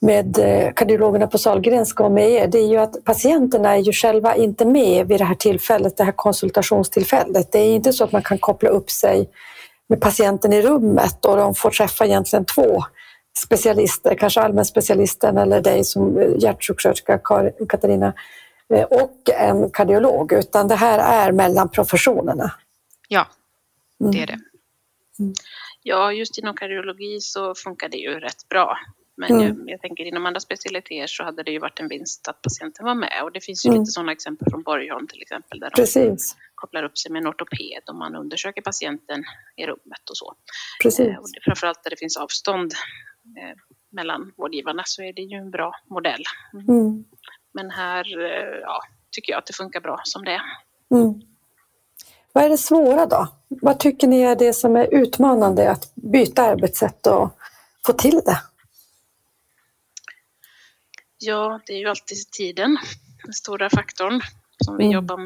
med 0.00 0.36
kardiologerna 0.76 1.26
på 1.26 1.38
Sahlgrenska 1.38 2.04
och 2.04 2.12
med 2.12 2.30
er, 2.30 2.46
det 2.46 2.58
är 2.58 2.68
ju 2.68 2.76
att 2.76 3.04
patienterna 3.04 3.76
är 3.76 3.78
ju 3.78 3.92
själva 3.92 4.36
inte 4.36 4.64
med 4.64 5.08
vid 5.08 5.20
det 5.20 5.24
här 5.24 5.34
tillfället, 5.34 5.96
det 5.96 6.04
här 6.04 6.12
konsultationstillfället. 6.12 7.52
Det 7.52 7.58
är 7.58 7.74
inte 7.74 7.92
så 7.92 8.04
att 8.04 8.12
man 8.12 8.22
kan 8.22 8.38
koppla 8.38 8.68
upp 8.68 8.90
sig 8.90 9.30
med 9.88 10.00
patienten 10.00 10.52
i 10.52 10.62
rummet 10.62 11.24
och 11.24 11.36
de 11.36 11.54
får 11.54 11.70
träffa 11.70 12.06
egentligen 12.06 12.44
två 12.44 12.84
specialister, 13.38 14.14
kanske 14.14 14.40
allmänspecialisten 14.40 15.38
eller 15.38 15.60
dig 15.60 15.84
som 15.84 16.34
hjärtsjuksköterska 16.38 17.18
Katarina 17.68 18.12
och 18.90 19.30
en 19.40 19.70
kardiolog, 19.70 20.32
utan 20.32 20.68
det 20.68 20.74
här 20.74 21.26
är 21.26 21.32
mellan 21.32 21.68
professionerna. 21.68 22.52
Ja, 23.08 23.26
Mm. 24.00 24.12
det 24.12 24.22
är 24.22 24.26
det. 24.26 24.38
Ja, 25.82 26.12
just 26.12 26.38
inom 26.38 26.56
kardiologi 26.56 27.20
så 27.20 27.54
funkar 27.54 27.88
det 27.88 27.96
ju 27.96 28.20
rätt 28.20 28.48
bra. 28.48 28.78
Men 29.18 29.30
Mm. 29.32 29.42
jag, 29.46 29.70
jag 29.70 29.80
tänker 29.80 30.04
inom 30.04 30.26
andra 30.26 30.40
specialiteter 30.40 31.06
så 31.06 31.24
hade 31.24 31.42
det 31.42 31.50
ju 31.50 31.58
varit 31.58 31.80
en 31.80 31.88
vinst 31.88 32.28
att 32.28 32.42
patienten 32.42 32.84
var 32.86 32.94
med. 32.94 33.20
Och 33.22 33.32
det 33.32 33.40
finns 33.40 33.66
ju 33.66 33.68
Mm. 33.68 33.80
lite 33.80 33.90
sådana 33.92 34.12
exempel 34.12 34.50
från 34.50 34.62
Borgholm 34.62 35.06
till 35.08 35.22
exempel 35.22 35.60
där 35.60 35.70
de 35.70 35.76
Precis, 35.82 36.36
kopplar 36.54 36.82
upp 36.82 36.98
sig 36.98 37.12
med 37.12 37.20
en 37.22 37.28
ortoped 37.28 37.82
och 37.88 37.94
man 37.94 38.16
undersöker 38.16 38.62
patienten 38.62 39.24
i 39.56 39.66
rummet 39.66 40.10
och 40.10 40.16
så. 40.16 40.34
precis. 40.82 41.06
Eh, 41.08 41.16
Och 41.18 41.28
det, 41.34 41.40
framförallt 41.44 41.82
där 41.82 41.90
det 41.90 41.96
finns 41.98 42.16
avstånd 42.16 42.72
eh, 43.42 43.56
mellan 43.90 44.32
vårdgivarna 44.36 44.82
så 44.86 45.02
är 45.02 45.12
det 45.12 45.22
ju 45.22 45.36
en 45.36 45.50
bra 45.50 45.72
modell. 45.90 46.22
Mm. 46.68 47.04
Men 47.54 47.70
här 47.70 48.18
eh, 48.24 48.58
ja, 48.62 48.80
tycker 49.10 49.32
jag 49.32 49.38
att 49.38 49.46
det 49.46 49.52
funkar 49.56 49.80
bra 49.80 50.00
som 50.04 50.24
det 50.24 50.32
är. 50.32 50.42
Vad 52.36 52.44
är 52.44 52.48
det 52.48 52.58
svåra 52.58 53.06
då? 53.06 53.28
Vad 53.48 53.78
tycker 53.78 54.06
ni 54.06 54.22
är 54.22 54.36
det 54.36 54.52
som 54.52 54.76
är 54.76 54.94
utmanande 54.94 55.70
att 55.70 55.94
byta 55.94 56.42
arbetssätt 56.42 57.06
och 57.06 57.38
få 57.86 57.92
till 57.92 58.20
det? 58.26 58.38
Ja, 61.18 61.60
det 61.66 61.72
är 61.72 61.78
ju 61.78 61.86
alltid 61.88 62.30
tiden, 62.30 62.78
den 63.24 63.32
stora 63.32 63.70
faktorn 63.70 64.20
som 64.64 64.76
vi 64.76 64.84
Mm. 64.84 64.94
jobbar 64.94 65.18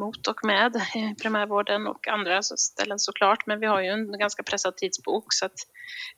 mot 0.00 0.26
och 0.26 0.44
med 0.44 0.76
i 0.94 1.14
primärvården 1.22 1.86
och 1.86 2.08
andra 2.08 2.42
ställen 2.42 2.98
såklart. 2.98 3.46
Men 3.46 3.60
vi 3.60 3.66
har 3.66 3.80
ju 3.80 3.88
en 3.88 4.18
ganska 4.18 4.42
pressad 4.42 4.76
tidsbok 4.76 5.24
så 5.32 5.46
att 5.46 5.58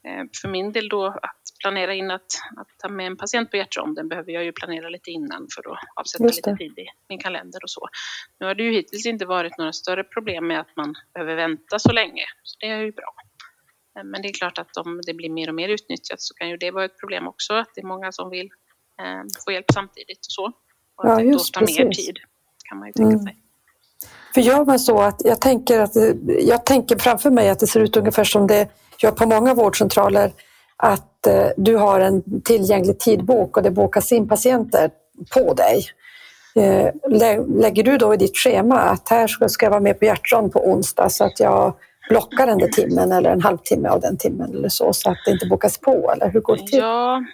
eh, 0.04 0.24
för 0.42 0.48
min 0.48 0.72
del 0.72 0.88
då 0.88 1.06
att 1.06 1.42
planera 1.58 1.94
in 1.94 2.10
att, 2.10 2.22
att 2.56 2.68
ta 2.82 2.88
med 2.88 3.06
en 3.06 3.16
patient 3.16 3.50
på 3.50 3.56
hjärtronden 3.56 4.08
behöver 4.08 4.32
jag 4.32 4.44
ju 4.44 4.52
planera 4.52 4.88
lite 4.88 5.10
innan 5.10 5.46
för 5.54 5.72
att 5.72 5.78
avsätta 5.96 6.24
Just 6.24 6.36
lite 6.36 6.56
tid 6.56 6.78
i 6.78 6.86
min 7.08 7.18
kalender 7.18 7.60
och 7.64 7.70
så. 7.70 7.88
Nu 8.40 8.46
har 8.46 8.54
det 8.54 8.62
ju 8.62 8.72
hittills 8.72 9.06
inte 9.06 9.26
varit 9.26 9.58
några 9.58 9.72
större 9.72 10.04
problem 10.04 10.46
med 10.46 10.60
att 10.60 10.76
man 10.76 10.94
behöver 11.14 11.36
vänta 11.36 11.78
så 11.78 11.92
länge, 11.92 12.24
så 12.42 12.56
det 12.60 12.66
är 12.66 12.78
ju 12.80 12.92
bra. 12.92 13.14
Eh, 13.98 14.04
Men 14.04 14.22
det 14.22 14.28
är 14.28 14.32
klart 14.32 14.58
att 14.58 14.76
om 14.76 15.00
det 15.06 15.14
blir 15.14 15.30
mer 15.30 15.48
och 15.48 15.54
mer 15.54 15.68
utnyttjat 15.68 16.20
så 16.20 16.34
kan 16.34 16.48
ju 16.48 16.56
det 16.56 16.70
vara 16.70 16.84
ett 16.84 16.98
problem 17.00 17.28
också, 17.28 17.54
att 17.54 17.68
det 17.74 17.80
är 17.80 17.86
många 17.86 18.12
som 18.12 18.30
vill 18.30 18.46
eh, 19.02 19.22
få 19.44 19.52
hjälp 19.52 19.66
samtidigt 19.72 20.18
och 20.18 20.32
så. 20.32 20.44
Och 20.96 21.04
Ja, 21.08 21.12
att 21.12 21.18
det 21.18 21.24
då 21.24 21.30
just 21.30 21.54
tar 21.54 21.60
mer 21.60 21.86
precis. 21.86 22.06
tid, 22.06 22.18
kan 22.68 22.78
man 22.78 22.88
ju 22.88 22.92
tänka 22.92 23.12
Mm. 23.12 23.22
sig. 23.24 23.36
För 24.34 24.40
gör 24.40 24.64
man 24.64 24.78
så 24.78 25.00
att 25.02 25.22
jag 25.24 25.40
tänker, 25.40 25.80
att, 25.80 25.90
jag 26.40 26.66
tänker 26.66 26.98
framför 26.98 27.30
mig 27.30 27.48
att 27.50 27.58
det 27.60 27.66
ser 27.66 27.80
ut 27.80 27.96
ungefär 27.96 28.24
som 28.24 28.46
det 28.46 28.68
gör 29.02 29.10
på 29.10 29.26
många 29.26 29.54
vårdcentraler, 29.54 30.32
att 30.76 31.15
eh, 31.26 31.48
du 31.56 31.76
har 31.76 32.00
en 32.00 32.42
tillgänglig 32.42 32.98
tidbok 32.98 33.56
och 33.56 33.62
det 33.62 33.70
bokas 33.70 34.12
in 34.12 34.28
patienter 34.28 34.90
på 35.34 35.54
dig. 35.54 35.84
Eh, 36.56 36.90
lägger 37.48 37.82
du 37.82 37.98
då 37.98 38.14
i 38.14 38.16
ditt 38.16 38.36
schema 38.36 38.78
att 38.78 39.08
här 39.08 39.26
ska 39.26 39.48
ska 39.48 39.66
jag 39.66 39.70
vara 39.70 39.80
med 39.80 39.98
på 39.98 40.04
hjärtron 40.04 40.50
på 40.50 40.68
onsdag 40.68 41.08
så 41.08 41.24
att 41.24 41.40
jag 41.40 41.74
blockar 42.08 42.46
den 42.46 42.58
där 42.58 42.68
timmen 42.68 43.12
eller 43.12 43.30
en 43.30 43.40
halvtimme 43.40 43.88
av 43.88 44.00
den 44.00 44.16
timmen 44.16 44.54
eller 44.54 44.68
så, 44.68 44.92
så 44.92 45.10
att 45.10 45.18
det 45.26 45.30
inte 45.30 45.46
bokas 45.46 45.78
på 45.78 46.12
eller 46.12 46.30
hur 46.30 46.40
går 46.40 46.56
det 46.56 46.66
till? 46.66 46.78
Ja, 46.78 47.24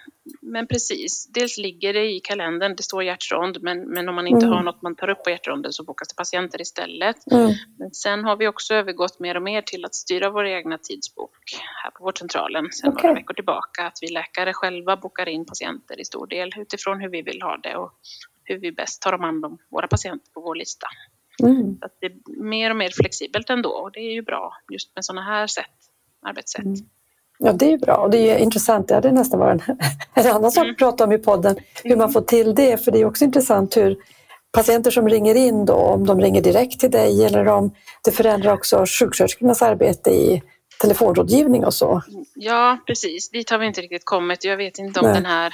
men 0.41 0.67
precis. 0.67 1.27
Dels 1.35 1.59
ligger 1.59 1.93
det 1.93 2.11
i 2.11 2.21
kalendern, 2.21 2.77
det 2.77 2.83
står 2.83 3.03
hjärtrond, 3.03 3.59
men, 3.63 3.91
men 3.91 4.09
om 4.09 4.15
man 4.15 4.27
inte 4.27 4.47
Mm. 4.47 4.57
har 4.57 4.63
något 4.63 4.83
man 4.83 4.95
tar 4.97 5.09
upp 5.11 5.25
på 5.25 5.31
hjärtronden 5.31 5.73
så 5.73 5.85
bokas 5.85 6.09
det 6.09 6.17
patienter 6.17 6.61
istället. 6.61 7.33
Mm. 7.33 7.53
Men 7.79 7.91
sen 7.95 8.25
har 8.25 8.37
vi 8.37 8.49
också 8.49 8.75
övergått 8.75 9.21
mer 9.21 9.35
och 9.37 9.43
mer 9.43 9.63
till 9.63 9.85
att 9.85 9.95
styra 9.95 10.31
vår 10.31 10.47
egna 10.47 10.79
tidsbok 10.79 11.37
här 11.83 11.91
på 11.91 12.05
vårdcentralen 12.05 12.69
sen 12.73 12.91
Okej. 12.93 13.03
några 13.09 13.21
veckor 13.21 13.35
tillbaka. 13.35 13.87
Att 13.87 13.99
vi 14.03 14.09
läkare 14.09 14.53
själva 14.53 14.97
bokar 14.97 15.29
in 15.29 15.47
patienter 15.47 16.01
i 16.01 16.05
stor 16.05 16.27
del 16.27 16.51
utifrån 16.57 17.01
hur 17.01 17.09
vi 17.09 17.23
vill 17.23 17.43
ha 17.43 17.57
det 17.57 17.77
och 17.77 17.93
hur 18.45 18.59
vi 18.59 18.73
bäst 18.73 19.03
tar 19.03 19.13
om 19.13 19.21
hand 19.21 19.45
om 19.45 19.59
våra 19.71 19.89
patienter 19.89 20.31
på 20.33 20.41
vår 20.41 20.55
lista. 20.55 20.87
Mm. 21.43 21.79
Så 21.79 21.85
att 21.87 21.97
det 22.01 22.07
är 22.07 22.43
mer 22.43 22.71
och 22.71 22.77
mer 22.77 22.91
flexibelt 22.91 23.51
ändå 23.51 23.71
och 23.71 23.93
det 23.93 24.01
är 24.01 24.13
ju 24.13 24.23
bra 24.23 24.53
just 24.73 24.95
med 24.95 25.05
sådana 25.05 25.23
här 25.23 25.47
sätt, 25.47 25.77
arbetssätt. 26.27 26.65
Mm. 27.41 27.53
Ja, 27.53 27.53
det 27.53 27.73
är 27.73 27.79
bra 27.79 27.97
och 27.97 28.11
det 28.11 28.31
är 28.31 28.39
intressant. 28.39 28.89
Det 28.89 28.95
hade 28.95 29.13
nästan 29.13 29.41
varit 29.41 29.63
en, 29.69 29.79
en 30.25 30.27
annan 30.27 30.53
sak 30.53 30.63
Mm. 30.65 30.73
att 30.73 30.79
prata 30.79 31.05
om 31.05 31.13
i 31.13 31.19
podden, 31.19 31.57
hur 31.85 31.97
man 31.97 32.13
får 32.13 32.21
till 32.21 32.55
det. 32.55 32.85
För 32.85 32.93
det 32.93 33.01
är 33.01 33.05
också 33.05 33.25
intressant 33.25 33.77
hur 33.77 33.97
patienter 34.53 34.91
som 34.91 35.09
ringer 35.09 35.35
in 35.35 35.65
då, 35.67 35.75
om 35.75 36.07
de 36.07 36.21
ringer 36.21 36.43
direkt 36.43 36.81
till 36.81 36.91
dig 36.91 37.25
eller 37.25 37.49
om 37.49 37.75
det 38.05 38.11
förändrar 38.11 38.53
också 38.53 38.85
sjuksköterskornas 38.87 39.63
arbete 39.63 40.11
i 40.11 40.43
telefonrådgivning 40.81 41.65
och 41.65 41.75
så. 41.75 42.03
Ja, 42.35 42.79
precis. 42.87 43.31
Dit 43.31 43.51
har 43.51 43.59
vi 43.59 43.67
inte 43.67 43.81
riktigt 43.81 44.05
kommit. 44.05 44.45
Jag 44.45 44.57
vet 44.57 44.79
inte 44.79 45.01
om 45.01 45.07
Nej. 45.07 45.15
den 45.15 45.27
här 45.27 45.53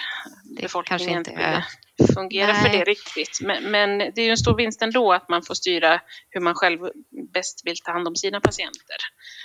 Det 0.56 0.62
befolkningen 0.62 0.98
kanske 1.24 1.30
inte 1.30 1.42
är... 1.42 1.64
fungera 2.14 2.54
för 2.54 2.68
Nej. 2.68 2.78
det 2.78 2.84
riktigt. 2.84 3.38
Men, 3.42 3.70
men 3.70 3.98
det 3.98 4.18
är 4.20 4.24
ju 4.24 4.30
en 4.30 4.36
stor 4.36 4.56
vinst 4.56 4.82
ändå 4.82 5.12
att 5.12 5.28
man 5.28 5.42
får 5.42 5.54
styra 5.54 6.00
hur 6.30 6.40
man 6.40 6.54
själv 6.54 6.80
bäst 7.34 7.62
vill 7.64 7.76
ta 7.84 7.92
hand 7.92 8.08
om 8.08 8.16
sina 8.16 8.40
patienter. 8.40 8.96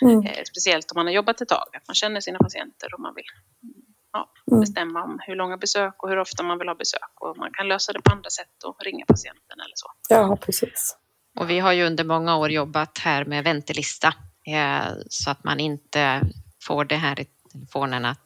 Mm. 0.01 0.25
Eh, 0.25 0.43
speciellt 0.45 0.91
om 0.91 0.95
man 0.95 1.05
har 1.05 1.13
jobbat 1.13 1.41
ett 1.41 1.49
tag, 1.49 1.67
att 1.77 1.87
man 1.87 1.95
känner 1.95 2.19
sina 2.21 2.39
patienter 2.39 2.93
och 2.93 2.99
man 2.99 3.13
vill 3.15 3.25
ja, 4.13 4.29
Mm. 4.51 4.61
bestämma 4.61 5.03
om 5.03 5.19
hur 5.27 5.35
långa 5.35 5.57
besök 5.57 6.03
och 6.03 6.09
hur 6.09 6.19
ofta 6.19 6.43
man 6.43 6.59
vill 6.59 6.67
ha 6.67 6.75
besök. 6.75 7.11
Och 7.21 7.37
man 7.37 7.49
kan 7.53 7.67
lösa 7.67 7.93
det 7.93 8.01
på 8.01 8.11
andra 8.11 8.29
sätt 8.29 8.63
och 8.65 8.77
ringa 8.85 9.05
patienten 9.05 9.59
eller 9.59 9.73
så. 9.75 9.87
Ja, 10.09 10.37
precis. 10.41 10.97
Och 11.39 11.49
vi 11.49 11.59
har 11.59 11.71
ju 11.73 11.83
under 11.85 12.03
många 12.03 12.37
år 12.37 12.51
jobbat 12.51 12.97
här 12.97 13.25
med 13.25 13.43
väntelista 13.43 14.07
eh, 14.47 14.93
så 15.09 15.31
att 15.31 15.43
man 15.43 15.59
inte 15.59 16.21
får 16.63 16.85
det 16.85 16.95
här 16.95 17.19
i 17.19 17.25
telefonen 17.51 18.05
att 18.05 18.23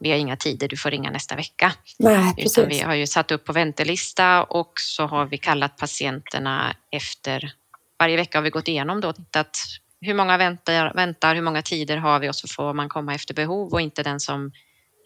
vi 0.00 0.10
har 0.10 0.18
inga 0.18 0.36
tider, 0.36 0.68
du 0.68 0.76
får 0.76 0.90
ringa 0.90 1.10
nästa 1.10 1.36
vecka. 1.36 1.72
Nej, 1.98 2.34
Utan 2.36 2.68
vi 2.68 2.80
har 2.80 2.94
ju 2.94 3.06
satt 3.06 3.30
upp 3.30 3.44
på 3.44 3.52
väntelista 3.52 4.42
och 4.42 4.72
så 4.76 5.06
har 5.06 5.26
vi 5.26 5.38
kallat 5.38 5.76
patienterna 5.76 6.76
efter 6.90 7.52
varje 7.98 8.16
vecka 8.16 8.38
har 8.38 8.42
vi 8.42 8.50
gått 8.50 8.68
igenom 8.68 9.00
då 9.00 9.08
och 9.08 9.16
tittat 9.16 9.58
hur 10.00 10.14
många 10.14 10.38
väntar, 10.38 10.94
väntar, 10.94 11.34
hur 11.34 11.42
många 11.42 11.62
tider 11.62 11.96
har 11.96 12.20
vi 12.20 12.30
och 12.30 12.34
så 12.34 12.48
får 12.48 12.74
man 12.74 12.88
komma 12.88 13.14
efter 13.14 13.34
behov 13.34 13.72
och 13.72 13.80
inte 13.80 14.02
den 14.02 14.20
som 14.20 14.52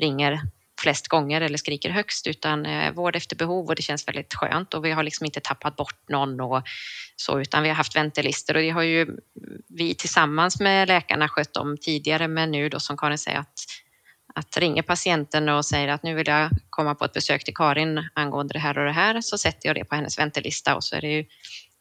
ringer 0.01 0.41
flest 0.81 1.09
gånger 1.09 1.41
eller 1.41 1.59
skriker 1.59 1.91
högst 1.91 2.27
utan 2.27 2.67
eh, 2.67 2.93
vård 2.93 3.17
efter 3.17 3.37
behov 3.37 3.67
och 3.67 3.75
det 3.75 3.83
känns 3.83 4.09
väldigt 4.09 4.35
skönt 4.35 4.75
och 4.75 4.85
vi 4.85 4.91
har 4.91 5.03
liksom 5.03 5.27
inte 5.27 5.41
tappat 5.41 5.77
bort 5.77 6.09
någon 6.09 6.41
och 6.41 6.63
så 7.17 7.41
utan 7.41 7.63
vi 7.63 7.69
har 7.69 7.77
haft 7.77 7.97
väntelistor 7.97 8.57
och 8.57 8.63
det 8.63 8.71
har 8.71 8.83
ju 8.83 9.17
vi 9.69 9.95
tillsammans 9.95 10.61
med 10.61 10.89
läkarna 10.89 11.29
skött 11.29 11.57
om 11.57 11.77
tidigare 11.79 12.29
men 12.29 12.51
nu 12.51 12.69
då 12.69 12.81
som 12.81 12.97
Karin 12.97 13.19
säger 13.19 13.39
att 13.39 13.65
att 14.35 14.57
ringer 14.57 14.83
patienten 14.83 15.49
och 15.49 15.65
säger 15.65 15.89
att 15.89 16.03
nu 16.03 16.15
vill 16.15 16.27
jag 16.29 16.51
komma 16.71 16.95
på 16.95 17.05
ett 17.05 17.13
besök 17.13 17.45
till 17.45 17.55
Karin 17.55 18.09
angående 18.15 18.53
det 18.53 18.59
här 18.59 18.79
och 18.79 18.85
det 18.85 18.93
här 18.93 19.21
så 19.21 19.39
sätter 19.39 19.69
jag 19.69 19.77
det 19.77 19.85
på 19.85 19.95
hennes 19.95 20.19
väntelista 20.19 20.77
och 20.77 20.85
så 20.85 20.97
är 20.97 21.01
det 21.01 21.09
ju 21.13 21.25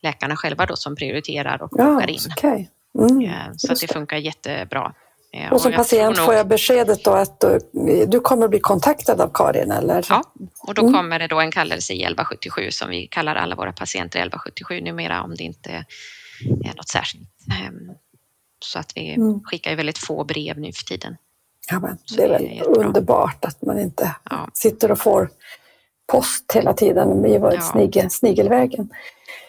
läkarna 0.02 0.36
själva 0.36 0.66
då 0.66 0.76
som 0.76 0.96
prioriterar 0.96 1.62
och 1.64 1.70
Ja, 1.72 1.86
bokar 1.94 2.10
in. 2.10 2.20
okej. 2.38 2.70
Mm. 3.00 3.24
Eh, 3.26 3.36
Så 3.58 3.74
det 3.74 3.94
funkar 3.94 4.18
jättebra. 4.18 4.94
Ja, 5.32 5.52
Och 5.52 5.62
som 5.62 5.72
jag 5.72 5.78
patient 5.82 6.18
får 6.18 6.34
jag 6.34 6.48
beskedet 6.48 7.04
då 7.04 7.12
att 7.12 7.40
du, 7.40 8.06
du 8.08 8.20
kommer 8.20 8.48
bli 8.48 8.60
kontaktad 8.60 9.22
av 9.22 9.32
Karin 9.34 9.72
eller? 9.72 10.06
Ja, 10.10 10.24
och 10.68 10.74
då 10.74 10.82
Mm. 10.82 10.94
kommer 10.94 11.20
det 11.20 11.28
då 11.28 11.40
en 11.40 11.52
kallelse 11.52 11.94
i 11.94 12.04
1177 12.04 12.72
som 12.72 12.90
vi 12.90 13.08
kallar 13.08 13.36
alla 13.36 13.56
våra 13.56 13.74
patienter 13.74 14.20
1177 14.20 14.82
numera 14.82 15.22
om 15.24 15.36
det 15.36 15.44
inte 15.44 15.72
är 16.66 16.76
något 16.76 16.90
särskilt. 16.90 17.30
Ehm, 17.62 17.92
Så 18.66 18.80
att 18.80 18.92
vi 18.96 19.14
Mm. 19.14 19.44
skickar 19.44 19.72
ju 19.72 19.78
väldigt 19.78 19.98
få 19.98 20.24
brev 20.24 20.60
nu 20.60 20.72
för 20.74 20.84
tiden. 20.84 21.18
Ja, 21.72 21.80
men 21.80 21.98
det 22.18 22.24
är 22.24 22.28
det 22.28 22.36
är 22.36 22.40
väl 22.40 22.56
jättebra. 22.58 22.86
underbart 22.86 23.46
att 23.46 23.62
man 23.62 23.80
inte 23.80 24.16
Ja. 24.30 24.48
sitter 24.54 24.92
och 24.92 25.00
får 25.00 25.30
post 26.12 26.52
hela 26.54 26.74
tiden 26.74 27.26
i 27.26 27.34
Ja. 27.34 27.62
snigel, 27.62 28.10
snigelvägen. 28.10 28.90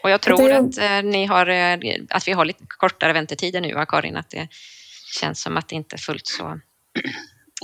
Och 0.02 0.10
jag 0.10 0.20
tror 0.20 0.48
Det 0.48 0.56
att, 0.58 0.78
eh, 0.78 1.10
ni 1.10 1.26
har, 1.26 1.46
eh, 1.46 1.78
att 2.10 2.28
vi 2.28 2.32
har 2.32 2.44
lite 2.44 2.64
kortare 2.68 3.12
väntetider 3.12 3.60
nu, 3.60 3.84
Karin? 3.88 4.16
Att 4.16 4.30
det 4.30 4.48
känns 5.20 5.42
som 5.42 5.56
att 5.56 5.68
det 5.68 5.76
inte 5.76 5.96
är 5.96 5.98
fullt 5.98 6.26
så... 6.26 6.60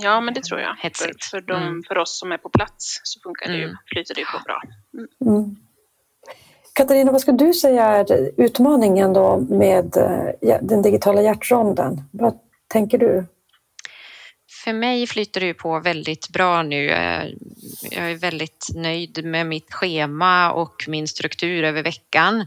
Ja, 0.03 0.21
men 0.21 0.33
det 0.33 0.43
tror 0.43 0.59
jag. 0.59 0.75
För, 0.77 0.83
Hetsigt. 0.83 1.23
för, 1.25 1.41
de, 1.41 1.63
Mm. 1.63 1.83
för 1.87 1.97
oss 1.97 2.19
som 2.19 2.31
är 2.31 2.37
på 2.37 2.49
plats 2.49 2.99
så 3.03 3.19
funkar 3.19 3.47
det 3.51 3.57
ju, 3.57 3.63
Mm. 3.63 3.75
flyter 3.85 4.13
det 4.15 4.19
ju 4.21 4.25
på 4.25 4.39
bra. 4.45 4.61
Mm. 5.31 5.55
Katarina, 6.73 7.11
vad 7.11 7.21
skulle 7.21 7.37
du 7.37 7.53
säga 7.53 7.83
är 7.85 8.31
utmaningen 8.37 9.13
då 9.13 9.37
med 9.49 9.97
eh, 9.97 10.57
den 10.61 10.81
digitala 10.81 11.21
hjärtronden? 11.21 12.01
Vad 12.11 12.39
tänker 12.67 12.97
du? 12.97 13.25
För 14.63 14.73
mig 14.73 15.07
flyter 15.07 15.39
det 15.39 15.45
ju 15.45 15.53
på 15.53 15.79
väldigt 15.79 16.29
bra 16.29 16.63
nu. 16.63 16.89
Eh, 16.89 17.25
Jag 17.91 18.11
är 18.11 18.15
väldigt 18.15 18.67
nöjd 18.75 19.25
med 19.25 19.45
mitt 19.47 19.73
schema 19.73 20.51
och 20.51 20.85
min 20.87 21.07
struktur 21.07 21.63
över 21.63 21.83
veckan. 21.83 22.45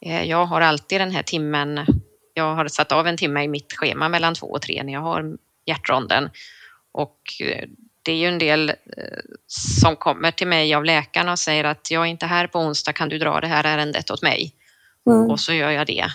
Eh, 0.00 0.22
Jag 0.22 0.46
har 0.46 0.60
alltid 0.60 1.00
den 1.00 1.10
här 1.10 1.22
timmen. 1.22 1.86
Jag 2.34 2.54
har 2.54 2.68
satt 2.68 2.92
av 2.92 3.06
en 3.06 3.16
timme 3.16 3.42
i 3.42 3.48
mitt 3.48 3.72
schema 3.72 4.08
mellan 4.08 4.34
två 4.34 4.46
och 4.46 4.62
tre 4.62 4.82
när 4.82 4.92
jag 4.92 5.00
har 5.00 5.36
hjärtronden. 5.66 6.30
Och 6.92 7.18
eh, 7.40 7.68
det 8.02 8.12
är 8.12 8.16
ju 8.16 8.26
en 8.26 8.38
del 8.38 8.72
som 9.46 9.96
kommer 9.96 10.30
till 10.30 10.46
mig 10.46 10.74
av 10.74 10.84
läkarna 10.84 11.32
och 11.32 11.38
säger 11.38 11.64
att 11.64 11.90
jag 11.90 12.02
är 12.02 12.06
inte 12.06 12.26
här 12.26 12.46
på 12.46 12.58
onsdag, 12.58 12.92
kan 12.92 13.08
du 13.08 13.18
dra 13.18 13.40
det 13.40 13.46
här 13.46 13.64
ärendet 13.64 14.10
åt 14.10 14.22
mig? 14.22 14.52
Mm. 15.06 15.30
Och 15.30 15.40
så 15.40 15.52
gör 15.52 15.70
jag 15.70 15.86
det. 15.86 16.06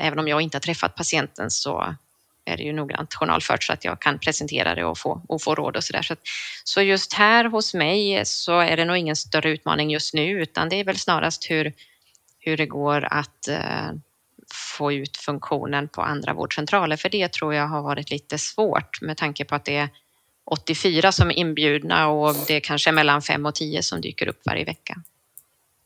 Även 0.00 0.18
om 0.18 0.28
jag 0.28 0.40
inte 0.40 0.56
har 0.56 0.60
träffat 0.60 0.94
patienten 0.94 1.50
så 1.50 1.94
är 2.50 2.56
det 2.56 2.62
ju 2.62 2.72
noggrant 2.72 3.14
journalfört 3.14 3.62
så 3.62 3.72
att 3.72 3.84
jag 3.84 4.00
kan 4.00 4.18
presentera 4.18 4.74
det 4.74 4.84
och 4.84 4.98
få, 4.98 5.22
och 5.28 5.42
få 5.42 5.54
råd 5.54 5.76
och 5.76 5.84
sådär. 5.84 6.02
Så, 6.02 6.14
så 6.64 6.82
just 6.82 7.12
här 7.12 7.44
hos 7.44 7.74
mig 7.74 8.22
så 8.26 8.58
är 8.60 8.76
det 8.76 8.84
nog 8.84 8.96
ingen 8.96 9.16
större 9.16 9.50
utmaning 9.50 9.90
just 9.90 10.14
nu 10.14 10.42
utan 10.42 10.68
det 10.68 10.76
är 10.76 10.84
väl 10.84 10.98
snarast 10.98 11.50
hur, 11.50 11.72
hur 12.38 12.56
det 12.56 12.66
går 12.66 13.04
att 13.10 13.48
eh, 13.48 13.90
få 14.76 14.92
ut 14.92 15.16
funktionen 15.16 15.88
på 15.88 16.02
andra 16.02 16.32
vårdcentraler. 16.32 16.96
För 16.96 17.08
det 17.08 17.32
tror 17.32 17.54
jag 17.54 17.66
har 17.66 17.82
varit 17.82 18.10
lite 18.10 18.38
svårt 18.38 19.00
med 19.00 19.16
tanke 19.16 19.44
på 19.44 19.54
att 19.54 19.64
det 19.64 19.76
är 19.76 19.88
84 20.44 21.12
som 21.12 21.30
är 21.30 21.38
inbjudna 21.38 22.08
och 22.08 22.34
det 22.46 22.54
är 22.54 22.60
kanske 22.60 22.92
mellan 22.92 23.22
5 23.22 23.46
och 23.46 23.54
10 23.54 23.82
som 23.82 24.00
dyker 24.00 24.28
upp 24.28 24.40
varje 24.46 24.64
vecka. 24.64 25.02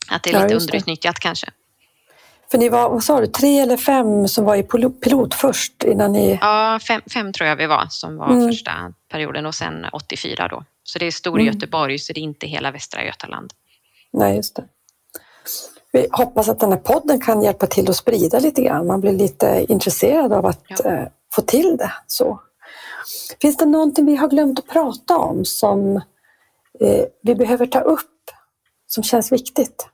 Att 0.09 0.23
det 0.23 0.31
är 0.31 0.35
Ja, 0.35 0.43
lite 0.43 0.55
det. 0.55 0.61
underutnyttjat 0.61 1.19
kanske. 1.19 1.51
För 2.51 2.59
ni 2.59 2.69
var, 2.69 2.89
vad 2.91 3.05
sa 3.05 3.21
du, 3.21 3.27
tre 3.27 3.59
eller 3.61 3.77
fem 3.77 4.29
som 4.29 4.45
var 4.45 4.57
i 4.57 4.63
pilo- 4.63 5.01
pilot 5.01 5.35
först 5.35 5.85
innan 5.85 6.13
ni... 6.13 6.39
Ja, 6.41 6.79
fem, 6.89 7.01
fem 7.15 7.33
tror 7.33 7.49
jag 7.49 7.57
vi 7.57 7.67
var 7.67 7.87
som 7.91 8.17
var 8.17 8.31
Mm. 8.31 8.49
första 8.49 8.71
perioden 9.11 9.47
och 9.47 9.55
sen 9.55 9.87
84 9.93 10.49
då. 10.49 10.65
Så 10.83 10.99
det 10.99 11.07
är 11.07 11.11
Stor 11.11 11.41
Mm. 11.41 11.55
Göteborg, 11.55 11.99
så 11.99 12.13
det 12.13 12.21
är 12.21 12.23
inte 12.23 12.47
hela 12.47 12.71
Västra 12.71 13.05
Götaland. 13.05 13.53
Nej, 14.13 14.37
just 14.37 14.57
det. 14.57 14.65
Vi 15.93 16.07
hoppas 16.13 16.49
att 16.49 16.61
den 16.61 16.73
här 16.73 16.79
podden 16.79 17.21
kan 17.21 17.43
hjälpa 17.43 17.67
till 17.67 17.91
att 17.91 17.97
sprida 17.97 18.39
lite 18.39 18.63
grann. 18.63 18.87
Man 18.87 19.01
blir 19.01 19.13
lite 19.13 19.67
intresserad 19.69 20.33
av 20.33 20.47
att 20.47 20.63
Ja. 20.69 20.91
eh, 20.91 21.07
få 21.35 21.43
till 21.43 21.77
det. 21.77 21.93
Så. 22.07 22.41
Finns 23.43 23.57
det 23.57 23.67
någonting 23.67 24.07
vi 24.07 24.17
har 24.17 24.29
glömt 24.29 24.59
att 24.59 24.69
prata 24.69 25.17
om 25.19 25.45
som 25.45 25.97
eh, 26.81 27.05
vi 27.23 27.35
behöver 27.35 27.67
ta 27.67 27.81
upp 27.81 28.11
som 28.87 29.03
känns 29.03 29.33
viktigt? 29.33 29.89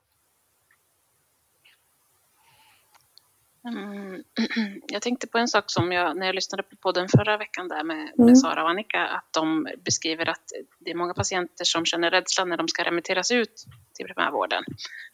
Mm. 3.70 4.22
Jag 4.88 5.02
tänkte 5.02 5.26
på 5.26 5.38
en 5.38 5.48
sak 5.48 5.64
som 5.66 5.92
jag, 5.92 6.16
när 6.16 6.26
jag 6.26 6.34
lyssnade 6.34 6.62
på 6.62 6.76
podden 6.76 7.08
förra 7.08 7.36
veckan 7.36 7.68
där 7.68 7.84
med, 7.84 7.96
Mm. 7.96 8.26
med 8.26 8.38
Sara 8.38 8.62
och 8.62 8.70
Annika, 8.70 9.06
att 9.06 9.32
de 9.32 9.68
beskriver 9.84 10.28
att 10.28 10.52
det 10.78 10.90
är 10.90 10.94
många 10.94 11.14
patienter 11.14 11.64
som 11.64 11.84
känner 11.86 12.10
rädsla 12.10 12.44
när 12.44 12.56
de 12.56 12.68
ska 12.68 12.84
remitteras 12.84 13.30
ut 13.30 13.64
till 13.94 14.06
primärvården. 14.06 14.64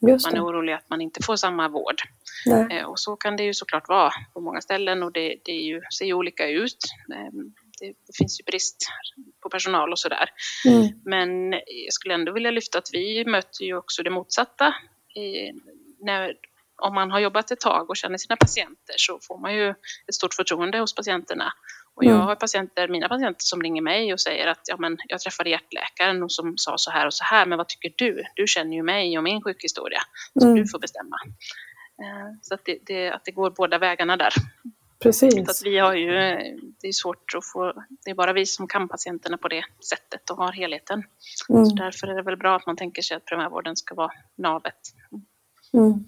Just 0.09 0.27
Man 0.27 0.35
är 0.37 0.45
orolig 0.45 0.73
att 0.73 0.91
man 0.91 1.01
inte 1.01 1.23
får 1.23 1.37
samma 1.37 1.69
vård. 1.69 1.97
Nej. 2.47 2.79
Eh, 2.79 2.85
Och 2.85 2.99
så 2.99 3.17
kan 3.17 3.37
det 3.37 3.43
ju 3.43 3.55
såklart 3.55 3.89
vara 3.89 4.11
på 4.35 4.41
många 4.41 4.61
ställen 4.61 5.03
och 5.03 5.13
det, 5.13 5.37
det 5.45 5.53
ju, 5.53 5.81
ser 5.99 6.05
ju 6.07 6.13
olika 6.15 6.49
ut. 6.49 6.79
Eh, 7.15 7.33
Det, 7.81 7.87
det 7.87 8.17
finns 8.19 8.41
ju 8.41 8.45
brist 8.45 8.77
på 9.43 9.49
personal 9.51 9.93
och 9.93 9.99
sådär. 9.99 10.29
Mm. 10.69 10.89
Men 11.05 11.53
jag 11.53 11.93
skulle 11.93 12.15
ändå 12.15 12.33
vilja 12.33 12.51
lyfta 12.51 12.79
att 12.79 12.89
vi 12.93 13.25
möter 13.25 13.65
ju 13.65 13.77
också 13.77 14.03
det 14.03 14.11
motsatta. 14.11 14.75
I, 15.15 15.53
när, 16.01 16.35
om 16.83 16.95
man 16.95 17.11
har 17.11 17.19
jobbat 17.21 17.51
ett 17.51 17.61
tag 17.61 17.91
och 17.91 17.97
känner 17.97 18.19
sina 18.19 18.37
patienter 18.37 18.95
så 18.99 19.19
får 19.23 19.39
man 19.39 19.55
ju 19.55 19.71
ett 20.09 20.15
stort 20.15 20.35
förtroende 20.35 20.79
hos 20.79 20.95
patienterna. 20.95 21.53
Och 21.95 22.05
jag 22.05 22.15
Mm. 22.15 22.27
har 22.27 22.37
patienter, 22.37 22.89
mina 22.89 23.09
patienter 23.09 23.41
som 23.43 23.63
ringer 23.63 23.83
mig 23.83 24.13
och 24.13 24.21
säger 24.21 24.47
att 24.47 24.61
ja, 24.65 24.77
men 24.79 24.97
jag 25.09 25.21
träffade 25.21 25.51
hjärtläkaren 25.51 26.23
och 26.23 26.33
som 26.33 26.55
sa 26.57 26.79
så 26.79 26.91
här 26.91 27.07
och 27.07 27.15
så 27.15 27.25
här, 27.25 27.47
men 27.47 27.59
vad 27.59 27.69
tycker 27.69 27.93
du? 27.97 28.23
Du 28.35 28.47
känner 28.47 28.77
ju 28.77 28.83
mig 28.83 29.19
och 29.19 29.25
min 29.25 29.43
sjukhistoria, 29.43 30.01
så 30.41 30.47
Mm. 30.47 30.57
du 30.57 30.67
får 30.69 30.79
bestämma. 30.79 31.17
Eh, 32.03 32.33
Så 32.43 32.55
att 32.55 32.65
det, 32.65 32.79
det, 32.87 33.11
att 33.11 33.25
det 33.25 33.31
går 33.31 33.51
båda 33.51 33.79
vägarna 33.79 34.17
där. 34.17 34.31
Så 34.31 34.39
att 34.39 35.01
Precis. 35.03 35.63
vi 35.65 35.79
har 35.79 35.95
ju, 35.95 36.11
det 36.81 36.89
är 36.89 36.93
svårt 36.93 37.35
att 37.37 37.47
få, 37.47 37.73
det 38.05 38.11
är 38.11 38.15
bara 38.15 38.33
vi 38.33 38.47
som 38.47 38.69
kan 38.69 38.89
patienterna 38.89 39.37
på 39.39 39.49
det 39.49 39.65
sättet 39.89 40.31
och 40.31 40.37
har 40.37 40.53
helheten. 40.53 41.03
Mm. 41.49 41.67
Så 41.67 41.75
därför 41.77 42.07
är 42.07 42.15
det 42.15 42.23
väl 42.23 42.37
bra 42.37 42.57
att 42.57 42.67
man 42.67 42.77
tänker 42.77 43.03
sig 43.03 43.17
att 43.17 43.25
primärvården 43.25 43.77
ska 43.77 43.95
vara 43.95 44.11
navet. 44.39 44.79
Mm. 45.73 46.05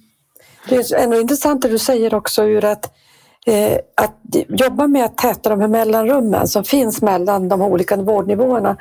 Det 0.68 0.76
är 0.76 0.94
ändå 0.96 1.20
intressant 1.20 1.62
det 1.62 1.68
du 1.68 1.78
säger 1.78 2.14
också 2.14 2.44
ur 2.44 2.64
att, 2.64 2.92
eh, 3.46 3.78
att 3.94 4.16
jobba 4.48 4.86
med 4.86 5.04
att 5.04 5.18
täta 5.18 5.50
de 5.50 5.60
här 5.60 5.68
mellanrummen 5.68 6.48
som 6.48 6.64
finns 6.64 7.02
mellan 7.02 7.48
de 7.48 7.62
olika 7.62 7.96
vårdnivåerna. 7.96 8.76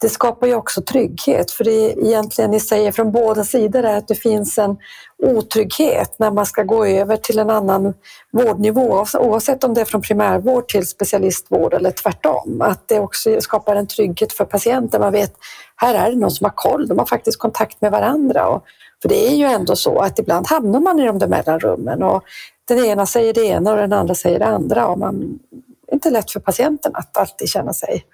Det 0.00 0.08
skapar 0.08 0.46
ju 0.46 0.54
också 0.54 0.82
trygghet 0.82 1.50
för 1.50 1.64
det 1.64 1.70
är 1.72 2.06
egentligen 2.06 2.50
ni 2.50 2.60
säger 2.60 2.92
från 2.92 3.12
båda 3.12 3.44
sidor 3.44 3.84
är 3.84 3.96
att 3.96 4.08
det 4.08 4.14
finns 4.14 4.58
en 4.58 4.76
otrygghet 5.22 6.14
när 6.18 6.30
man 6.30 6.46
ska 6.46 6.62
gå 6.62 6.86
över 6.86 7.16
till 7.16 7.38
en 7.38 7.50
annan 7.50 7.94
vårdnivå 8.32 9.04
oavsett 9.18 9.64
om 9.64 9.74
det 9.74 9.80
är 9.80 9.84
från 9.84 10.02
primärvård 10.02 10.68
till 10.68 10.86
specialistvård 10.86 11.74
eller 11.74 11.90
tvärtom. 11.90 12.60
Att 12.60 12.88
det 12.88 13.00
också 13.00 13.40
skapar 13.40 13.76
en 13.76 13.86
trygghet 13.86 14.32
för 14.32 14.44
patienten. 14.44 15.00
Man 15.00 15.12
vet 15.12 15.32
här 15.76 15.94
är 15.94 16.10
det 16.10 16.16
någon 16.16 16.30
som 16.30 16.44
har 16.44 16.52
koll, 16.56 16.88
de 16.88 16.98
har 16.98 17.06
faktiskt 17.06 17.38
kontakt 17.38 17.80
med 17.80 17.90
varandra. 17.90 18.48
Och, 18.48 18.64
för 19.02 19.08
det 19.08 19.28
är 19.28 19.34
ju 19.36 19.44
ändå 19.44 19.76
så 19.76 19.98
att 19.98 20.18
ibland 20.18 20.46
hamnar 20.46 20.80
man 20.80 21.00
i 21.00 21.06
de 21.06 21.18
där 21.18 21.28
mellanrummen 21.28 22.02
och 22.02 22.24
den 22.68 22.84
ena 22.84 23.06
säger 23.06 23.34
det 23.34 23.44
ena 23.46 23.70
och 23.70 23.76
den 23.76 23.92
andra 23.92 24.14
säger 24.14 24.38
det 24.38 24.46
andra. 24.46 24.86
Och 24.86 24.98
man, 24.98 25.38
det 25.50 25.92
är 25.92 25.94
inte 25.94 26.10
lätt 26.10 26.30
för 26.30 26.40
patienten 26.40 26.92
att 26.94 27.16
alltid 27.16 27.48
känna 27.48 27.72
sig 27.72 28.04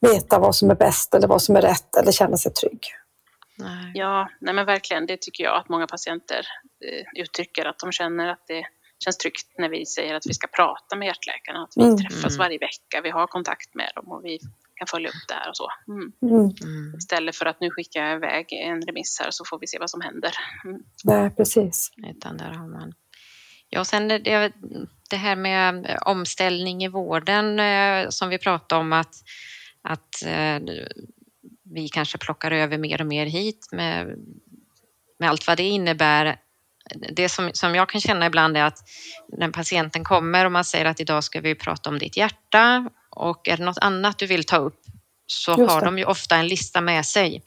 veta 0.00 0.38
vad 0.38 0.54
som 0.56 0.70
är 0.70 0.74
bäst 0.74 1.14
eller 1.14 1.28
vad 1.28 1.42
som 1.42 1.56
är 1.56 1.62
rätt 1.62 1.96
eller 1.96 2.12
känna 2.12 2.36
sig 2.36 2.52
trygg. 2.52 2.80
Nej. 3.58 3.92
Ja, 3.94 4.28
nej 4.40 4.54
men 4.54 4.66
verkligen. 4.66 5.06
Det 5.06 5.20
tycker 5.20 5.44
jag 5.44 5.56
att 5.56 5.68
många 5.68 5.86
patienter 5.86 6.46
eh, 6.84 7.22
uttrycker 7.22 7.64
att 7.64 7.78
de 7.78 7.92
känner 7.92 8.28
att 8.28 8.44
det 8.46 8.62
känns 9.04 9.16
tryggt 9.16 9.46
när 9.58 9.68
vi 9.68 9.86
säger 9.86 10.14
att 10.14 10.26
vi 10.26 10.34
ska 10.34 10.46
prata 10.46 10.96
med 10.96 11.06
hjärtläkarna, 11.06 11.62
att 11.62 11.72
vi 11.76 11.82
Mm. 11.84 11.96
träffas 11.98 12.24
Mm. 12.34 12.38
varje 12.38 12.58
vecka, 12.58 13.00
vi 13.02 13.10
har 13.10 13.26
kontakt 13.26 13.74
med 13.74 13.90
dem 13.94 14.12
och 14.12 14.24
vi 14.24 14.38
kan 14.76 14.86
följa 14.86 15.08
upp 15.08 15.28
det 15.28 15.34
här 15.34 15.48
och 15.48 15.56
så. 15.56 15.68
Mm. 15.88 16.12
Mm. 16.22 16.54
Mm. 16.62 16.94
Istället 16.98 17.36
för 17.36 17.46
att 17.46 17.60
nu 17.60 17.70
skicka 17.70 18.12
iväg 18.12 18.52
en 18.52 18.82
remiss 18.82 19.20
här 19.20 19.30
så 19.30 19.44
får 19.44 19.58
vi 19.58 19.66
se 19.66 19.78
vad 19.78 19.90
som 19.90 20.00
händer. 20.00 20.32
Mm. 20.64 20.80
Nej, 21.04 21.30
precis. 21.30 21.90
Utan 21.96 22.36
där 22.36 22.50
har 22.50 22.68
man... 22.68 22.92
Ja, 23.68 23.80
och 23.80 23.86
sen 23.86 24.08
det, 24.08 24.52
det 25.10 25.16
här 25.16 25.36
med 25.36 25.98
omställning 26.00 26.84
i 26.84 26.88
vården 26.88 27.60
eh, 27.60 28.08
som 28.08 28.28
vi 28.28 28.38
pratade 28.38 28.80
om 28.80 28.92
att, 28.92 29.14
att 29.82 30.22
eh, 30.26 30.58
vi 31.74 31.88
kanske 31.88 32.18
plockar 32.18 32.50
över 32.50 32.78
mer 32.78 33.00
och 33.00 33.06
mer 33.06 33.26
hit 33.26 33.68
med, 33.72 34.06
med 35.18 35.30
allt 35.30 35.46
vad 35.46 35.56
det 35.56 35.62
innebär. 35.62 36.36
Det 37.12 37.28
som, 37.28 37.50
som 37.52 37.74
jag 37.74 37.88
kan 37.88 38.00
känna 38.00 38.26
ibland 38.26 38.56
är 38.56 38.64
att 38.64 38.78
när 39.38 39.50
patienten 39.50 40.04
kommer 40.04 40.44
och 40.44 40.52
man 40.52 40.64
säger 40.64 40.84
att 40.84 41.00
idag 41.00 41.24
ska 41.24 41.40
vi 41.40 41.54
prata 41.54 41.90
om 41.90 41.98
ditt 41.98 42.16
hjärta 42.16 42.90
och 43.16 43.48
är 43.48 43.56
det 43.56 43.64
något 43.64 43.78
annat 43.78 44.18
du 44.18 44.26
vill 44.26 44.44
ta 44.44 44.56
upp 44.56 44.80
så 45.26 45.50
Just 45.58 45.72
har 45.72 45.80
det. 45.80 45.86
de 45.86 45.98
ju 45.98 46.04
ofta 46.04 46.36
en 46.36 46.48
lista 46.48 46.80
med 46.80 47.06
sig. 47.06 47.42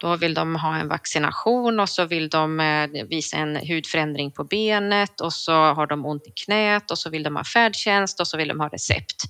Då 0.00 0.16
vill 0.16 0.34
de 0.34 0.56
ha 0.56 0.76
en 0.76 0.88
vaccination 0.88 1.80
och 1.80 1.88
så 1.88 2.04
vill 2.04 2.28
de 2.28 2.60
eh, 2.60 3.04
visa 3.08 3.36
en 3.36 3.56
hudförändring 3.56 4.30
på 4.30 4.44
benet 4.44 5.20
och 5.20 5.32
så 5.32 5.52
har 5.52 5.86
de 5.86 6.06
ont 6.06 6.26
i 6.26 6.30
knät 6.44 6.90
och 6.90 6.98
så 6.98 7.10
vill 7.10 7.22
de 7.22 7.36
ha 7.36 7.44
färdtjänst 7.44 8.20
och 8.20 8.28
så 8.28 8.36
vill 8.36 8.48
de 8.48 8.60
ha 8.60 8.68
recept. 8.68 9.22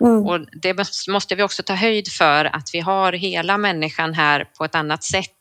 Mm. 0.00 0.26
Och 0.26 0.40
det 0.62 0.76
måste 1.08 1.34
vi 1.34 1.42
också 1.42 1.62
ta 1.62 1.74
höjd 1.74 2.08
för 2.12 2.44
att 2.44 2.70
vi 2.72 2.80
har 2.80 3.12
hela 3.12 3.58
människan 3.58 4.14
här 4.14 4.44
på 4.58 4.64
ett 4.64 4.74
annat 4.74 5.04
sätt. 5.04 5.38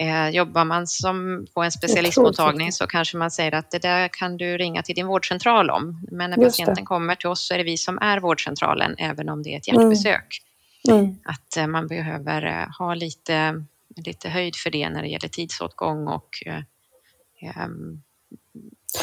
Eh, 0.00 0.28
jobbar 0.28 0.64
man 0.64 0.86
som 0.86 1.46
på 1.54 1.62
en 1.62 1.72
specialistmottagning 1.72 2.72
så 2.72 2.86
kanske 2.86 3.16
man 3.16 3.30
säger 3.30 3.54
att 3.54 3.70
det 3.70 3.78
där 3.78 4.08
kan 4.08 4.36
du 4.36 4.58
ringa 4.58 4.82
till 4.82 4.94
din 4.94 5.06
vårdcentral 5.06 5.70
om. 5.70 6.06
Men 6.10 6.30
när 6.30 6.36
patienten 6.36 6.84
kommer 6.84 7.14
till 7.14 7.28
oss 7.28 7.46
så 7.46 7.54
är 7.54 7.58
det 7.58 7.64
vi 7.64 7.76
som 7.76 7.98
är 7.98 8.20
vårdcentralen 8.20 8.94
även 8.98 9.28
om 9.28 9.42
det 9.42 9.54
är 9.54 9.56
ett 9.56 9.68
hjärtbesök. 9.68 10.42
Mm. 10.88 11.00
Mm. 11.00 11.16
Att 11.24 11.56
eh, 11.56 11.66
man 11.66 11.86
behöver 11.86 12.46
eh, 12.46 12.76
ha 12.78 12.94
lite, 12.94 13.64
lite 13.96 14.28
höjd 14.28 14.56
för 14.56 14.70
det 14.70 14.90
när 14.90 15.02
det 15.02 15.08
gäller 15.08 15.28
tidsåtgång 15.28 16.08
och 16.08 16.28
um, 17.64 18.02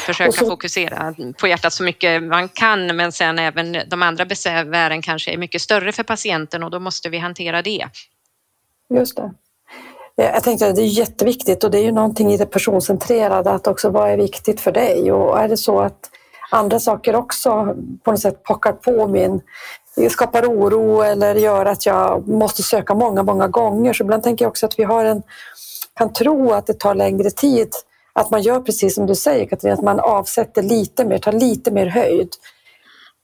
försöka 0.06 0.32
så, 0.32 0.46
fokusera 0.46 1.14
på 1.40 1.48
hjärtat 1.48 1.72
så 1.72 1.82
mycket 1.82 2.22
man 2.22 2.48
kan 2.48 2.96
men 2.96 3.12
sen 3.12 3.38
även 3.38 3.76
de 3.88 4.02
andra 4.02 4.24
besvären 4.24 5.02
kanske 5.02 5.32
är 5.32 5.38
mycket 5.38 5.62
större 5.62 5.92
för 5.92 6.02
patienten 6.02 6.62
och 6.62 6.70
då 6.70 6.80
måste 6.80 7.08
vi 7.08 7.18
hantera 7.18 7.62
det. 7.62 7.88
Just 8.90 9.16
det. 9.16 9.34
Jag 10.16 10.42
tänkte 10.42 10.68
att 10.68 10.76
det 10.76 10.82
är 10.82 10.98
jätteviktigt 10.98 11.64
och 11.64 11.70
det 11.70 11.78
är 11.78 11.82
ju 11.82 11.92
någonting 11.92 12.32
i 12.32 12.36
det 12.36 12.46
personcentrerade 12.46 13.50
att 13.50 13.66
också 13.66 13.90
vad 13.90 14.10
är 14.10 14.16
viktigt 14.16 14.60
för 14.60 14.72
dig 14.72 15.12
och 15.12 15.38
är 15.40 15.48
det 15.48 15.56
så 15.56 15.80
att 15.80 16.10
andra 16.50 16.80
saker 16.80 17.16
också 17.16 17.74
på 18.04 18.10
något 18.10 18.20
sätt 18.20 18.42
pockar 18.42 18.72
på 18.72 19.06
min 19.06 19.40
skapar 20.10 20.44
oro 20.46 21.02
eller 21.02 21.34
gör 21.34 21.66
att 21.66 21.86
jag 21.86 22.28
måste 22.28 22.62
söka 22.62 22.94
många, 22.94 23.22
många 23.22 23.48
gånger. 23.48 23.92
Så 23.92 24.04
ibland 24.04 24.22
tänker 24.22 24.44
jag 24.44 24.50
också 24.50 24.66
att 24.66 24.78
vi 24.78 24.84
har 24.84 25.04
en, 25.04 25.22
kan 25.94 26.12
tro 26.12 26.52
att 26.52 26.66
det 26.66 26.78
tar 26.78 26.94
längre 26.94 27.30
tid. 27.30 27.68
Att 28.12 28.30
man 28.30 28.42
gör 28.42 28.60
precis 28.60 28.94
som 28.94 29.06
du 29.06 29.14
säger 29.14 29.46
Katarina, 29.46 29.74
att 29.74 29.84
man 29.84 30.00
avsätter 30.00 30.62
lite 30.62 31.04
mer, 31.04 31.18
tar 31.18 31.32
lite 31.32 31.70
mer 31.70 31.86
höjd. 31.86 32.28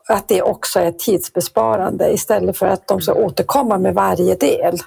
Att 0.08 0.28
det 0.28 0.42
också 0.42 0.80
är 0.80 0.92
tidsbesparande 0.92 2.12
istället 2.12 2.58
för 2.58 2.66
att 2.66 2.86
de 2.86 3.00
ska 3.00 3.14
återkomma 3.14 3.78
med 3.78 3.94
varje 3.94 4.34
del. 4.34 4.78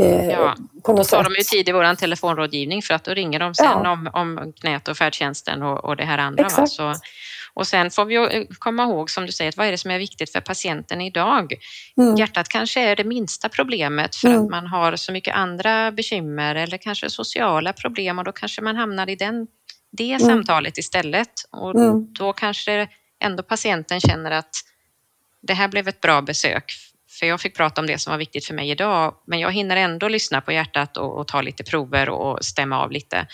Eh, 0.00 0.28
ja, 0.28 0.56
på 0.84 0.92
något 0.92 1.08
tar 1.08 1.24
de 1.24 1.34
ju 1.38 1.42
tid 1.42 1.68
i 1.68 1.72
vår 1.72 1.94
telefonrådgivning 1.94 2.82
för 2.82 2.94
att 2.94 3.04
då 3.04 3.14
ringer 3.14 3.38
de 3.38 3.54
sen 3.54 3.66
ja. 3.66 3.92
om, 3.92 4.10
om 4.12 4.52
knät 4.60 4.88
och 4.88 4.96
färdtjänsten 4.96 5.62
och, 5.62 5.84
och 5.84 5.96
det 5.96 6.04
här 6.04 6.18
andra. 6.18 6.48
Va? 6.48 6.66
Så, 6.66 6.94
och 7.54 7.66
sen 7.66 7.90
får 7.90 8.04
vi 8.04 8.16
eh, 8.16 8.44
komma 8.58 8.82
ihåg 8.82 9.10
som 9.10 9.26
du 9.26 9.32
säger, 9.32 9.52
vad 9.56 9.66
är 9.66 9.70
det 9.70 9.78
som 9.78 9.90
är 9.90 9.98
viktigt 9.98 10.32
för 10.32 10.40
patienten 10.40 11.00
idag? 11.00 11.54
Mm. 11.96 12.16
Hjärtat 12.16 12.48
kanske 12.48 12.80
är 12.80 12.96
det 12.96 13.04
minsta 13.04 13.48
problemet 13.48 14.16
för 14.16 14.28
mm. 14.28 14.42
att 14.42 14.50
man 14.50 14.66
har 14.66 14.96
så 14.96 15.12
mycket 15.12 15.34
andra 15.34 15.92
bekymmer 15.92 16.54
eller 16.54 16.76
kanske 16.76 17.10
sociala 17.10 17.72
problem 17.72 18.18
och 18.18 18.24
då 18.24 18.32
kanske 18.32 18.62
man 18.62 18.76
hamnar 18.76 19.10
i 19.10 19.16
den, 19.16 19.46
det 19.90 20.12
mm. 20.12 20.20
samtalet 20.20 20.78
istället. 20.78 21.32
Och 21.50 21.74
mm. 21.74 22.12
då 22.12 22.32
kanske 22.32 22.88
ändå 23.20 23.42
patienten 23.42 24.00
känner 24.00 24.30
att 24.30 24.54
det 25.42 25.54
här 25.54 25.68
blev 25.68 25.88
ett 25.88 26.00
bra 26.00 26.22
besök 26.22 26.64
för 27.20 27.26
jag 27.26 27.40
fick 27.40 27.56
prata 27.56 27.80
om 27.80 27.86
det 27.86 27.98
som 27.98 28.10
var 28.10 28.18
viktigt 28.18 28.44
för 28.44 28.54
mig 28.54 28.70
idag, 28.70 29.14
men 29.26 29.38
jag 29.40 29.52
hinner 29.52 29.76
ändå 29.76 30.08
lyssna 30.08 30.40
på 30.40 30.52
hjärtat 30.52 30.96
och, 30.96 31.18
och 31.18 31.28
ta 31.28 31.42
lite 31.42 31.64
prover 31.64 32.08
och 32.08 32.44
stämma 32.44 32.82
av 32.82 32.90
lite. 32.90 33.26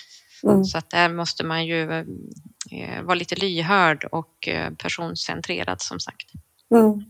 Mm. 0.44 0.64
Så 0.64 0.78
att 0.78 0.90
där 0.90 1.08
måste 1.08 1.44
man 1.44 1.66
ju 1.66 1.92
eh, 1.92 3.02
vara 3.02 3.14
lite 3.14 3.34
lyhörd 3.34 4.04
och 4.04 4.48
eh, 4.48 4.70
personcentrerad 4.70 5.80
som 5.80 6.00
sagt. 6.00 6.26
Mm. 6.74 7.04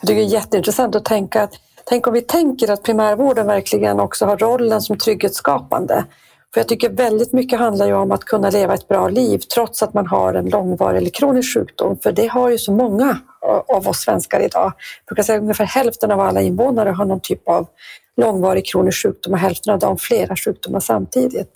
Jag 0.00 0.08
tycker 0.08 0.20
det 0.20 0.26
är 0.26 0.32
jätteintressant 0.32 0.96
att 0.96 1.04
tänka 1.04 1.42
att 1.42 1.60
Tänk 1.86 2.06
om 2.06 2.12
vi 2.12 2.22
tänker 2.22 2.70
att 2.70 2.82
primärvården 2.82 3.46
verkligen 3.46 4.00
också 4.00 4.26
har 4.26 4.36
rollen 4.36 4.80
som 4.80 4.98
trygghetsskapande. 4.98 6.04
För 6.54 6.60
jag 6.60 6.68
tycker 6.68 6.90
väldigt 6.90 7.32
mycket 7.32 7.58
handlar 7.58 7.86
ju 7.86 7.94
om 7.94 8.12
att 8.12 8.24
kunna 8.24 8.50
leva 8.50 8.74
ett 8.74 8.88
bra 8.88 9.08
liv 9.08 9.38
trots 9.38 9.82
att 9.82 9.94
man 9.94 10.06
har 10.06 10.34
en 10.34 10.48
långvarig 10.48 10.96
eller 10.98 11.10
kronisk 11.10 11.54
sjukdom. 11.54 11.98
För 12.02 12.12
det 12.12 12.26
har 12.26 12.50
ju 12.50 12.58
så 12.58 12.72
många 12.72 13.10
eh, 13.46 13.76
av 13.76 13.88
oss 13.88 13.98
svenskar 13.98 14.40
idag. 14.40 14.64
Jag 14.64 15.06
brukar 15.06 15.22
säga 15.22 15.36
att 15.36 15.42
ungefär 15.42 15.64
hälften 15.64 16.10
av 16.10 16.20
alla 16.20 16.40
invånare 16.40 16.90
har 16.90 17.04
någon 17.04 17.20
typ 17.20 17.48
av 17.48 17.66
långvarig 18.16 18.66
kronisk 18.66 19.02
sjukdom 19.02 19.32
och 19.32 19.38
hälften 19.38 19.74
av 19.74 19.78
dem 19.78 19.98
flera 19.98 20.36
sjukdomar 20.36 20.80
samtidigt. 20.80 21.50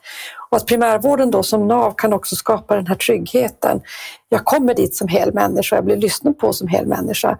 Och 0.50 0.56
att 0.56 0.66
primärvården 0.66 1.30
då 1.30 1.42
som 1.42 1.68
NAV 1.68 1.94
kan 1.96 2.12
också 2.12 2.36
skapa 2.36 2.76
den 2.76 2.86
här 2.86 2.94
tryggheten. 2.94 3.80
Jag 4.28 4.44
kommer 4.44 4.74
dit 4.74 4.94
som 4.94 5.08
hel 5.08 5.34
människa, 5.34 5.76
jag 5.76 5.84
blir 5.84 5.96
lyssnad 5.96 6.38
på 6.38 6.52
som 6.52 6.68
hel 6.68 6.86
människa. 6.86 7.38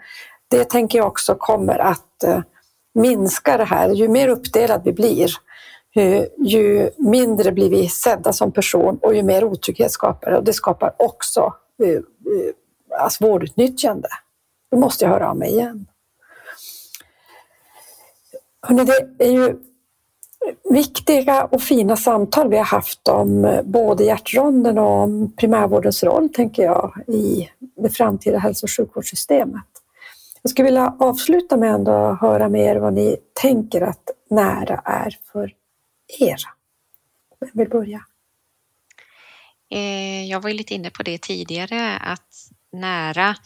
Det 0.51 0.65
tänker 0.65 0.99
jag 0.99 1.07
också 1.07 1.35
kommer 1.35 1.79
att 1.79 2.25
eh, 2.25 2.41
minska 2.95 3.57
det 3.57 3.65
här. 3.65 3.91
Ju 3.91 4.09
mer 4.09 4.29
uppdelad 4.29 4.81
vi 4.85 4.93
blir, 4.93 5.31
ju 6.39 6.91
mindre 6.97 7.53
blir 7.53 7.71
vi 7.71 7.89
sedda 7.89 8.33
som 8.33 8.53
person 8.53 8.99
och 9.03 9.15
ju 9.15 9.23
mer 9.23 9.45
otrygghet 9.45 9.91
skapar 9.91 10.31
det. 10.31 10.37
Och 10.37 10.45
det 10.45 10.53
skapar 10.53 10.95
också 10.97 11.55
eh, 11.83 11.89
eh, 11.91 12.01
alltså 13.01 13.25
vårdutnyttjande. 13.25 14.09
Då 14.71 14.79
måste 14.79 15.05
jag 15.05 15.13
höra 15.13 15.31
av 15.31 15.37
mig 15.37 15.51
igen. 15.51 15.87
Hörrni, 18.63 18.85
det 18.85 19.25
är 19.25 19.33
ju 19.33 19.57
viktiga 20.71 21.45
och 21.45 21.63
fina 21.63 21.97
samtal 21.97 22.49
vi 22.49 22.57
har 22.57 22.65
haft 22.65 23.09
om 23.09 23.45
eh, 23.45 23.63
både 23.63 24.05
hjärtronden 24.05 24.79
och 24.79 25.03
om 25.03 25.33
primärvårdens 25.37 26.03
roll, 26.03 26.29
tänker 26.29 26.63
jag, 26.63 26.93
i 27.07 27.49
det 27.77 27.89
framtida 27.89 28.39
hälso 28.39 28.67
och 28.67 28.71
sjukvårdssystemet. 28.71 29.65
Jag 30.43 30.51
skulle 30.51 30.65
vilja 30.65 30.97
avsluta 30.99 31.57
med 31.57 31.89
att 31.89 32.21
höra 32.21 32.49
med 32.49 32.65
er 32.65 32.77
vad 32.77 32.93
ni 32.93 33.17
tänker 33.43 33.81
att 33.81 34.11
nära 34.31 34.81
är 34.85 35.17
för 35.33 35.53
er. 36.21 36.39
Vem 37.41 37.51
vill 37.53 37.69
börja? 37.69 38.05
Eh, 39.71 40.25
jag 40.31 40.41
var 40.41 40.51
lite 40.51 40.75
inne 40.75 40.91
på 40.91 41.03
det 41.03 41.23
tidigare, 41.23 41.99
att 41.99 42.51
nära 42.73 43.37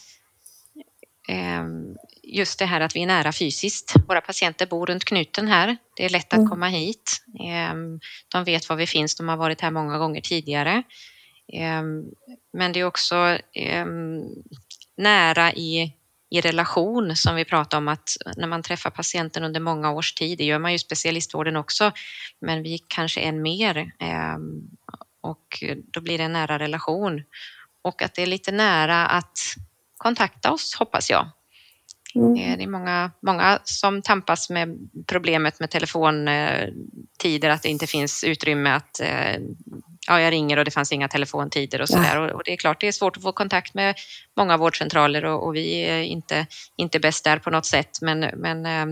Ehm, 1.29 1.97
just 2.23 2.59
det 2.59 2.65
här 2.65 2.81
att 2.81 2.97
vi 2.97 3.03
är 3.03 3.07
nära 3.07 3.33
fysiskt. 3.33 3.95
Våra 4.09 4.21
patienter 4.21 4.67
bor 4.67 4.87
runt 4.87 5.05
knuten 5.05 5.49
här. 5.49 5.77
Det 5.97 6.05
är 6.05 6.09
lätt 6.09 6.33
att 6.33 6.39
mm. 6.39 6.49
komma 6.49 6.69
hit. 6.69 7.25
Ehm, 7.45 8.01
de 8.29 8.45
vet 8.45 8.69
var 8.69 8.77
vi 8.77 8.87
finns. 8.87 9.17
De 9.17 9.29
har 9.29 9.37
varit 9.37 9.61
här 9.61 9.71
många 9.71 9.99
gånger 9.99 10.21
tidigare. 10.21 10.83
Ehm, 11.53 12.05
men 12.53 12.73
det 12.73 12.81
är 12.81 12.85
också 12.85 13.39
nära 14.97 15.53
i, 15.53 15.93
i 16.33 16.41
relation 16.41 17.17
som 17.17 17.37
vi 17.37 17.45
pratar 17.45 17.79
om 17.79 17.89
att 17.89 18.17
när 18.37 18.47
man 18.47 18.63
träffar 18.63 18.91
patienten 18.91 19.45
under 19.45 19.61
många 19.61 19.91
års 19.91 20.13
tid, 20.15 20.39
det 20.39 20.45
gör 20.45 20.59
man 20.59 20.71
ju 20.71 20.75
i 20.75 20.79
specialistvården 20.79 21.57
också, 21.57 21.93
men 22.41 22.63
vi 22.63 22.79
kanske 22.89 23.21
än 23.21 23.43
mer 23.43 23.93
ehm, 23.99 24.71
och 25.21 25.65
då 25.93 26.01
blir 26.01 26.19
det 26.19 26.25
en 26.25 26.33
nära 26.33 26.59
relation. 26.59 27.23
Och 27.83 28.03
att 28.03 28.15
det 28.15 28.23
är 28.23 28.27
lite 28.27 28.53
nära 28.53 29.07
att 29.07 29.39
kontakta 29.97 30.53
oss 30.53 30.75
hoppas 30.75 31.11
jag. 31.11 31.31
Mm. 32.15 32.37
Eh, 32.37 32.57
det 32.57 32.65
är 32.65 32.69
många, 32.69 33.11
många 33.21 33.59
som 33.65 34.03
tampas 34.03 34.51
med 34.51 34.89
problemet 35.07 35.61
med 35.61 35.71
telefontider, 35.71 37.51
att 37.51 37.63
det 37.63 37.69
inte 37.69 37.87
finns 37.87 38.25
utrymme 38.25 38.71
att 38.71 39.01
eh, 39.01 39.41
ja, 40.07 40.21
jag 40.21 40.33
ringer 40.33 40.57
och 40.57 40.65
det 40.65 40.71
fanns 40.71 40.93
inga 40.93 41.09
telefontider 41.09 41.81
och 41.81 41.89
sådär. 41.89 42.19
Och, 42.19 42.31
och 42.31 42.43
det 42.45 42.53
är 42.53 42.57
klart, 42.57 42.81
det 42.81 42.89
är 42.89 42.93
svårt 42.93 43.17
att 43.17 43.23
få 43.23 43.33
kontakt 43.33 43.75
med 43.75 43.95
många 44.37 44.57
vårdcentraler 44.57 45.25
och, 45.25 45.47
och 45.47 45.55
vi 45.55 45.75
är 45.75 46.03
inte, 46.03 46.47
inte 46.77 47.01
bäst 47.01 47.25
där 47.25 47.39
på 47.39 47.51
något 47.51 47.67
sätt, 47.67 47.99
men, 48.01 48.21
men 48.21 48.67
eh, 48.67 48.87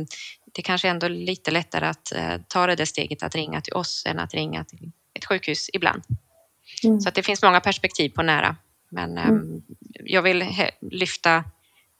det 0.52 0.60
är 0.60 0.62
kanske 0.62 0.88
ändå 0.88 1.08
lite 1.08 1.50
lättare 1.50 1.86
att 1.86 2.12
ta 2.48 2.66
det 2.66 2.74
där 2.74 2.84
steget 2.84 3.22
att 3.22 3.34
ringa 3.34 3.60
till 3.60 3.72
oss 3.72 4.04
än 4.06 4.18
att 4.18 4.34
ringa 4.34 4.64
till 4.64 4.90
ett 5.14 5.24
sjukhus 5.24 5.70
ibland. 5.72 6.02
Mm. 6.84 7.00
Så 7.00 7.08
att 7.08 7.14
det 7.14 7.22
finns 7.22 7.42
många 7.42 7.60
perspektiv 7.60 8.08
på 8.08 8.22
nära. 8.22 8.56
Men 8.90 9.18
mm. 9.18 9.62
Jag 10.04 10.22
vill 10.22 10.44
lyfta 10.80 11.44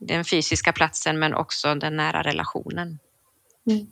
den 0.01 0.25
fysiska 0.25 0.73
platsen 0.73 1.19
men 1.19 1.35
också 1.35 1.75
den 1.75 1.97
nära 1.97 2.23
relationen. 2.23 2.99
Mm. 3.71 3.87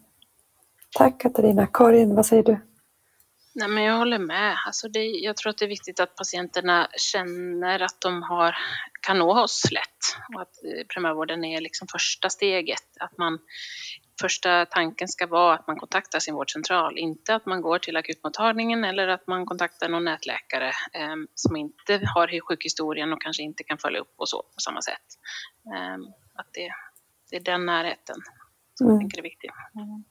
Tack 0.95 1.21
Katarina. 1.21 1.67
Karin, 1.67 2.15
vad 2.15 2.27
säger 2.27 2.43
du? 2.43 2.61
Nej, 3.55 3.69
men 3.69 3.83
jag 3.83 3.99
håller 3.99 4.19
med. 4.19 4.57
Alltså 4.67 4.89
det, 4.89 5.05
jag 5.05 5.37
tror 5.37 5.51
att 5.51 5.59
det 5.59 5.65
är 5.65 5.69
viktigt 5.69 6.01
att 6.01 6.17
patienterna 6.17 6.89
känner 6.97 7.81
att 7.81 8.01
de 8.01 8.23
har, 8.23 8.57
kan 9.01 9.19
nå 9.19 9.43
oss 9.43 9.63
lätt 9.73 10.35
och 10.35 10.43
att 10.43 10.65
eh, 10.65 10.87
primärvården 10.95 11.45
är 11.45 11.61
liksom 11.61 11.89
första 11.89 12.31
steget. 12.31 12.85
Att 13.01 13.19
man 13.19 13.39
första 14.21 14.67
tanken 14.67 15.09
ska 15.09 15.27
vara 15.27 15.55
att 15.55 15.67
man 15.67 15.77
kontaktar 15.77 16.19
sin 16.19 16.35
vårdcentral, 16.35 16.99
inte 16.99 17.35
att 17.35 17.47
man 17.47 17.63
går 17.63 17.79
till 17.79 17.97
akutmottagningen 17.97 18.85
eller 18.85 19.09
att 19.09 19.27
man 19.27 19.47
kontaktar 19.47 19.89
någon 19.89 20.05
nätläkare 20.05 20.69
eh, 20.69 21.17
som 21.35 21.57
inte 21.57 22.01
har 22.15 22.41
sjukhistorien 22.41 23.13
och 23.13 23.23
kanske 23.23 23.43
inte 23.43 23.65
kan 23.65 23.79
följa 23.79 24.01
upp 24.01 24.15
och 24.17 24.29
så 24.29 24.43
på 24.43 24.61
samma 24.61 24.83
sätt. 24.83 25.07
Eh, 25.75 25.95
att 26.35 26.49
det, 26.53 26.71
det, 27.31 27.37
är 27.37 27.41
den 27.41 27.67
närheten 27.67 28.17
som 28.75 28.87
mm. 28.87 28.95
jag 28.95 29.01
tänker 29.01 29.19
är 29.19 29.23
viktig. 29.23 29.51
Mm. 29.75 30.05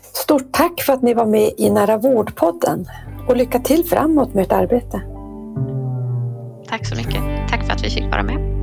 Stort 0.00 0.52
tack 0.52 0.82
för 0.82 0.92
att 0.92 1.02
ni 1.02 1.14
var 1.14 1.26
med 1.26 1.52
i 1.58 1.70
Nära 1.70 1.96
vårdpodden 1.96 2.86
och 3.28 3.36
lycka 3.36 3.58
till 3.58 3.84
framåt 3.84 4.34
med 4.34 4.44
ert 4.44 4.52
arbete. 4.52 5.02
Tack 6.68 6.86
så 6.86 6.96
mycket. 6.96 7.48
Tack 7.48 7.66
för 7.66 7.72
att 7.72 7.84
vi 7.84 7.90
fick 7.90 8.04
vara 8.04 8.22
med. 8.22 8.57